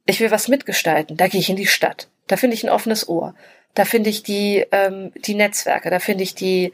[0.08, 3.08] ich will was mitgestalten, da gehe ich in die Stadt, da finde ich ein offenes
[3.08, 3.34] Ohr,
[3.74, 6.72] da finde ich die, ähm, die Netzwerke, da finde ich die,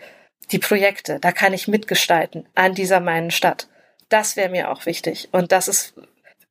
[0.52, 3.66] die Projekte, da kann ich mitgestalten an dieser meinen Stadt.
[4.08, 5.30] Das wäre mir auch wichtig.
[5.32, 5.94] Und das ist,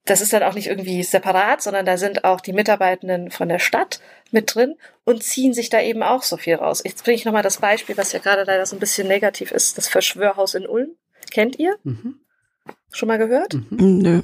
[0.03, 3.59] das ist dann auch nicht irgendwie separat, sondern da sind auch die Mitarbeitenden von der
[3.59, 4.01] Stadt
[4.31, 6.81] mit drin und ziehen sich da eben auch so viel raus.
[6.83, 9.77] Jetzt bringe ich nochmal das Beispiel, was ja gerade leider so ein bisschen negativ ist,
[9.77, 10.89] das Verschwörhaus in Ulm.
[11.31, 11.77] Kennt ihr?
[11.83, 12.19] Mhm.
[12.91, 13.53] Schon mal gehört?
[13.53, 13.97] Mhm.
[13.99, 14.21] Nö.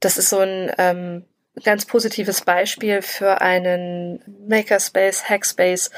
[0.00, 1.24] Das ist so ein ähm,
[1.62, 5.90] ganz positives Beispiel für einen Makerspace, Hackspace,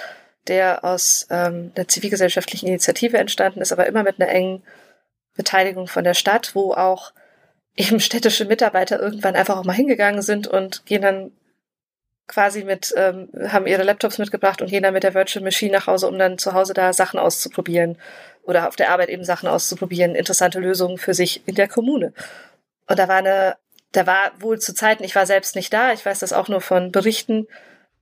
[0.49, 4.63] der aus ähm, einer zivilgesellschaftlichen Initiative entstanden ist, aber immer mit einer engen
[5.37, 7.13] Beteiligung von der Stadt, wo auch
[7.77, 11.33] eben städtische Mitarbeiter irgendwann einfach auch mal hingegangen sind und gehen dann
[12.27, 15.87] quasi mit, ähm, haben ihre Laptops mitgebracht und gehen dann mit der Virtual Machine nach
[15.87, 17.99] Hause, um dann zu Hause da Sachen auszuprobieren
[18.43, 22.13] oder auf der Arbeit eben Sachen auszuprobieren, interessante Lösungen für sich in der Kommune.
[22.89, 23.57] Und da war eine,
[23.93, 26.61] da war wohl zu Zeiten, ich war selbst nicht da, ich weiß das auch nur
[26.61, 27.47] von Berichten,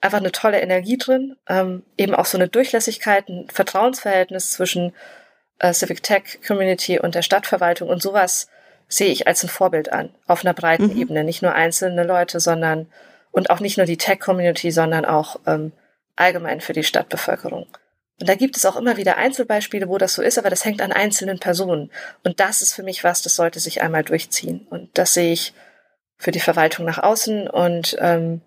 [0.01, 4.95] einfach eine tolle Energie drin, ähm, eben auch so eine Durchlässigkeit, ein Vertrauensverhältnis zwischen
[5.59, 8.49] äh, Civic Tech Community und der Stadtverwaltung und sowas
[8.89, 11.01] sehe ich als ein Vorbild an, auf einer breiten Mhm.
[11.01, 11.25] Ebene.
[11.25, 12.87] Nicht nur einzelne Leute, sondern
[13.31, 15.73] und auch nicht nur die Tech-Community, sondern auch ähm,
[16.17, 17.67] allgemein für die Stadtbevölkerung.
[18.21, 20.83] Und da gibt es auch immer wieder Einzelbeispiele, wo das so ist, aber das hängt
[20.83, 21.91] an einzelnen Personen.
[22.25, 24.67] Und das ist für mich was, das sollte sich einmal durchziehen.
[24.69, 25.55] Und das sehe ich
[26.21, 28.43] für die Verwaltung nach außen und ähm,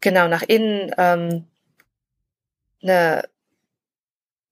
[0.00, 1.46] genau nach innen ähm,
[2.82, 3.22] eine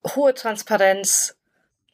[0.07, 1.37] hohe Transparenz,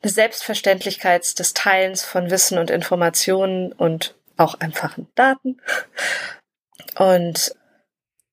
[0.02, 5.58] eine Selbstverständlichkeit des Teilens von Wissen und Informationen und auch einfachen Daten.
[6.98, 7.56] Und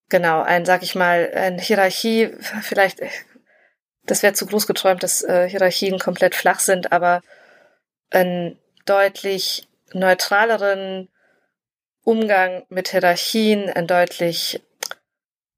[0.10, 2.32] genau, ein, sag ich mal, eine Hierarchie,
[2.62, 3.00] vielleicht,
[4.04, 7.22] das wäre zu groß geträumt, dass äh, Hierarchien komplett flach sind, aber
[8.12, 11.08] einen deutlich neutraleren
[12.06, 14.62] Umgang mit Hierarchien, einen deutlich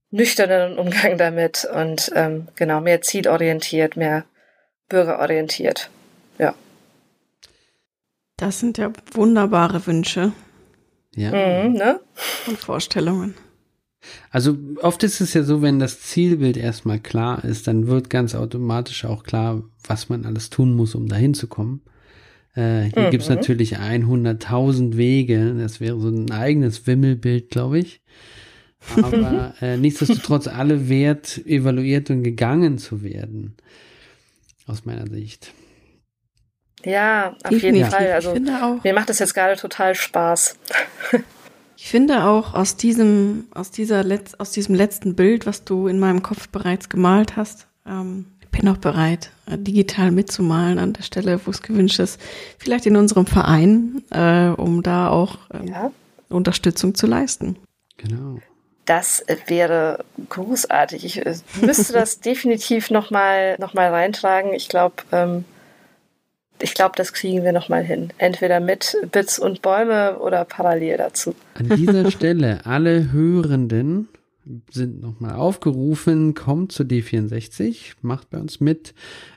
[0.09, 4.25] nüchterneren Umgang damit und ähm, genau mehr zielorientiert, mehr
[4.87, 5.89] bürgerorientiert.
[6.39, 6.55] Ja.
[8.37, 10.31] Das sind ja wunderbare Wünsche
[11.13, 11.31] Ja.
[11.31, 11.99] Mhm, ne?
[12.47, 13.35] und Vorstellungen.
[14.31, 18.35] Also oft ist es ja so, wenn das Zielbild erstmal klar ist, dann wird ganz
[18.35, 21.81] automatisch auch klar, was man alles tun muss, um dahin zu kommen.
[22.57, 23.09] Äh, hier Mhm.
[23.11, 25.53] gibt's natürlich 100.000 Wege.
[25.59, 28.01] Das wäre so ein eigenes Wimmelbild, glaube ich.
[29.01, 33.55] Aber äh, nichtsdestotrotz alle wert, evaluiert und gegangen zu werden.
[34.65, 35.53] Aus meiner Sicht.
[36.83, 37.89] Ja, auf jeden Definitiv.
[37.89, 38.11] Fall.
[38.11, 40.57] Also ich finde auch, mir macht das jetzt gerade total Spaß.
[41.77, 45.99] ich finde auch aus diesem, aus dieser Letz, aus diesem letzten Bild, was du in
[45.99, 51.03] meinem Kopf bereits gemalt hast, ähm, ich bin auch bereit, äh, digital mitzumalen an der
[51.03, 52.19] Stelle, wo es gewünscht ist.
[52.57, 55.91] Vielleicht in unserem Verein, äh, um da auch ähm, Ja.
[56.29, 57.57] Unterstützung zu leisten.
[57.97, 58.39] Genau.
[58.85, 61.05] Das äh, wäre großartig.
[61.05, 64.53] Ich äh, müsste das definitiv nochmal noch mal reintragen.
[64.53, 65.45] Ich glaube, ähm,
[66.59, 68.11] ich glaube, das kriegen wir nochmal hin.
[68.17, 71.35] Entweder mit Bits und Bäume oder parallel dazu.
[71.53, 74.09] An dieser Stelle alle Hörenden
[74.71, 78.93] sind nochmal aufgerufen, kommt zu D64, macht bei uns mit,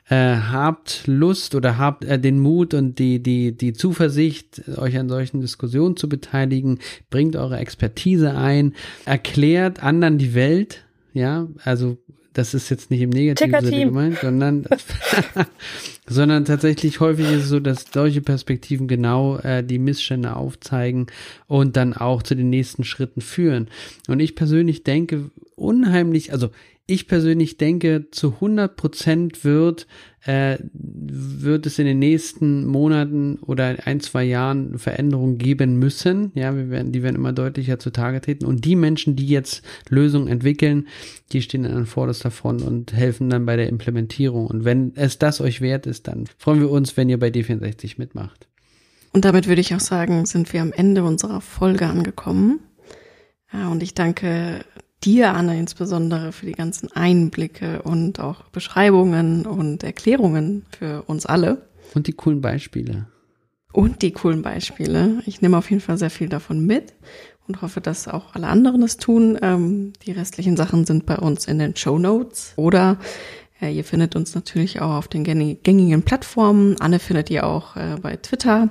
[0.09, 5.09] äh, habt Lust oder habt äh, den Mut und die, die, die Zuversicht, euch an
[5.09, 6.79] solchen Diskussionen zu beteiligen,
[7.09, 8.73] bringt eure Expertise ein,
[9.05, 11.97] erklärt anderen die Welt, ja, also
[12.33, 14.65] das ist jetzt nicht im negativen Sinne gemeint, sondern,
[16.07, 21.07] sondern tatsächlich häufig ist es so, dass solche Perspektiven genau äh, die Missstände aufzeigen
[21.47, 23.67] und dann auch zu den nächsten Schritten führen.
[24.07, 26.49] Und ich persönlich denke unheimlich, also
[26.91, 29.87] ich persönlich denke, zu 100 Prozent wird,
[30.25, 36.31] äh, wird es in den nächsten Monaten oder ein, zwei Jahren Veränderungen geben müssen.
[36.35, 38.45] Ja, wir werden, die werden immer deutlicher zutage treten.
[38.45, 40.87] Und die Menschen, die jetzt Lösungen entwickeln,
[41.31, 44.47] die stehen dann an vorderster Front und helfen dann bei der Implementierung.
[44.47, 47.93] Und wenn es das euch wert ist, dann freuen wir uns, wenn ihr bei D64
[47.97, 48.47] mitmacht.
[49.13, 52.59] Und damit würde ich auch sagen, sind wir am Ende unserer Folge angekommen.
[53.53, 54.63] Ja, und ich danke
[55.03, 61.63] dir, Anne, insbesondere für die ganzen Einblicke und auch Beschreibungen und Erklärungen für uns alle.
[61.93, 63.07] Und die coolen Beispiele.
[63.73, 65.21] Und die coolen Beispiele.
[65.25, 66.93] Ich nehme auf jeden Fall sehr viel davon mit
[67.47, 69.37] und hoffe, dass auch alle anderen es tun.
[69.41, 72.97] Ähm, die restlichen Sachen sind bei uns in den Show Notes oder
[73.61, 76.79] äh, ihr findet uns natürlich auch auf den gängigen Plattformen.
[76.79, 78.69] Anne findet ihr auch äh, bei Twitter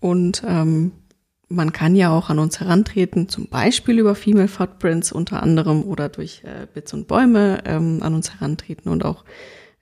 [0.00, 0.92] und ähm,
[1.48, 6.08] man kann ja auch an uns herantreten, zum Beispiel über Female Footprints unter anderem oder
[6.08, 9.24] durch äh, Bits und Bäume ähm, an uns herantreten und auch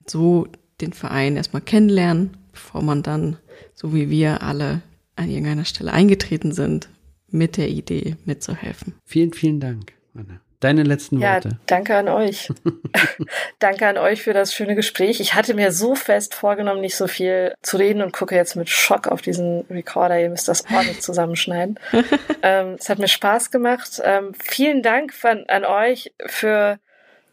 [0.06, 0.48] so
[0.80, 3.36] den Verein erstmal kennenlernen, bevor man dann,
[3.74, 4.82] so wie wir alle
[5.16, 6.88] an irgendeiner Stelle eingetreten sind,
[7.28, 8.94] mit der Idee mitzuhelfen.
[9.04, 10.40] Vielen, vielen Dank, Anna.
[10.62, 11.48] Deine letzten Worte.
[11.48, 12.48] Ja, danke an euch.
[13.58, 15.18] danke an euch für das schöne Gespräch.
[15.18, 18.68] Ich hatte mir so fest vorgenommen, nicht so viel zu reden und gucke jetzt mit
[18.68, 20.20] Schock auf diesen Recorder.
[20.20, 21.80] Ihr müsst das ordentlich zusammenschneiden.
[22.42, 24.00] ähm, es hat mir Spaß gemacht.
[24.04, 26.78] Ähm, vielen Dank von, an euch für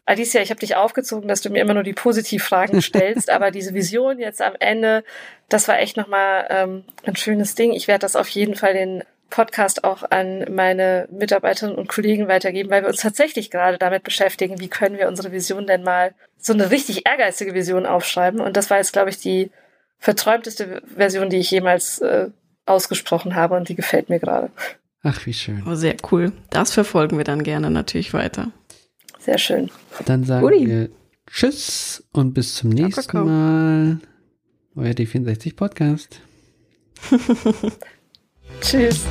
[0.06, 3.74] Alicia, ich habe dich aufgezogen, dass du mir immer nur die Positivfragen stellst, aber diese
[3.74, 5.04] Vision jetzt am Ende,
[5.48, 7.70] das war echt nochmal ähm, ein schönes Ding.
[7.72, 12.70] Ich werde das auf jeden Fall den Podcast auch an meine Mitarbeiterinnen und Kollegen weitergeben,
[12.70, 16.52] weil wir uns tatsächlich gerade damit beschäftigen, wie können wir unsere Vision denn mal so
[16.52, 18.40] eine richtig ehrgeizige Vision aufschreiben.
[18.40, 19.50] Und das war jetzt, glaube ich, die
[19.98, 22.28] verträumteste Version, die ich jemals äh,
[22.66, 24.50] ausgesprochen habe und die gefällt mir gerade.
[25.02, 25.62] Ach, wie schön.
[25.66, 26.32] Oh, sehr cool.
[26.50, 28.52] Das verfolgen wir dann gerne natürlich weiter.
[29.18, 29.70] Sehr schön.
[30.06, 30.66] Dann sagen Uli.
[30.66, 30.88] wir
[31.26, 34.00] Tschüss und bis zum nächsten Mal.
[34.74, 36.20] Euer D64 Podcast.
[38.60, 39.04] Tschüss.